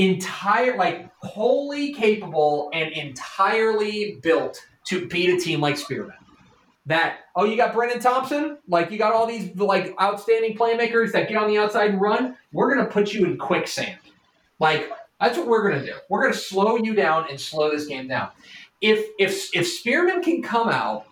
entire, 0.00 0.76
like 0.76 1.10
wholly 1.18 1.92
capable 1.92 2.70
and 2.72 2.92
entirely 2.92 4.18
built 4.22 4.64
to 4.86 5.06
beat 5.08 5.30
a 5.30 5.38
team 5.38 5.60
like 5.60 5.76
Spearman. 5.76 6.16
That 6.86 7.18
oh, 7.36 7.44
you 7.44 7.56
got 7.56 7.74
Brendan 7.74 8.00
Thompson, 8.00 8.58
like 8.66 8.90
you 8.90 8.98
got 8.98 9.12
all 9.12 9.26
these 9.26 9.54
like 9.56 9.94
outstanding 10.00 10.56
playmakers 10.56 11.12
that 11.12 11.28
get 11.28 11.36
on 11.36 11.48
the 11.48 11.58
outside 11.58 11.90
and 11.90 12.00
run. 12.00 12.36
We're 12.52 12.74
gonna 12.74 12.88
put 12.88 13.12
you 13.12 13.26
in 13.26 13.36
quicksand. 13.36 13.98
Like 14.58 14.90
that's 15.20 15.36
what 15.36 15.46
we're 15.46 15.70
gonna 15.70 15.84
do. 15.84 15.94
We're 16.08 16.22
gonna 16.22 16.34
slow 16.34 16.76
you 16.76 16.94
down 16.94 17.26
and 17.28 17.38
slow 17.38 17.70
this 17.70 17.86
game 17.86 18.08
down. 18.08 18.30
If 18.80 19.06
if 19.18 19.54
if 19.54 19.68
Spearman 19.68 20.22
can 20.22 20.42
come 20.42 20.68
out 20.68 21.06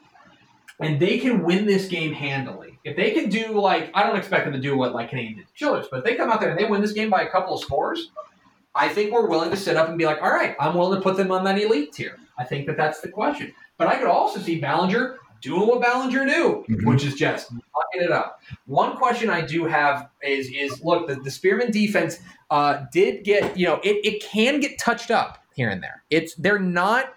and 0.80 1.00
they 1.00 1.18
can 1.18 1.42
win 1.42 1.66
this 1.66 1.86
game 1.86 2.12
handily. 2.12 2.78
If 2.84 2.96
they 2.96 3.10
can 3.10 3.28
do 3.28 3.60
like 3.60 3.90
I 3.94 4.04
don't 4.04 4.16
expect 4.16 4.44
them 4.44 4.54
to 4.54 4.60
do 4.60 4.76
what 4.76 4.94
like 4.94 5.10
Canadian 5.10 5.36
did 5.36 5.46
to 5.56 5.88
but 5.90 5.98
if 5.98 6.04
they 6.04 6.14
come 6.14 6.30
out 6.30 6.40
there 6.40 6.50
and 6.50 6.58
they 6.58 6.64
win 6.64 6.80
this 6.80 6.92
game 6.92 7.10
by 7.10 7.22
a 7.22 7.30
couple 7.30 7.54
of 7.54 7.60
scores, 7.60 8.10
I 8.78 8.88
think 8.88 9.12
we're 9.12 9.26
willing 9.28 9.50
to 9.50 9.56
sit 9.56 9.76
up 9.76 9.88
and 9.88 9.98
be 9.98 10.06
like, 10.06 10.22
all 10.22 10.30
right, 10.30 10.54
I'm 10.60 10.74
willing 10.74 10.98
to 10.98 11.02
put 11.02 11.16
them 11.16 11.32
on 11.32 11.44
that 11.44 11.60
elite 11.60 11.92
tier. 11.92 12.16
I 12.38 12.44
think 12.44 12.66
that 12.66 12.76
that's 12.76 13.00
the 13.00 13.08
question. 13.08 13.52
But 13.76 13.88
I 13.88 13.96
could 13.96 14.06
also 14.06 14.38
see 14.40 14.60
Ballinger 14.60 15.18
doing 15.40 15.66
what 15.68 15.80
Ballinger 15.80 16.24
do, 16.26 16.64
Mhm. 16.68 16.84
which 16.86 17.04
is 17.04 17.14
just 17.14 17.48
fucking 17.48 18.02
it 18.02 18.10
up. 18.12 18.40
One 18.66 18.96
question 18.96 19.30
I 19.30 19.40
do 19.40 19.64
have 19.66 20.08
is 20.22 20.48
is 20.54 20.82
look 20.84 21.08
the, 21.08 21.16
the 21.16 21.30
Spearman 21.30 21.70
defense 21.70 22.18
uh, 22.50 22.84
did 22.92 23.24
get 23.24 23.56
you 23.58 23.66
know 23.66 23.80
it, 23.84 23.96
it 24.04 24.22
can 24.22 24.60
get 24.60 24.78
touched 24.78 25.10
up 25.10 25.38
here 25.54 25.68
and 25.70 25.82
there. 25.82 26.02
It's 26.10 26.34
they're 26.36 26.58
not 26.58 27.14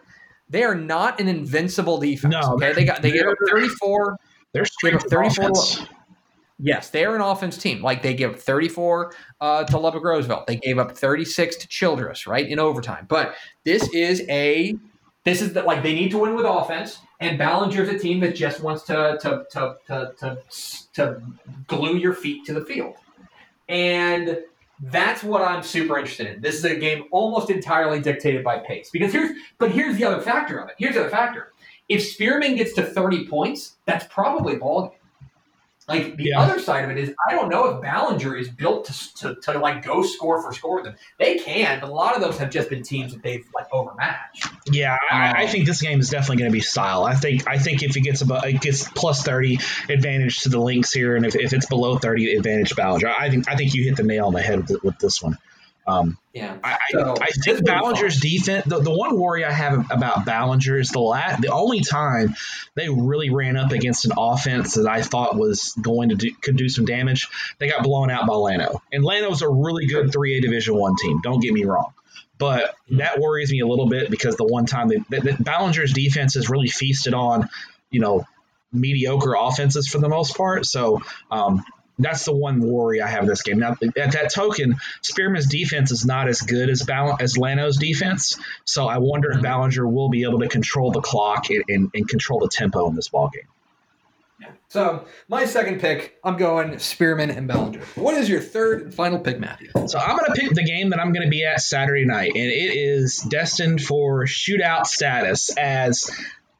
they 0.49 0.63
are 0.63 0.75
not 0.75 1.19
an 1.21 1.27
invincible 1.27 1.97
defense. 1.99 2.33
No, 2.33 2.53
okay, 2.55 2.73
they 2.73 2.83
got 2.83 3.01
they 3.01 3.11
gave 3.11 3.25
up 3.25 3.37
34. 3.49 4.17
They're 4.53 4.63
They 4.63 4.67
straight 4.69 5.01
34 5.01 5.23
offense. 5.25 5.81
Yes, 6.63 6.89
they're 6.91 7.15
an 7.15 7.21
offense 7.21 7.57
team. 7.57 7.81
Like 7.81 8.03
they 8.03 8.13
give 8.13 8.39
34 8.39 9.13
uh, 9.41 9.63
to 9.63 9.79
Lubbock 9.79 10.03
Roosevelt. 10.03 10.45
They 10.45 10.57
gave 10.57 10.77
up 10.77 10.95
36 10.95 11.55
to 11.55 11.67
Childress, 11.67 12.27
right, 12.27 12.47
in 12.47 12.59
overtime. 12.59 13.07
But 13.09 13.33
this 13.65 13.89
is 13.93 14.21
a 14.29 14.75
this 15.23 15.41
is 15.41 15.53
the, 15.53 15.63
like 15.63 15.81
they 15.81 15.95
need 15.95 16.11
to 16.11 16.19
win 16.19 16.35
with 16.35 16.45
offense, 16.45 16.99
and 17.19 17.39
Ballinger's 17.39 17.89
a 17.89 17.97
team 17.97 18.19
that 18.19 18.35
just 18.35 18.61
wants 18.61 18.83
to 18.83 19.17
to 19.21 19.45
to 19.51 19.75
to 19.87 20.13
to, 20.19 20.37
to 20.93 21.21
glue 21.67 21.97
your 21.97 22.13
feet 22.13 22.45
to 22.45 22.53
the 22.53 22.63
field, 22.63 22.95
and 23.67 24.37
that's 24.83 25.23
what 25.23 25.41
I'm 25.41 25.63
super 25.63 25.97
interested 25.97 26.27
in. 26.27 26.41
This 26.41 26.55
is 26.55 26.65
a 26.65 26.75
game 26.75 27.05
almost 27.11 27.49
entirely 27.49 27.99
dictated 27.99 28.43
by 28.43 28.59
pace 28.59 28.91
because 28.91 29.11
here's 29.11 29.35
but 29.57 29.71
here's 29.71 29.97
the 29.97 30.05
other 30.05 30.21
factor 30.21 30.59
of 30.59 30.69
it. 30.69 30.75
Here's 30.77 30.93
the 30.93 31.01
other 31.01 31.09
factor. 31.09 31.53
If 31.89 32.03
Spearman 32.03 32.55
gets 32.55 32.73
to 32.73 32.83
30 32.83 33.27
points, 33.27 33.77
that's 33.85 34.05
probably 34.09 34.55
ball 34.55 34.89
game. 34.89 35.00
Like 35.91 36.17
the 36.17 36.25
Yeah. 36.25 36.39
other 36.41 36.59
side 36.59 36.83
of 36.85 36.91
it 36.91 36.97
is, 36.97 37.13
I 37.27 37.33
don't 37.33 37.49
know 37.49 37.69
if 37.75 37.81
Ballinger 37.81 38.35
is 38.35 38.49
built 38.49 38.85
to, 38.85 39.15
to, 39.15 39.35
to 39.41 39.59
like 39.59 39.83
go 39.85 40.03
score 40.03 40.41
for 40.41 40.53
score 40.53 40.75
with 40.75 40.85
them. 40.85 40.95
They 41.19 41.37
can, 41.37 41.79
but 41.79 41.89
a 41.89 41.93
lot 41.93 42.15
of 42.15 42.21
those 42.21 42.37
have 42.37 42.49
just 42.49 42.69
been 42.69 42.83
teams 42.83 43.13
that 43.13 43.21
they've 43.21 43.45
like 43.53 43.67
overmatched. 43.71 44.47
Yeah, 44.71 44.97
I, 45.09 45.43
I 45.43 45.47
think 45.47 45.65
this 45.65 45.81
game 45.81 45.99
is 45.99 46.09
definitely 46.09 46.37
going 46.37 46.51
to 46.51 46.53
be 46.53 46.61
style. 46.61 47.03
I 47.03 47.15
think 47.15 47.47
I 47.47 47.57
think 47.57 47.83
if 47.83 47.95
it 47.97 48.01
gets 48.01 48.21
about 48.21 48.47
it 48.47 48.61
gets 48.61 48.87
plus 48.89 49.23
thirty 49.23 49.59
advantage 49.89 50.41
to 50.41 50.49
the 50.49 50.59
Lynx 50.59 50.91
here, 50.91 51.15
and 51.15 51.25
if, 51.25 51.35
if 51.35 51.53
it's 51.53 51.65
below 51.65 51.97
thirty 51.97 52.35
advantage 52.35 52.75
Ballinger, 52.75 53.09
I 53.09 53.29
think 53.29 53.49
I 53.49 53.55
think 53.55 53.73
you 53.73 53.83
hit 53.83 53.97
the 53.97 54.03
nail 54.03 54.27
on 54.27 54.33
the 54.33 54.41
head 54.41 54.67
with, 54.67 54.83
with 54.83 54.99
this 54.99 55.21
one. 55.21 55.37
Um, 55.91 56.17
Yeah. 56.33 56.57
I, 56.63 56.77
So, 56.91 57.15
I, 57.19 57.25
I 57.25 57.31
think 57.31 57.57
will 57.57 57.63
be 57.63 57.71
Ballinger's 57.71 58.19
defense. 58.19 58.65
The, 58.65 58.79
the 58.79 58.95
one 58.95 59.19
worry 59.19 59.43
I 59.43 59.51
have 59.51 59.91
about 59.91 60.25
Ballinger 60.25 60.79
is 60.79 60.89
the 60.89 60.99
la- 60.99 61.35
the 61.37 61.51
only 61.51 61.81
time 61.81 62.35
they 62.75 62.89
really 62.89 63.29
ran 63.29 63.57
up 63.57 63.71
against 63.71 64.05
an 64.05 64.13
offense 64.17 64.75
that 64.75 64.87
I 64.87 65.01
thought 65.01 65.35
was 65.35 65.73
going 65.81 66.09
to 66.09 66.15
do 66.15 66.33
could 66.41 66.55
do 66.55 66.69
some 66.69 66.85
damage. 66.85 67.27
They 67.59 67.67
got 67.67 67.83
blown 67.83 68.09
out 68.09 68.27
by 68.27 68.33
Llano, 68.33 68.81
and 68.91 69.03
Llano's 69.03 69.41
a 69.41 69.49
really 69.49 69.87
good 69.87 70.11
three 70.11 70.37
A 70.37 70.41
Division 70.41 70.75
One 70.75 70.95
team. 70.95 71.19
Don't 71.21 71.41
get 71.41 71.53
me 71.53 71.65
wrong. 71.65 71.93
But 72.37 72.73
that 72.89 73.19
worries 73.19 73.51
me 73.51 73.59
a 73.59 73.67
little 73.67 73.87
bit 73.87 74.09
because 74.09 74.35
the 74.35 74.45
one 74.45 74.65
time 74.65 74.87
that, 74.87 75.05
that, 75.09 75.23
that 75.25 75.37
Ballinger's 75.43 75.93
defense 75.93 76.33
has 76.33 76.49
really 76.49 76.69
feasted 76.69 77.13
on, 77.13 77.49
you 77.91 77.99
know, 77.99 78.25
mediocre 78.73 79.35
offenses 79.37 79.87
for 79.87 79.99
the 79.99 80.09
most 80.09 80.35
part. 80.35 80.65
So 80.65 81.01
um, 81.29 81.63
that's 82.03 82.25
the 82.25 82.35
one 82.35 82.59
worry 82.59 83.01
I 83.01 83.07
have 83.07 83.23
in 83.23 83.29
this 83.29 83.43
game. 83.43 83.59
Now, 83.59 83.71
at 83.71 84.11
that 84.11 84.31
token, 84.33 84.75
Spearman's 85.01 85.47
defense 85.47 85.91
is 85.91 86.05
not 86.05 86.27
as 86.27 86.41
good 86.41 86.69
as 86.69 86.83
Ball- 86.83 87.17
as 87.19 87.37
Llano's 87.37 87.77
defense. 87.77 88.37
So 88.65 88.87
I 88.87 88.97
wonder 88.97 89.29
if 89.29 89.37
mm-hmm. 89.37 89.45
Ballinger 89.45 89.87
will 89.87 90.09
be 90.09 90.23
able 90.23 90.39
to 90.39 90.47
control 90.47 90.91
the 90.91 91.01
clock 91.01 91.49
and, 91.49 91.63
and, 91.69 91.91
and 91.93 92.07
control 92.07 92.39
the 92.39 92.49
tempo 92.49 92.89
in 92.89 92.95
this 92.95 93.07
ball 93.07 93.21
ballgame. 93.21 93.47
So 94.69 95.05
my 95.27 95.45
second 95.45 95.81
pick, 95.81 96.17
I'm 96.23 96.37
going 96.37 96.79
Spearman 96.79 97.29
and 97.29 97.47
Ballinger. 97.47 97.81
What 97.95 98.15
is 98.15 98.29
your 98.29 98.39
third 98.39 98.83
and 98.83 98.93
final 98.93 99.19
pick, 99.19 99.39
Matthew? 99.39 99.69
So 99.87 99.99
I'm 99.99 100.17
going 100.17 100.33
to 100.33 100.41
pick 100.41 100.53
the 100.53 100.63
game 100.63 100.91
that 100.91 100.99
I'm 100.99 101.11
going 101.11 101.25
to 101.25 101.29
be 101.29 101.43
at 101.43 101.61
Saturday 101.61 102.05
night, 102.05 102.31
and 102.33 102.45
it 102.45 102.75
is 102.75 103.17
destined 103.17 103.81
for 103.81 104.25
shootout 104.25 104.87
status 104.87 105.55
as 105.57 106.09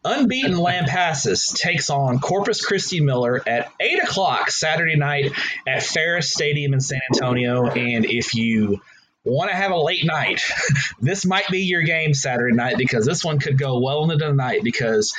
unbeaten 0.03 0.53
Lampasas 0.53 1.55
takes 1.55 1.89
on 1.89 2.19
Corpus 2.19 2.65
Christi 2.65 3.01
Miller 3.01 3.41
at 3.45 3.71
eight 3.79 4.01
o'clock 4.03 4.49
Saturday 4.49 4.95
night 4.95 5.31
at 5.67 5.83
Ferris 5.83 6.31
Stadium 6.31 6.73
in 6.73 6.79
San 6.79 6.99
Antonio. 7.13 7.67
And 7.67 8.05
if 8.05 8.33
you 8.33 8.81
want 9.23 9.51
to 9.51 9.55
have 9.55 9.71
a 9.71 9.77
late 9.77 10.05
night, 10.05 10.41
this 10.99 11.25
might 11.25 11.47
be 11.49 11.61
your 11.61 11.83
game 11.83 12.13
Saturday 12.13 12.55
night 12.55 12.77
because 12.77 13.05
this 13.05 13.23
one 13.23 13.39
could 13.39 13.57
go 13.57 13.79
well 13.79 14.09
into 14.09 14.25
the 14.25 14.33
night 14.33 14.63
because 14.63 15.13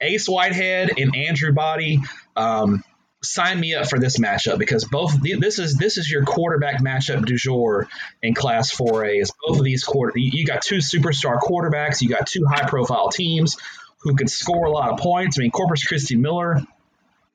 Ace 0.00 0.28
Whitehead 0.28 0.98
and 0.98 1.14
Andrew 1.16 1.52
Body. 1.52 2.00
Um, 2.34 2.82
sign 3.22 3.58
me 3.58 3.74
up 3.74 3.88
for 3.88 3.98
this 3.98 4.18
matchup 4.18 4.58
because 4.58 4.84
both 4.84 5.20
this 5.20 5.58
is 5.58 5.74
this 5.76 5.96
is 5.96 6.08
your 6.08 6.24
quarterback 6.24 6.80
matchup 6.80 7.24
du 7.24 7.36
jour 7.36 7.88
in 8.22 8.34
Class 8.34 8.70
4A. 8.76 9.20
Is 9.22 9.32
both 9.44 9.58
of 9.58 9.64
these 9.64 9.82
quarter 9.82 10.12
you 10.16 10.46
got 10.46 10.62
two 10.62 10.76
superstar 10.76 11.40
quarterbacks, 11.40 12.02
you 12.02 12.08
got 12.08 12.26
two 12.26 12.44
high 12.46 12.68
profile 12.68 13.08
teams 13.08 13.56
who 14.06 14.14
can 14.14 14.28
score 14.28 14.66
a 14.66 14.70
lot 14.70 14.92
of 14.92 15.00
points. 15.00 15.36
I 15.36 15.42
mean, 15.42 15.50
Corpus 15.50 15.84
Christi 15.84 16.16
Miller 16.16 16.60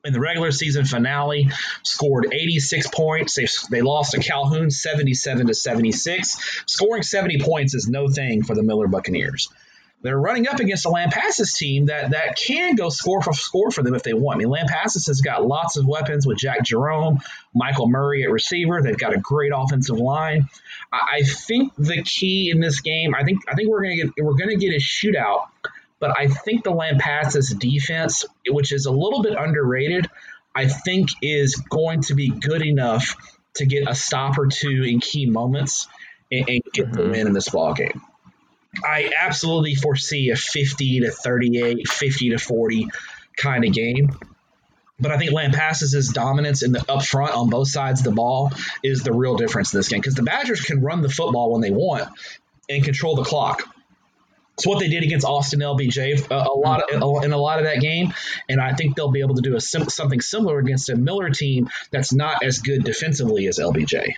in 0.04 0.12
the 0.12 0.20
regular 0.20 0.50
season 0.50 0.86
finale 0.86 1.50
scored 1.82 2.32
86 2.32 2.88
points. 2.88 3.34
They, 3.34 3.46
they 3.70 3.82
lost 3.82 4.12
to 4.12 4.20
Calhoun 4.20 4.70
77 4.70 5.48
to 5.48 5.54
76. 5.54 6.64
Scoring 6.66 7.02
70 7.02 7.40
points 7.40 7.74
is 7.74 7.88
no 7.88 8.08
thing 8.08 8.42
for 8.42 8.54
the 8.54 8.62
Miller 8.62 8.88
Buccaneers. 8.88 9.50
They're 10.00 10.18
running 10.18 10.48
up 10.48 10.58
against 10.58 10.86
a 10.86 10.88
Lampasas 10.88 11.56
team 11.56 11.86
that 11.86 12.10
that 12.10 12.36
can 12.36 12.74
go 12.74 12.88
score 12.88 13.22
for 13.22 13.32
score 13.34 13.70
for 13.70 13.84
them 13.84 13.94
if 13.94 14.02
they 14.02 14.14
want. 14.14 14.36
I 14.36 14.38
mean, 14.38 14.48
Lampasas 14.48 15.06
has 15.06 15.20
got 15.20 15.46
lots 15.46 15.76
of 15.76 15.86
weapons 15.86 16.26
with 16.26 16.38
Jack 16.38 16.64
Jerome, 16.64 17.20
Michael 17.54 17.88
Murray 17.88 18.24
at 18.24 18.30
receiver. 18.30 18.82
They've 18.82 18.98
got 18.98 19.14
a 19.14 19.18
great 19.18 19.52
offensive 19.54 19.98
line. 19.98 20.48
I, 20.92 21.18
I 21.18 21.22
think 21.22 21.72
the 21.76 22.02
key 22.02 22.50
in 22.50 22.60
this 22.60 22.80
game, 22.80 23.14
I 23.14 23.22
think 23.22 23.42
I 23.48 23.54
think 23.54 23.68
we're 23.68 23.82
gonna 23.82 23.96
get 23.96 24.10
we're 24.20 24.34
gonna 24.34 24.56
get 24.56 24.72
a 24.74 24.78
shootout, 24.78 25.46
but 26.02 26.18
I 26.18 26.26
think 26.26 26.64
the 26.64 26.72
Lampasas 26.72 27.56
defense, 27.56 28.24
which 28.48 28.72
is 28.72 28.86
a 28.86 28.90
little 28.90 29.22
bit 29.22 29.34
underrated, 29.38 30.10
I 30.52 30.66
think 30.66 31.10
is 31.22 31.54
going 31.54 32.02
to 32.02 32.16
be 32.16 32.28
good 32.28 32.60
enough 32.60 33.14
to 33.54 33.66
get 33.66 33.88
a 33.88 33.94
stop 33.94 34.36
or 34.36 34.48
two 34.48 34.82
in 34.82 34.98
key 34.98 35.26
moments 35.26 35.86
and, 36.32 36.48
and 36.48 36.62
get 36.72 36.92
the 36.92 37.02
Mhm. 37.02 37.10
win 37.12 37.26
in 37.28 37.32
this 37.32 37.50
ball 37.50 37.72
game. 37.74 38.02
I 38.84 39.12
absolutely 39.16 39.76
foresee 39.76 40.30
a 40.30 40.36
50 40.36 41.00
to 41.02 41.12
38, 41.12 41.86
50 41.86 42.30
to 42.30 42.38
40 42.38 42.88
kind 43.36 43.64
of 43.64 43.72
game. 43.72 44.10
But 44.98 45.12
I 45.12 45.18
think 45.18 45.30
Lampasas' 45.30 46.12
dominance 46.12 46.64
in 46.64 46.72
the 46.72 46.84
up 46.90 47.04
front 47.04 47.32
on 47.32 47.48
both 47.48 47.68
sides 47.68 48.00
of 48.00 48.04
the 48.06 48.10
ball 48.10 48.50
is 48.82 49.04
the 49.04 49.12
real 49.12 49.36
difference 49.36 49.72
in 49.72 49.78
this 49.78 49.88
game 49.88 50.00
because 50.00 50.14
the 50.14 50.24
Badgers 50.24 50.62
can 50.62 50.80
run 50.82 51.00
the 51.00 51.08
football 51.08 51.52
when 51.52 51.60
they 51.60 51.70
want 51.70 52.08
and 52.68 52.82
control 52.84 53.14
the 53.14 53.22
clock. 53.22 53.71
It's 54.62 54.66
what 54.68 54.78
they 54.78 54.86
did 54.86 55.02
against 55.02 55.26
Austin 55.26 55.58
LBJ 55.58 56.30
a, 56.30 56.34
a 56.34 56.54
lot 56.54 56.84
of, 56.84 57.24
in 57.24 57.32
a 57.32 57.36
lot 57.36 57.58
of 57.58 57.64
that 57.64 57.80
game, 57.80 58.14
and 58.48 58.60
I 58.60 58.74
think 58.74 58.94
they'll 58.94 59.10
be 59.10 59.18
able 59.18 59.34
to 59.34 59.42
do 59.42 59.56
a 59.56 59.60
sim- 59.60 59.88
something 59.88 60.20
similar 60.20 60.60
against 60.60 60.88
a 60.88 60.94
Miller 60.94 61.30
team 61.30 61.68
that's 61.90 62.12
not 62.12 62.44
as 62.44 62.60
good 62.60 62.84
defensively 62.84 63.48
as 63.48 63.58
LBJ. 63.58 64.14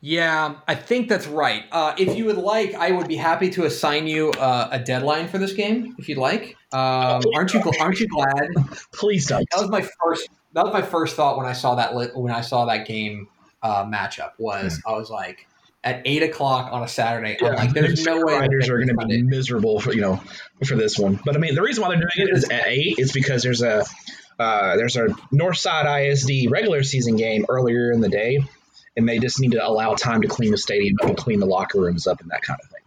Yeah, 0.00 0.54
I 0.66 0.74
think 0.74 1.10
that's 1.10 1.26
right. 1.26 1.64
Uh, 1.70 1.94
if 1.98 2.16
you 2.16 2.24
would 2.24 2.38
like, 2.38 2.72
I 2.72 2.92
would 2.92 3.08
be 3.08 3.16
happy 3.16 3.50
to 3.50 3.66
assign 3.66 4.06
you 4.06 4.30
uh, 4.30 4.68
a 4.70 4.78
deadline 4.78 5.28
for 5.28 5.36
this 5.36 5.52
game, 5.52 5.94
if 5.98 6.08
you'd 6.08 6.16
like. 6.16 6.56
Um, 6.72 7.20
aren't 7.34 7.52
you? 7.52 7.62
Aren't 7.78 8.00
you 8.00 8.08
glad? 8.08 8.48
Please 8.94 9.26
don't. 9.26 9.46
That 9.50 9.60
was 9.60 9.68
my 9.68 9.86
first. 10.02 10.30
that 10.54 10.64
was 10.64 10.72
my 10.72 10.82
first 10.82 11.14
thought 11.14 11.36
when 11.36 11.44
I 11.44 11.52
saw 11.52 11.74
that 11.74 11.94
when 11.94 12.32
I 12.32 12.40
saw 12.40 12.64
that 12.64 12.86
game 12.86 13.28
uh, 13.62 13.84
matchup 13.84 14.30
was 14.38 14.80
I 14.86 14.92
was 14.92 15.10
like 15.10 15.46
at 15.84 16.02
eight 16.04 16.22
o'clock 16.22 16.72
on 16.72 16.82
a 16.82 16.88
Saturday. 16.88 17.36
I'm 17.40 17.46
Yeah, 17.46 17.54
like, 17.54 17.72
there's 17.72 18.04
no 18.04 18.20
way 18.24 18.34
riders 18.34 18.68
are 18.68 18.76
going 18.76 18.88
to 18.88 19.06
be 19.06 19.22
miserable 19.22 19.80
for 19.80 19.94
you 19.94 20.00
know 20.00 20.20
for 20.64 20.76
this 20.76 20.98
one. 20.98 21.20
But 21.24 21.36
I 21.36 21.38
mean, 21.38 21.54
the 21.54 21.62
reason 21.62 21.82
why 21.82 21.90
they're 21.90 21.98
doing 21.98 22.28
it 22.28 22.36
is 22.36 22.44
at 22.44 22.66
eight 22.66 22.98
is 22.98 23.12
because 23.12 23.42
there's 23.42 23.62
a 23.62 23.84
uh, 24.38 24.76
there's 24.76 24.96
a 24.96 25.06
Northside 25.32 26.10
ISD 26.10 26.50
regular 26.50 26.82
season 26.82 27.16
game 27.16 27.46
earlier 27.48 27.90
in 27.92 28.00
the 28.00 28.08
day, 28.08 28.40
and 28.96 29.08
they 29.08 29.18
just 29.18 29.40
need 29.40 29.52
to 29.52 29.66
allow 29.66 29.94
time 29.94 30.22
to 30.22 30.28
clean 30.28 30.50
the 30.50 30.58
stadium 30.58 30.96
up 31.02 31.08
and 31.08 31.16
clean 31.16 31.40
the 31.40 31.46
locker 31.46 31.80
rooms 31.80 32.06
up 32.06 32.20
and 32.20 32.30
that 32.30 32.42
kind 32.42 32.58
of 32.62 32.68
thing. 32.68 32.82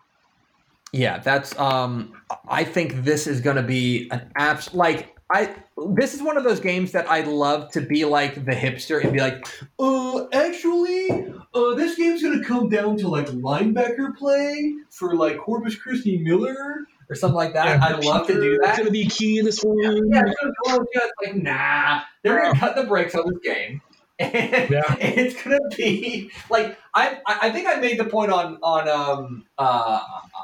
Yeah, 0.91 1.19
that's. 1.19 1.57
Um, 1.57 2.13
I 2.47 2.63
think 2.63 3.03
this 3.03 3.27
is 3.27 3.41
going 3.41 3.57
to 3.57 3.63
be 3.63 4.09
an 4.11 4.31
abs. 4.35 4.73
Like 4.73 5.15
I, 5.31 5.55
this 5.95 6.15
is 6.15 6.21
one 6.21 6.37
of 6.37 6.43
those 6.43 6.59
games 6.59 6.91
that 6.93 7.09
I'd 7.09 7.27
love 7.27 7.71
to 7.73 7.81
be 7.81 8.05
like 8.05 8.33
the 8.45 8.51
hipster 8.51 9.03
and 9.03 9.13
be 9.13 9.19
like, 9.19 9.47
uh, 9.77 10.27
actually, 10.33 11.31
uh, 11.65 11.75
this 11.75 11.95
game's 11.95 12.21
going 12.21 12.39
to 12.39 12.45
come 12.45 12.69
down 12.69 12.97
to 12.97 13.07
like 13.07 13.27
linebacker 13.27 14.15
play 14.17 14.75
for 14.89 15.15
like 15.15 15.37
Corpus 15.37 15.75
Christi 15.75 16.17
Miller 16.19 16.85
or 17.09 17.15
something 17.15 17.35
like 17.35 17.53
that. 17.53 17.81
I'd 17.81 18.03
love 18.03 18.27
to 18.27 18.33
do 18.33 18.57
that. 18.61 18.69
It's 18.69 18.77
going 18.77 18.87
to 18.87 18.91
be 18.91 19.05
key 19.07 19.39
in 19.39 19.45
this 19.45 19.59
one. 19.61 19.77
Yeah, 20.11 20.21
it's 20.25 20.35
gonna 20.41 20.53
go 20.77 20.85
just 20.93 21.11
like 21.23 21.35
nah. 21.35 22.01
They're 22.23 22.41
gonna 22.41 22.59
cut 22.59 22.75
the 22.75 22.83
brakes 22.83 23.15
on 23.15 23.23
this 23.29 23.39
game. 23.43 23.81
And, 24.21 24.69
Yeah. 24.69 24.95
it's 24.99 25.41
gonna 25.41 25.59
be 25.77 26.29
like 26.49 26.77
I 26.93 27.19
I 27.25 27.51
think 27.51 27.67
I 27.69 27.75
made 27.75 27.97
the 27.97 28.03
point 28.03 28.33
on 28.33 28.57
on 28.61 28.89
um 28.89 29.45
uh 29.57 30.01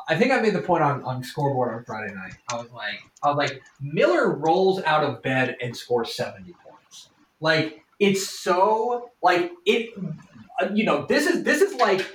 I 0.07 0.16
think 0.16 0.32
I 0.32 0.39
made 0.39 0.53
the 0.53 0.61
point 0.61 0.82
on 0.82 1.03
on 1.03 1.26
scoreboard 1.26 1.74
on 1.74 1.84
Friday 1.84 2.13
night. 2.16 2.36
I 2.49 2.55
was 2.55 2.72
like 2.72 3.01
I 3.22 3.28
was 3.28 3.36
like 3.38 3.61
Miller 3.82 4.34
rolls 4.34 4.82
out 4.84 5.03
of 5.03 5.22
bed 5.22 5.57
and 5.61 5.76
scores 5.76 6.13
seventy 6.16 6.53
points. 6.66 7.09
Like 7.41 7.84
it's 7.99 8.26
so 8.30 9.11
like 9.22 9.51
it 9.66 9.89
Uh, 10.62 10.70
you 10.74 10.86
know 10.86 11.06
this 11.06 11.28
is 11.28 11.43
this 11.43 11.62
is 11.62 11.76
like 11.76 12.06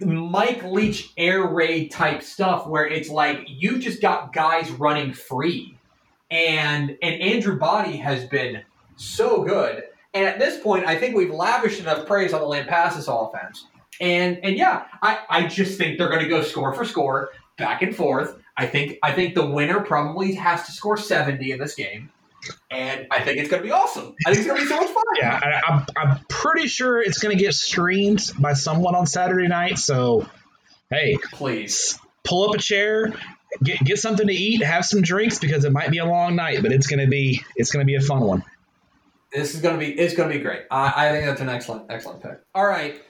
Mike 0.00 0.62
Leach 0.64 1.12
air 1.16 1.46
raid 1.46 1.90
type 1.90 2.22
stuff 2.22 2.66
where 2.66 2.86
it's 2.86 3.10
like 3.10 3.44
you 3.46 3.78
just 3.78 4.00
got 4.00 4.32
guys 4.32 4.70
running 4.70 5.12
free 5.12 5.76
and 6.30 6.96
and 7.02 7.22
Andrew 7.22 7.58
Body 7.58 7.96
has 7.96 8.24
been 8.26 8.62
so 8.96 9.42
good. 9.44 9.84
And 10.12 10.24
at 10.24 10.38
this 10.38 10.60
point, 10.60 10.86
I 10.86 10.96
think 10.96 11.16
we've 11.16 11.30
lavished 11.30 11.80
enough 11.80 12.06
praise 12.06 12.32
on 12.32 12.40
the 12.40 12.46
Lampasas 12.46 13.08
offense. 13.08 13.66
And 14.00 14.38
and 14.42 14.56
yeah, 14.56 14.86
I, 15.02 15.20
I 15.30 15.46
just 15.46 15.78
think 15.78 15.98
they're 15.98 16.08
going 16.08 16.22
to 16.22 16.28
go 16.28 16.42
score 16.42 16.72
for 16.74 16.84
score, 16.84 17.30
back 17.56 17.82
and 17.82 17.94
forth. 17.94 18.36
I 18.56 18.66
think 18.66 18.98
I 19.02 19.12
think 19.12 19.34
the 19.34 19.46
winner 19.46 19.80
probably 19.80 20.34
has 20.34 20.64
to 20.66 20.72
score 20.72 20.96
seventy 20.96 21.52
in 21.52 21.58
this 21.58 21.74
game, 21.74 22.10
and 22.70 23.06
I 23.10 23.20
think 23.22 23.38
it's 23.38 23.48
going 23.50 23.62
to 23.62 23.66
be 23.66 23.72
awesome. 23.72 24.14
I 24.26 24.34
think 24.34 24.38
it's 24.38 24.46
going 24.46 24.60
to 24.60 24.64
be 24.64 24.68
so 24.68 24.80
much 24.80 24.90
fun. 24.90 25.04
Yeah, 25.20 25.40
I, 25.42 25.72
I'm, 25.72 25.86
I'm 25.96 26.18
pretty 26.28 26.68
sure 26.68 27.00
it's 27.00 27.18
going 27.18 27.36
to 27.36 27.42
get 27.42 27.54
streamed 27.54 28.30
by 28.38 28.52
someone 28.54 28.94
on 28.94 29.06
Saturday 29.06 29.48
night. 29.48 29.78
So, 29.78 30.26
hey, 30.90 31.18
Please, 31.32 31.98
pull 32.24 32.48
up 32.48 32.54
a 32.54 32.58
chair, 32.58 33.12
get 33.62 33.78
get 33.84 33.98
something 33.98 34.26
to 34.26 34.32
eat, 34.32 34.62
have 34.62 34.84
some 34.84 35.02
drinks 35.02 35.38
because 35.38 35.64
it 35.64 35.72
might 35.72 35.90
be 35.90 35.98
a 35.98 36.06
long 36.06 36.36
night, 36.36 36.62
but 36.62 36.72
it's 36.72 36.86
going 36.86 37.00
to 37.00 37.08
be 37.08 37.42
it's 37.56 37.70
going 37.70 37.84
to 37.84 37.86
be 37.86 37.96
a 37.96 38.00
fun 38.00 38.20
one. 38.20 38.44
this 39.32 39.54
is 39.54 39.60
going 39.60 39.78
to 39.78 39.84
be 39.84 39.92
it's 39.92 40.14
going 40.14 40.30
to 40.30 40.36
be 40.36 40.42
great. 40.42 40.62
I, 40.70 41.08
I 41.08 41.12
think 41.12 41.26
that's 41.26 41.40
an 41.40 41.48
excellent 41.48 41.86
excellent 41.90 42.22
pick. 42.22 42.40
All 42.54 42.66
right, 42.66 43.00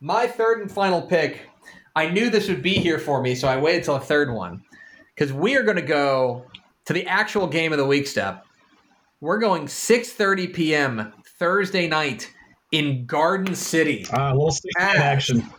my 0.00 0.26
third 0.26 0.60
and 0.60 0.70
final 0.70 1.02
pick. 1.02 1.40
I 1.96 2.08
knew 2.10 2.28
this 2.28 2.48
would 2.48 2.62
be 2.62 2.74
here 2.74 2.98
for 2.98 3.22
me, 3.22 3.36
so 3.36 3.46
I 3.46 3.56
waited 3.58 3.84
till 3.84 3.94
the 3.94 4.04
third 4.04 4.32
one 4.32 4.64
because 5.14 5.32
we 5.32 5.56
are 5.56 5.62
going 5.62 5.76
to 5.76 5.82
go 5.82 6.44
to 6.86 6.92
the 6.92 7.06
actual 7.06 7.46
game 7.46 7.72
of 7.72 7.78
the 7.78 7.86
week. 7.86 8.08
Step. 8.08 8.44
We're 9.24 9.38
going 9.38 9.68
6:30 9.68 10.52
p.m. 10.52 11.12
Thursday 11.38 11.88
night 11.88 12.30
in 12.72 13.06
Garden 13.06 13.54
City 13.54 14.04
Uh, 14.12 14.18
a 14.18 14.34
little 14.34 14.54
Ah. 14.78 14.92
action. 14.96 15.50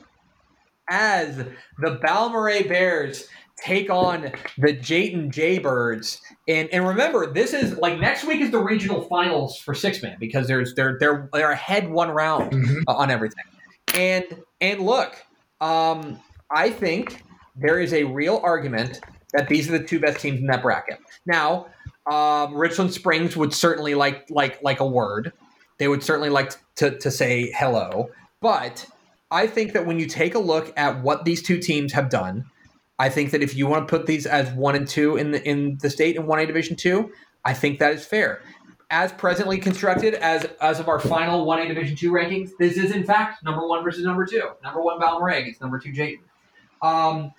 as 0.88 1.38
the 1.80 2.00
Balmorhea 2.04 2.70
Bears 2.70 3.28
take 3.58 3.90
on 3.90 4.32
the 4.60 4.72
Jayton 4.72 5.32
Jaybirds. 5.32 6.20
And 6.48 6.70
and 6.72 6.88
remember, 6.88 7.34
this 7.34 7.56
is 7.56 7.76
like 7.80 8.00
next 8.00 8.24
week 8.26 8.40
is 8.42 8.52
the 8.52 8.60
regional 8.60 9.02
finals 9.10 9.58
for 9.58 9.74
six 9.74 10.04
man 10.04 10.18
because 10.20 10.48
there's 10.48 10.76
they're 10.76 10.98
they're 11.00 11.28
they're 11.34 11.50
ahead 11.52 11.90
one 11.90 12.12
round 12.12 12.52
Mhm. 12.52 12.84
uh, 12.88 12.94
on 12.94 13.10
everything. 13.10 13.46
And 13.96 14.26
and 14.62 14.82
look, 14.82 15.16
um, 15.60 16.20
I 16.56 16.70
think 16.70 17.24
there 17.56 17.80
is 17.80 17.94
a 17.94 18.04
real 18.04 18.40
argument 18.44 19.00
that 19.34 19.48
these 19.50 19.68
are 19.68 19.76
the 19.80 19.84
two 19.84 20.00
best 20.00 20.20
teams 20.20 20.40
in 20.40 20.46
that 20.48 20.62
bracket. 20.62 21.00
Now, 21.26 21.66
um, 22.12 22.56
Richland 22.56 22.94
Springs 22.94 23.36
would 23.36 23.54
certainly 23.54 23.96
like 23.96 24.26
like 24.30 24.62
like 24.62 24.80
a 24.80 24.88
word. 24.88 25.34
They 25.78 25.88
would 25.88 26.04
certainly 26.04 26.30
like 26.30 26.54
to 26.76 26.98
to 27.00 27.12
say 27.12 27.52
hello, 27.58 28.10
but 28.42 28.86
I 29.32 29.48
think 29.48 29.74
that 29.74 29.86
when 29.86 30.00
you 30.00 30.06
take 30.06 30.36
a 30.36 30.40
look 30.40 30.72
at 30.78 31.02
what 31.02 31.26
these 31.26 31.42
two 31.42 31.58
teams 31.58 31.94
have 31.94 32.10
done, 32.10 32.46
I 33.00 33.10
think 33.10 33.32
that 33.32 33.42
if 33.42 33.56
you 33.56 33.68
want 33.68 33.88
to 33.88 33.98
put 33.98 34.06
these 34.06 34.26
as 34.26 34.50
one 34.52 34.76
and 34.76 34.88
two 34.88 35.18
in 35.18 35.32
the 35.32 35.44
in 35.48 35.78
the 35.82 35.90
state 35.90 36.16
in 36.16 36.28
one 36.28 36.40
A 36.40 36.46
Division 36.46 36.76
two, 36.76 37.12
I 37.44 37.54
think 37.54 37.80
that 37.80 37.94
is 37.94 38.06
fair. 38.06 38.42
As 38.92 39.12
presently 39.12 39.58
constructed, 39.58 40.14
as 40.14 40.48
as 40.62 40.80
of 40.80 40.88
our 40.88 41.00
final 41.00 41.46
one 41.46 41.60
A 41.60 41.68
Division 41.68 41.96
two 41.96 42.12
rankings, 42.12 42.52
this 42.60 42.78
is 42.78 42.92
in 42.92 43.04
fact 43.04 43.44
number 43.44 43.68
one 43.68 43.84
versus 43.84 44.06
number 44.06 44.26
two. 44.26 44.52
Number 44.64 44.82
one 44.82 45.00
Balmorhea 45.00 45.40
against 45.40 45.60
number 45.60 45.80
two 45.80 45.92
Jayton. 45.92 46.24
Um, 46.82 47.34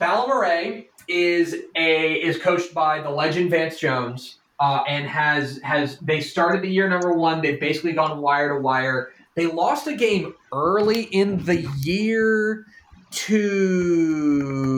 Balmorhea 0.00 0.86
is 1.08 1.56
a 1.76 2.14
is 2.14 2.38
coached 2.38 2.74
by 2.74 3.00
the 3.00 3.10
legend 3.10 3.50
Vance 3.50 3.78
Jones, 3.78 4.38
uh, 4.60 4.82
and 4.88 5.06
has 5.06 5.58
has 5.62 5.98
they 5.98 6.20
started 6.20 6.62
the 6.62 6.68
year 6.68 6.88
number 6.88 7.12
one. 7.12 7.40
They've 7.40 7.60
basically 7.60 7.92
gone 7.92 8.20
wire 8.20 8.54
to 8.54 8.60
wire. 8.60 9.12
They 9.34 9.46
lost 9.46 9.86
a 9.86 9.96
game 9.96 10.34
early 10.52 11.04
in 11.04 11.42
the 11.44 11.62
year 11.80 12.66
to 13.12 14.72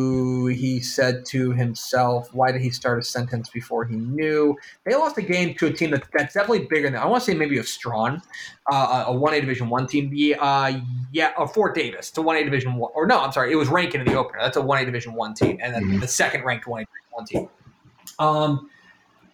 he 0.48 0.80
said 0.80 1.24
to 1.26 1.52
himself, 1.52 2.32
why 2.32 2.52
did 2.52 2.60
he 2.60 2.70
start 2.70 2.98
a 2.98 3.02
sentence 3.02 3.48
before 3.48 3.84
he 3.84 3.96
knew? 3.96 4.56
They 4.84 4.94
lost 4.94 5.16
a 5.18 5.22
game 5.22 5.54
to 5.56 5.66
a 5.66 5.72
team 5.72 5.90
that, 5.92 6.04
that's 6.12 6.34
definitely 6.34 6.66
bigger 6.66 6.90
than 6.90 7.00
I 7.00 7.06
want 7.06 7.22
to 7.22 7.30
say 7.30 7.36
maybe 7.36 7.58
a 7.58 7.64
Strawn, 7.64 8.20
uh, 8.70 9.04
a 9.06 9.12
one 9.12 9.34
A 9.34 9.40
Division 9.40 9.68
One 9.68 9.86
team. 9.86 10.10
The 10.10 10.34
uh, 10.36 10.80
yeah, 11.12 11.32
or 11.38 11.48
Fort 11.48 11.74
Davis, 11.74 12.08
it's 12.08 12.18
a 12.18 12.22
one 12.22 12.36
A 12.36 12.44
Division 12.44 12.74
One. 12.74 12.90
Or 12.94 13.06
no, 13.06 13.20
I'm 13.20 13.32
sorry, 13.32 13.52
it 13.52 13.56
was 13.56 13.68
Rankin 13.68 14.00
in 14.00 14.06
the 14.06 14.18
opener. 14.18 14.40
That's 14.40 14.56
a 14.56 14.62
one 14.62 14.82
A 14.82 14.84
Division 14.84 15.14
One 15.14 15.34
team, 15.34 15.58
and 15.62 15.74
then 15.74 15.84
Mhm. 15.84 16.00
the 16.00 16.08
second 16.08 16.44
ranked 16.44 16.66
one 16.66 16.82
A 16.82 16.84
Division 16.84 17.10
One 17.10 17.24
team. 17.26 17.48
Um, 18.18 18.70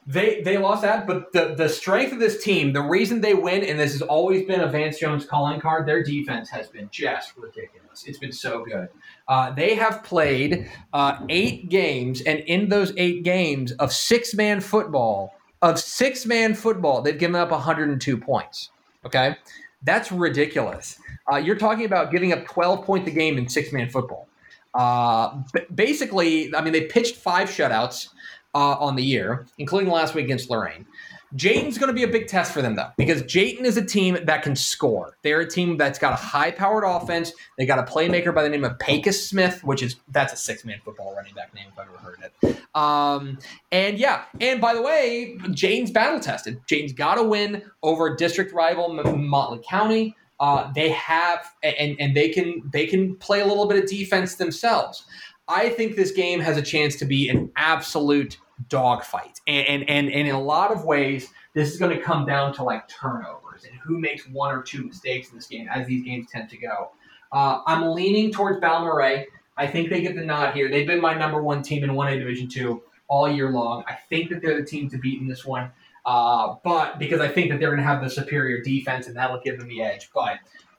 they 0.06 0.40
they 0.42 0.58
lost 0.58 0.82
that, 0.82 1.06
but 1.06 1.32
the 1.32 1.54
the 1.54 1.68
strength 1.68 2.12
of 2.12 2.18
this 2.18 2.42
team, 2.42 2.72
the 2.72 2.82
reason 2.82 3.20
they 3.20 3.34
win, 3.34 3.62
and 3.64 3.78
this 3.78 3.92
has 3.92 4.02
always 4.02 4.46
been 4.46 4.60
a 4.60 4.68
Vance 4.68 4.98
Jones 4.98 5.24
calling 5.24 5.60
card, 5.60 5.86
their 5.86 6.02
defense 6.02 6.50
has 6.50 6.68
been 6.68 6.88
just 6.90 7.36
ridiculous. 7.36 7.79
It's 8.06 8.18
been 8.18 8.32
so 8.32 8.64
good. 8.64 8.88
Uh, 9.28 9.50
they 9.52 9.74
have 9.74 10.02
played 10.02 10.70
uh, 10.92 11.24
eight 11.28 11.68
games, 11.68 12.20
and 12.22 12.40
in 12.40 12.68
those 12.68 12.92
eight 12.96 13.22
games 13.22 13.72
of 13.72 13.92
six 13.92 14.34
man 14.34 14.60
football, 14.60 15.34
of 15.62 15.78
six 15.78 16.26
man 16.26 16.54
football, 16.54 17.02
they've 17.02 17.18
given 17.18 17.36
up 17.36 17.50
102 17.50 18.16
points. 18.16 18.70
Okay, 19.04 19.36
that's 19.82 20.12
ridiculous. 20.12 20.98
Uh, 21.32 21.36
you're 21.36 21.56
talking 21.56 21.84
about 21.84 22.10
giving 22.10 22.32
up 22.32 22.44
12 22.46 22.84
points 22.84 23.08
a 23.08 23.10
game 23.10 23.38
in 23.38 23.48
six 23.48 23.72
man 23.72 23.88
football. 23.88 24.28
Uh, 24.74 25.42
b- 25.52 25.60
basically, 25.74 26.54
I 26.54 26.60
mean, 26.62 26.72
they 26.72 26.86
pitched 26.86 27.16
five 27.16 27.48
shutouts 27.48 28.08
uh, 28.54 28.74
on 28.74 28.96
the 28.96 29.02
year, 29.02 29.46
including 29.58 29.90
last 29.90 30.14
week 30.14 30.24
against 30.24 30.48
Loraine. 30.48 30.86
Jayton's 31.34 31.78
going 31.78 31.88
to 31.88 31.94
be 31.94 32.02
a 32.02 32.08
big 32.08 32.26
test 32.26 32.52
for 32.52 32.60
them, 32.60 32.74
though, 32.74 32.90
because 32.96 33.22
Jayton 33.22 33.64
is 33.64 33.76
a 33.76 33.84
team 33.84 34.18
that 34.24 34.42
can 34.42 34.56
score. 34.56 35.16
They're 35.22 35.40
a 35.40 35.48
team 35.48 35.76
that's 35.76 35.98
got 35.98 36.12
a 36.12 36.16
high-powered 36.16 36.84
offense. 36.84 37.32
They 37.56 37.66
got 37.66 37.78
a 37.78 37.82
playmaker 37.82 38.34
by 38.34 38.42
the 38.42 38.48
name 38.48 38.64
of 38.64 38.78
Pecos 38.78 39.24
Smith, 39.24 39.62
which 39.62 39.82
is 39.82 39.96
that's 40.08 40.32
a 40.32 40.36
six-man 40.36 40.80
football 40.84 41.14
running 41.14 41.34
back 41.34 41.54
name 41.54 41.66
if 41.72 41.78
I've 41.78 41.88
ever 41.88 41.98
heard 41.98 42.18
it. 42.42 42.56
Um, 42.74 43.38
and 43.72 43.98
yeah, 43.98 44.24
and 44.40 44.60
by 44.60 44.74
the 44.74 44.82
way, 44.82 45.36
Jayton's 45.52 45.90
battle 45.90 46.20
tested. 46.20 46.60
Jayton's 46.66 46.92
got 46.92 47.16
to 47.16 47.22
win 47.22 47.62
over 47.82 48.14
district 48.16 48.52
rival 48.52 48.98
M- 48.98 49.26
Motley 49.28 49.60
County. 49.68 50.16
Uh, 50.38 50.72
they 50.72 50.88
have, 50.90 51.46
and 51.62 51.96
and 52.00 52.16
they 52.16 52.28
can 52.30 52.62
they 52.72 52.86
can 52.86 53.14
play 53.16 53.40
a 53.40 53.46
little 53.46 53.66
bit 53.66 53.82
of 53.82 53.88
defense 53.88 54.36
themselves. 54.36 55.04
I 55.48 55.68
think 55.68 55.96
this 55.96 56.12
game 56.12 56.40
has 56.40 56.56
a 56.56 56.62
chance 56.62 56.96
to 56.96 57.04
be 57.04 57.28
an 57.28 57.50
absolute 57.56 58.38
dogfight, 58.68 59.40
and 59.46 59.66
and 59.66 59.90
and, 59.90 60.08
and 60.10 60.28
in 60.28 60.34
a 60.34 60.40
lot 60.40 60.72
of 60.72 60.84
ways, 60.84 61.28
this 61.54 61.72
is 61.72 61.78
going 61.78 61.96
to 61.96 62.02
come 62.02 62.26
down 62.26 62.52
to 62.54 62.62
like 62.62 62.88
turnovers 62.88 63.64
and 63.64 63.78
who 63.80 63.98
makes 63.98 64.28
one 64.28 64.54
or 64.54 64.62
two 64.62 64.84
mistakes 64.84 65.30
in 65.30 65.36
this 65.36 65.46
game, 65.46 65.68
as 65.68 65.86
these 65.86 66.04
games 66.04 66.26
tend 66.30 66.48
to 66.50 66.56
go. 66.56 66.90
Uh, 67.32 67.60
I'm 67.66 67.92
leaning 67.92 68.32
towards 68.32 68.60
Balmorhea. 68.60 69.24
I 69.56 69.66
think 69.66 69.90
they 69.90 70.00
get 70.00 70.14
the 70.14 70.24
nod 70.24 70.54
here. 70.54 70.70
They've 70.70 70.86
been 70.86 71.00
my 71.00 71.14
number 71.14 71.42
one 71.42 71.62
team 71.62 71.84
in 71.84 71.90
1A 71.90 72.18
Division 72.18 72.48
Two 72.48 72.82
all 73.08 73.28
year 73.28 73.50
long. 73.50 73.84
I 73.88 73.94
think 74.08 74.30
that 74.30 74.40
they're 74.40 74.60
the 74.60 74.66
team 74.66 74.88
to 74.90 74.98
beat 74.98 75.20
in 75.20 75.28
this 75.28 75.44
one, 75.44 75.70
uh, 76.06 76.56
but 76.64 76.98
because 76.98 77.20
I 77.20 77.28
think 77.28 77.50
that 77.50 77.60
they're 77.60 77.70
going 77.70 77.80
to 77.80 77.86
have 77.86 78.02
the 78.02 78.10
superior 78.10 78.62
defense 78.62 79.06
and 79.06 79.16
that'll 79.16 79.40
give 79.40 79.58
them 79.58 79.68
the 79.68 79.82
edge. 79.82 80.10
But 80.14 80.38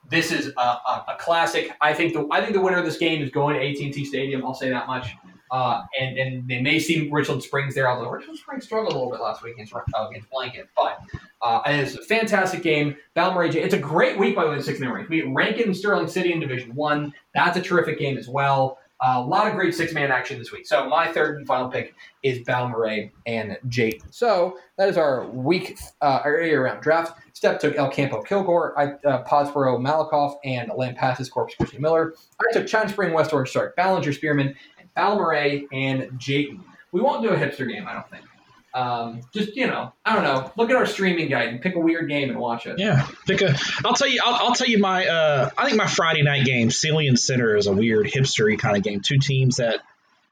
this 0.09 0.31
is 0.31 0.51
a, 0.57 0.61
a, 0.61 1.05
a 1.09 1.17
classic. 1.19 1.75
I 1.81 1.93
think 1.93 2.13
the 2.13 2.27
I 2.31 2.41
think 2.41 2.53
the 2.53 2.61
winner 2.61 2.77
of 2.77 2.85
this 2.85 2.97
game 2.97 3.21
is 3.21 3.29
going 3.29 3.55
to 3.55 3.65
AT&T 3.65 4.05
Stadium. 4.05 4.43
I'll 4.45 4.53
say 4.53 4.69
that 4.69 4.87
much. 4.87 5.15
Uh, 5.51 5.83
and, 5.99 6.17
and 6.17 6.47
they 6.47 6.61
may 6.61 6.79
see 6.79 7.09
Richland 7.09 7.43
Springs 7.43 7.75
there, 7.75 7.89
although 7.89 8.09
Richland 8.09 8.39
Springs 8.39 8.63
struggled 8.63 8.93
a 8.93 8.97
little 8.97 9.11
bit 9.11 9.19
last 9.19 9.43
week 9.43 9.55
against, 9.55 9.73
uh, 9.73 10.07
against 10.09 10.29
Blanket. 10.29 10.69
But 10.77 11.01
uh, 11.41 11.61
it's 11.65 11.95
a 11.95 12.01
fantastic 12.03 12.63
game. 12.63 12.95
Balmorhea, 13.15 13.55
it's 13.55 13.73
a 13.73 13.79
great 13.79 14.17
week 14.17 14.35
by 14.35 14.45
the 14.45 14.51
way, 14.51 14.61
six 14.61 14.79
man 14.79 14.91
rank. 14.91 15.09
We 15.09 15.23
Rankin 15.23 15.73
Sterling 15.73 16.07
City 16.07 16.31
in 16.31 16.39
Division 16.39 16.73
One. 16.73 17.13
That's 17.35 17.57
a 17.57 17.61
terrific 17.61 17.99
game 17.99 18.17
as 18.17 18.29
well. 18.29 18.79
Uh, 19.03 19.15
a 19.17 19.21
lot 19.21 19.47
of 19.47 19.55
great 19.55 19.73
six 19.73 19.93
man 19.93 20.11
action 20.11 20.37
this 20.37 20.51
week. 20.51 20.67
So 20.67 20.87
my 20.87 21.11
third 21.11 21.37
and 21.37 21.47
final 21.47 21.67
pick 21.67 21.95
is 22.21 22.39
Balmorhea 22.45 23.09
and 23.25 23.57
Jayton. 23.67 24.11
So 24.11 24.59
that 24.77 24.87
is 24.89 24.95
our 24.95 25.27
week 25.27 25.79
uh, 26.01 26.21
our 26.23 26.33
round 26.61 26.83
draft. 26.83 27.19
Step 27.33 27.59
took 27.59 27.75
El 27.75 27.89
Campo 27.89 28.21
Kilgore, 28.21 28.77
I, 28.77 28.91
uh, 29.07 29.23
Pottsboro 29.23 29.79
Malakoff, 29.79 30.35
and 30.45 30.69
Lampasas 30.69 31.31
Corpus 31.31 31.55
Christi 31.55 31.79
Miller. 31.79 32.13
I 32.39 32.53
took 32.53 32.67
China 32.67 32.87
Spring 32.87 33.13
West 33.13 33.33
Orange 33.33 33.49
Stark, 33.49 33.75
Ballinger 33.75 34.13
Spearman, 34.13 34.53
and 34.95 35.67
and 35.71 36.19
Jayton. 36.19 36.63
We 36.91 37.01
won't 37.01 37.23
do 37.23 37.29
a 37.29 37.37
hipster 37.37 37.67
game, 37.67 37.87
I 37.87 37.93
don't 37.93 38.09
think. 38.09 38.25
Um, 38.73 39.21
just 39.33 39.55
you 39.55 39.67
know, 39.67 39.91
I 40.05 40.15
don't 40.15 40.23
know. 40.23 40.51
Look 40.55 40.69
at 40.69 40.75
our 40.75 40.85
streaming 40.85 41.29
guide 41.29 41.49
and 41.49 41.61
pick 41.61 41.75
a 41.75 41.79
weird 41.79 42.07
game 42.07 42.29
and 42.29 42.39
watch 42.39 42.65
it. 42.65 42.79
Yeah, 42.79 43.05
pick 43.27 43.41
a. 43.41 43.57
I'll 43.83 43.93
tell 43.93 44.07
you. 44.07 44.21
I'll, 44.23 44.47
I'll 44.47 44.55
tell 44.55 44.67
you 44.67 44.77
my. 44.77 45.05
Uh, 45.07 45.49
I 45.57 45.65
think 45.65 45.77
my 45.77 45.87
Friday 45.87 46.21
night 46.23 46.45
game, 46.45 46.69
Cillian 46.69 47.17
Center, 47.17 47.57
is 47.57 47.67
a 47.67 47.73
weird 47.73 48.07
hipstery 48.07 48.57
kind 48.57 48.77
of 48.77 48.83
game. 48.83 49.01
Two 49.01 49.17
teams 49.17 49.57
that 49.57 49.81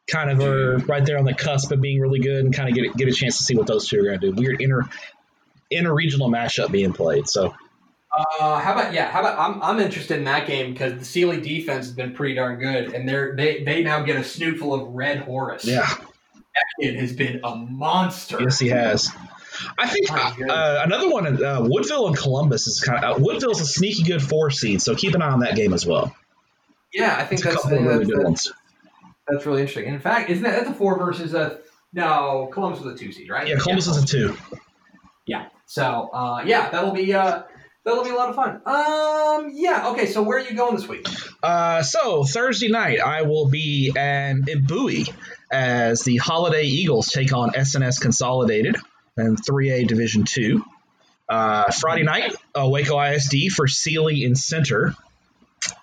kind 0.07 0.31
of 0.31 0.39
are 0.39 0.77
right 0.77 1.05
there 1.05 1.17
on 1.17 1.25
the 1.25 1.33
cusp 1.33 1.71
of 1.71 1.81
being 1.81 1.99
really 1.99 2.19
good 2.19 2.45
and 2.45 2.53
kind 2.53 2.69
of 2.69 2.75
get 2.75 2.95
get 2.95 3.07
a 3.09 3.11
chance 3.11 3.37
to 3.37 3.43
see 3.43 3.55
what 3.55 3.67
those 3.67 3.87
two 3.87 3.99
are 3.99 4.03
going 4.03 4.19
to 4.19 4.31
do. 4.31 4.41
Weird 4.41 4.61
inter 4.61 4.83
inter 5.69 5.93
regional 5.93 6.29
matchup 6.29 6.71
being 6.71 6.93
played. 6.93 7.27
So. 7.27 7.53
Uh, 8.11 8.59
how 8.59 8.73
about 8.73 8.93
yeah? 8.93 9.11
How 9.11 9.19
about 9.19 9.37
I'm, 9.37 9.61
I'm 9.61 9.79
interested 9.79 10.17
in 10.17 10.23
that 10.23 10.47
game 10.47 10.73
because 10.73 10.97
the 10.97 11.05
Sealy 11.05 11.39
defense 11.39 11.85
has 11.85 11.95
been 11.95 12.13
pretty 12.13 12.35
darn 12.35 12.59
good, 12.59 12.93
and 12.93 13.07
they're 13.07 13.35
they 13.35 13.63
they 13.63 13.83
now 13.83 14.01
get 14.01 14.15
a 14.15 14.21
snootful 14.21 14.81
of 14.81 14.87
Red 14.95 15.19
Horace. 15.19 15.65
Yeah, 15.65 15.87
kid 16.81 16.95
has 16.95 17.13
been 17.13 17.41
a 17.43 17.55
monster. 17.55 18.41
Yes, 18.41 18.59
he 18.59 18.69
has. 18.69 19.09
I 19.77 19.87
think 19.87 20.11
uh, 20.11 20.81
another 20.85 21.09
one, 21.09 21.43
uh, 21.43 21.59
Woodville 21.61 22.07
and 22.07 22.17
Columbus 22.17 22.67
is 22.67 22.79
kind 22.79 23.03
of 23.03 23.17
uh, 23.17 23.19
Woodville's 23.23 23.59
a 23.61 23.65
sneaky 23.65 24.03
good 24.03 24.21
four 24.21 24.51
seed, 24.51 24.81
so 24.81 24.95
keep 24.95 25.15
an 25.15 25.21
eye 25.21 25.31
on 25.31 25.41
that 25.41 25.55
game 25.55 25.73
as 25.73 25.85
well. 25.85 26.15
Yeah, 26.93 27.15
I 27.17 27.25
think 27.25 27.43
that's, 27.43 27.55
a 27.55 27.61
couple 27.61 27.83
that's, 27.83 27.83
really 27.83 28.05
that's, 28.05 28.43
that's, 28.43 28.51
that's, 29.27 29.45
really 29.45 29.61
interesting. 29.61 29.85
And 29.85 29.95
in 29.95 30.01
fact, 30.01 30.29
isn't 30.29 30.43
that 30.43 30.51
that's 30.51 30.69
a 30.69 30.73
four 30.73 30.97
versus 30.97 31.33
a 31.33 31.59
no? 31.93 32.49
Columbus 32.51 32.81
was 32.81 32.95
a 32.95 32.97
two 32.97 33.11
seed, 33.11 33.29
right? 33.29 33.47
Yeah, 33.47 33.57
Columbus 33.59 33.87
yeah. 33.87 33.93
is 33.93 34.03
a 34.03 34.07
two. 34.07 34.37
Yeah. 35.25 35.47
So 35.65 36.09
uh, 36.13 36.43
yeah, 36.45 36.69
that'll 36.69 36.91
be 36.91 37.13
uh, 37.13 37.43
that'll 37.83 38.03
be 38.03 38.09
a 38.09 38.15
lot 38.15 38.29
of 38.29 38.35
fun. 38.35 38.61
Um, 38.65 39.51
yeah. 39.53 39.89
Okay. 39.89 40.05
So 40.05 40.23
where 40.23 40.37
are 40.37 40.41
you 40.41 40.55
going 40.55 40.75
this 40.75 40.87
week? 40.87 41.07
Uh, 41.41 41.81
so 41.83 42.23
Thursday 42.23 42.69
night 42.69 42.99
I 42.99 43.23
will 43.23 43.47
be 43.47 43.91
in, 43.95 44.45
Bowie 44.67 45.05
as 45.51 46.03
the 46.03 46.17
Holliday 46.17 46.63
Eagles 46.63 47.07
take 47.07 47.33
on 47.33 47.55
S&S 47.55 47.99
Consolidated 47.99 48.77
and 49.17 49.37
3A 49.37 49.87
Division 49.87 50.23
Two. 50.23 50.63
Uh, 51.27 51.71
Friday 51.71 52.03
night, 52.03 52.33
uh, 52.59 52.67
Waco 52.67 52.99
ISD 52.99 53.51
for 53.55 53.67
Sealy 53.67 54.23
in 54.23 54.35
Center. 54.35 54.95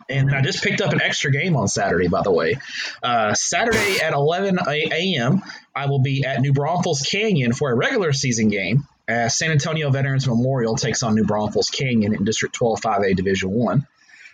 And 0.08 0.34
I 0.34 0.40
just 0.40 0.62
picked 0.62 0.80
up 0.80 0.92
an 0.92 1.00
extra 1.00 1.30
game 1.30 1.56
on 1.56 1.68
Saturday, 1.68 2.08
by 2.08 2.22
the 2.22 2.32
way. 2.32 2.56
Uh, 3.02 3.34
Saturday 3.34 4.00
at 4.00 4.12
11 4.12 4.58
a.m., 4.66 5.42
I 5.74 5.86
will 5.86 6.00
be 6.00 6.24
at 6.24 6.40
New 6.40 6.52
Braunfels 6.52 7.02
Canyon 7.02 7.52
for 7.52 7.70
a 7.70 7.74
regular 7.74 8.12
season 8.12 8.48
game 8.48 8.86
as 9.08 9.36
San 9.36 9.50
Antonio 9.50 9.90
Veterans 9.90 10.26
Memorial 10.26 10.76
takes 10.76 11.02
on 11.02 11.14
New 11.14 11.24
Braunfels 11.24 11.70
Canyon 11.70 12.14
in 12.14 12.24
District 12.24 12.54
12 12.54 12.80
5A 12.80 13.16
Division 13.16 13.50
1. 13.50 13.86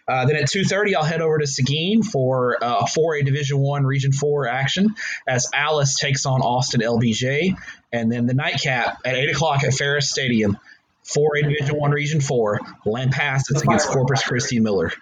Uh, 0.07 0.27
then 0.27 0.37
at 0.37 0.45
2:30, 0.45 0.97
I'll 0.97 1.05
head 1.05 1.21
over 1.21 1.39
to 1.39 1.47
Seguin 1.47 2.03
for 2.03 2.63
uh, 2.63 2.81
a 2.81 2.85
4A 2.85 3.25
Division 3.25 3.59
One 3.59 3.85
Region 3.85 4.13
Four 4.13 4.49
action 4.49 4.97
as 5.29 5.49
Alice 5.55 5.97
takes 5.97 6.27
on 6.27 6.41
Austin 6.41 6.81
LBJ, 6.81 7.57
and 7.93 8.11
then 8.11 8.27
the 8.27 8.35
nightcap 8.35 8.99
at 9.05 9.15
8 9.15 9.31
o'clock 9.31 9.63
at 9.63 9.73
Ferris 9.75 10.11
Stadium, 10.11 10.59
4A 11.05 11.43
Division 11.49 11.77
One 11.77 11.93
Region 11.93 12.21
Four, 12.21 12.59
Lampasas 12.85 13.63
against 13.63 13.89
Corpus 13.89 14.25
Christi 14.25 14.59
Miller. 14.59 14.93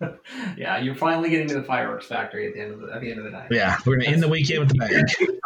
yeah, 0.56 0.78
you're 0.78 0.94
finally 0.94 1.28
getting 1.28 1.48
to 1.48 1.54
the 1.54 1.64
fireworks 1.64 2.06
factory 2.06 2.48
at 2.48 2.54
the 2.54 2.60
end 2.60 2.72
of 2.72 2.80
the, 2.80 2.94
at 2.94 3.00
the 3.02 3.10
end 3.10 3.18
of 3.18 3.24
the 3.24 3.30
night. 3.30 3.48
Yeah, 3.50 3.76
we're 3.84 3.96
gonna 3.98 4.10
end 4.10 4.22
the 4.22 4.28
weekend 4.28 4.60
with 4.60 4.68
the 4.70 4.78
bang. 4.78 5.28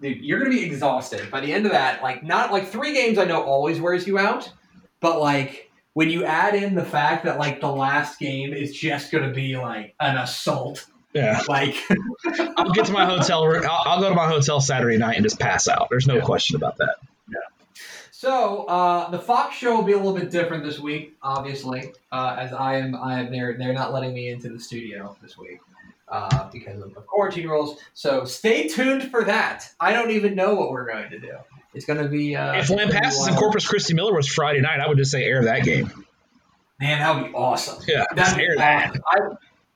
Dude, 0.00 0.18
you're 0.18 0.38
gonna 0.38 0.50
be 0.50 0.64
exhausted 0.64 1.30
by 1.30 1.40
the 1.40 1.52
end 1.52 1.66
of 1.66 1.72
that. 1.72 2.02
Like, 2.02 2.22
not 2.22 2.52
like 2.52 2.68
three 2.68 2.92
games. 2.92 3.18
I 3.18 3.24
know 3.24 3.42
always 3.42 3.80
wears 3.80 4.06
you 4.06 4.18
out, 4.18 4.52
but 5.00 5.20
like 5.20 5.68
when 5.98 6.10
you 6.10 6.24
add 6.24 6.54
in 6.54 6.76
the 6.76 6.84
fact 6.84 7.24
that 7.24 7.40
like 7.40 7.60
the 7.60 7.66
last 7.66 8.20
game 8.20 8.52
is 8.52 8.72
just 8.72 9.10
going 9.10 9.28
to 9.28 9.34
be 9.34 9.56
like 9.56 9.96
an 9.98 10.16
assault. 10.16 10.86
Yeah. 11.12 11.42
Like, 11.48 11.74
I'll 12.56 12.70
get 12.70 12.86
to 12.86 12.92
my 12.92 13.04
hotel. 13.04 13.42
I'll, 13.42 13.82
I'll, 13.84 14.00
go 14.00 14.08
to 14.08 14.14
my 14.14 14.28
hotel 14.28 14.60
Saturday 14.60 14.96
night 14.96 15.16
and 15.16 15.24
just 15.24 15.40
pass 15.40 15.66
out. 15.66 15.88
There's 15.90 16.06
no 16.06 16.18
yeah. 16.18 16.20
question 16.20 16.54
about 16.54 16.76
that. 16.76 16.96
Yeah. 17.28 17.38
So 18.12 18.64
uh, 18.66 19.10
the 19.10 19.18
Fox 19.18 19.56
show 19.56 19.74
will 19.74 19.82
be 19.82 19.92
a 19.92 19.96
little 19.96 20.14
bit 20.14 20.30
different 20.30 20.62
this 20.62 20.78
week, 20.78 21.16
obviously, 21.20 21.92
uh, 22.12 22.36
as 22.38 22.52
I 22.52 22.76
am. 22.76 22.94
I 22.94 23.20
am. 23.20 23.32
They're 23.32 23.56
they're 23.58 23.72
not 23.72 23.92
letting 23.92 24.14
me 24.14 24.28
into 24.28 24.50
the 24.50 24.60
studio 24.60 25.16
this 25.20 25.36
week. 25.36 25.58
Uh, 26.10 26.48
because 26.50 26.80
of, 26.80 26.96
of 26.96 27.06
quarantine 27.06 27.46
rules. 27.46 27.78
So 27.92 28.24
stay 28.24 28.66
tuned 28.68 29.10
for 29.10 29.24
that. 29.24 29.68
I 29.78 29.92
don't 29.92 30.10
even 30.12 30.34
know 30.34 30.54
what 30.54 30.70
we're 30.70 30.90
going 30.90 31.10
to 31.10 31.18
do. 31.18 31.32
It's 31.74 31.84
going 31.84 32.02
to 32.02 32.08
be. 32.08 32.34
Uh, 32.34 32.54
if 32.54 32.68
passes 32.90 33.26
and 33.26 33.36
Corpus 33.36 33.66
Christi 33.68 33.94
Miller 33.94 34.14
was 34.14 34.26
Friday 34.26 34.60
night, 34.60 34.80
I 34.80 34.88
would 34.88 34.96
just 34.96 35.10
say 35.10 35.22
air 35.22 35.44
that 35.44 35.64
game. 35.64 35.92
Man, 36.80 37.00
that 37.00 37.14
would 37.14 37.30
be 37.30 37.34
awesome. 37.34 37.82
Yeah, 37.86 38.04
That'd 38.14 38.40
air 38.40 38.56
that. 38.56 38.96
I, 39.06 39.18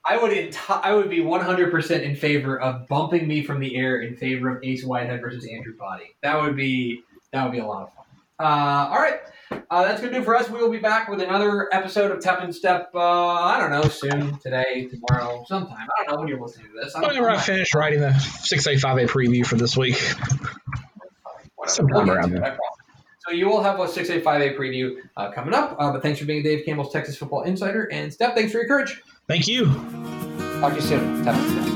I 0.05 0.17
would 0.17 0.33
enti- 0.33 0.81
I 0.83 0.95
would 0.95 1.11
be 1.11 1.19
100% 1.19 2.03
in 2.03 2.17
favor 2.17 2.61
of 2.61 2.89
bumping 2.89 3.27
me 3.27 3.43
from 3.43 3.61
the 3.61 3.77
air 3.77 4.01
in 4.01 4.17
favor 4.17 4.57
of 4.57 4.65
Ace 4.65 4.85
Whitehead 4.85 5.21
versus 5.21 5.47
Andrew 5.47 5.77
Body. 5.77 6.15
That 6.23 6.41
would 6.41 6.57
be 6.57 7.03
that 7.33 7.45
would 7.45 7.53
be 7.53 7.59
a 7.59 7.67
lot 7.67 7.85
of 7.85 7.95
fun. 7.95 8.05
Uh, 8.39 8.89
all 8.91 8.99
right, 8.99 9.21
uh, 9.71 9.83
that's 9.85 10.01
gonna 10.01 10.13
do 10.13 10.23
for 10.23 10.37
us. 10.37 10.49
We 10.49 10.59
will 10.59 10.71
be 10.71 10.79
back 10.79 11.09
with 11.09 11.21
another 11.21 11.69
episode 11.75 12.11
of 12.11 12.21
Tep 12.21 12.41
and 12.41 12.55
Step. 12.55 12.91
Uh, 12.95 12.99
I 12.99 13.59
don't 13.59 13.71
know, 13.71 13.89
soon, 13.89 14.39
today, 14.39 14.89
tomorrow, 14.89 15.45
sometime. 15.47 15.77
I 15.79 16.05
don't 16.05 16.15
know 16.15 16.21
when 16.21 16.29
you're 16.29 16.41
listening 16.41 16.69
to 16.69 16.85
this. 16.85 16.95
I 16.95 17.01
Whenever 17.01 17.31
I 17.31 17.39
finish 17.39 17.75
writing 17.75 18.01
the 18.01 18.13
six 18.19 18.67
A 18.67 18.77
five 18.77 18.99
A 18.99 19.07
preview 19.07 19.47
for 19.47 19.57
this 19.57 19.77
week. 19.77 19.97
Sometime 21.67 22.11
around 22.11 22.33
there. 22.33 22.59
So 23.21 23.31
you 23.31 23.47
will 23.47 23.63
have 23.63 23.79
a 23.79 23.85
685A 23.85 24.57
preview 24.57 24.97
uh, 25.17 25.31
coming 25.31 25.55
up. 25.55 25.77
Uh, 25.79 25.93
but 25.93 26.03
thanks 26.03 26.19
for 26.19 26.25
being 26.25 26.43
Dave 26.43 26.65
Campbell's 26.65 26.93
Texas 26.93 27.17
Football 27.17 27.43
Insider. 27.43 27.85
And 27.93 28.13
Step, 28.13 28.35
thanks 28.35 28.51
for 28.51 28.59
your 28.59 28.67
courage. 28.67 29.01
Thank 29.29 29.47
you. 29.47 29.67
Talk 30.61 30.71
to 30.71 30.77
you 30.77 30.81
soon. 30.81 31.72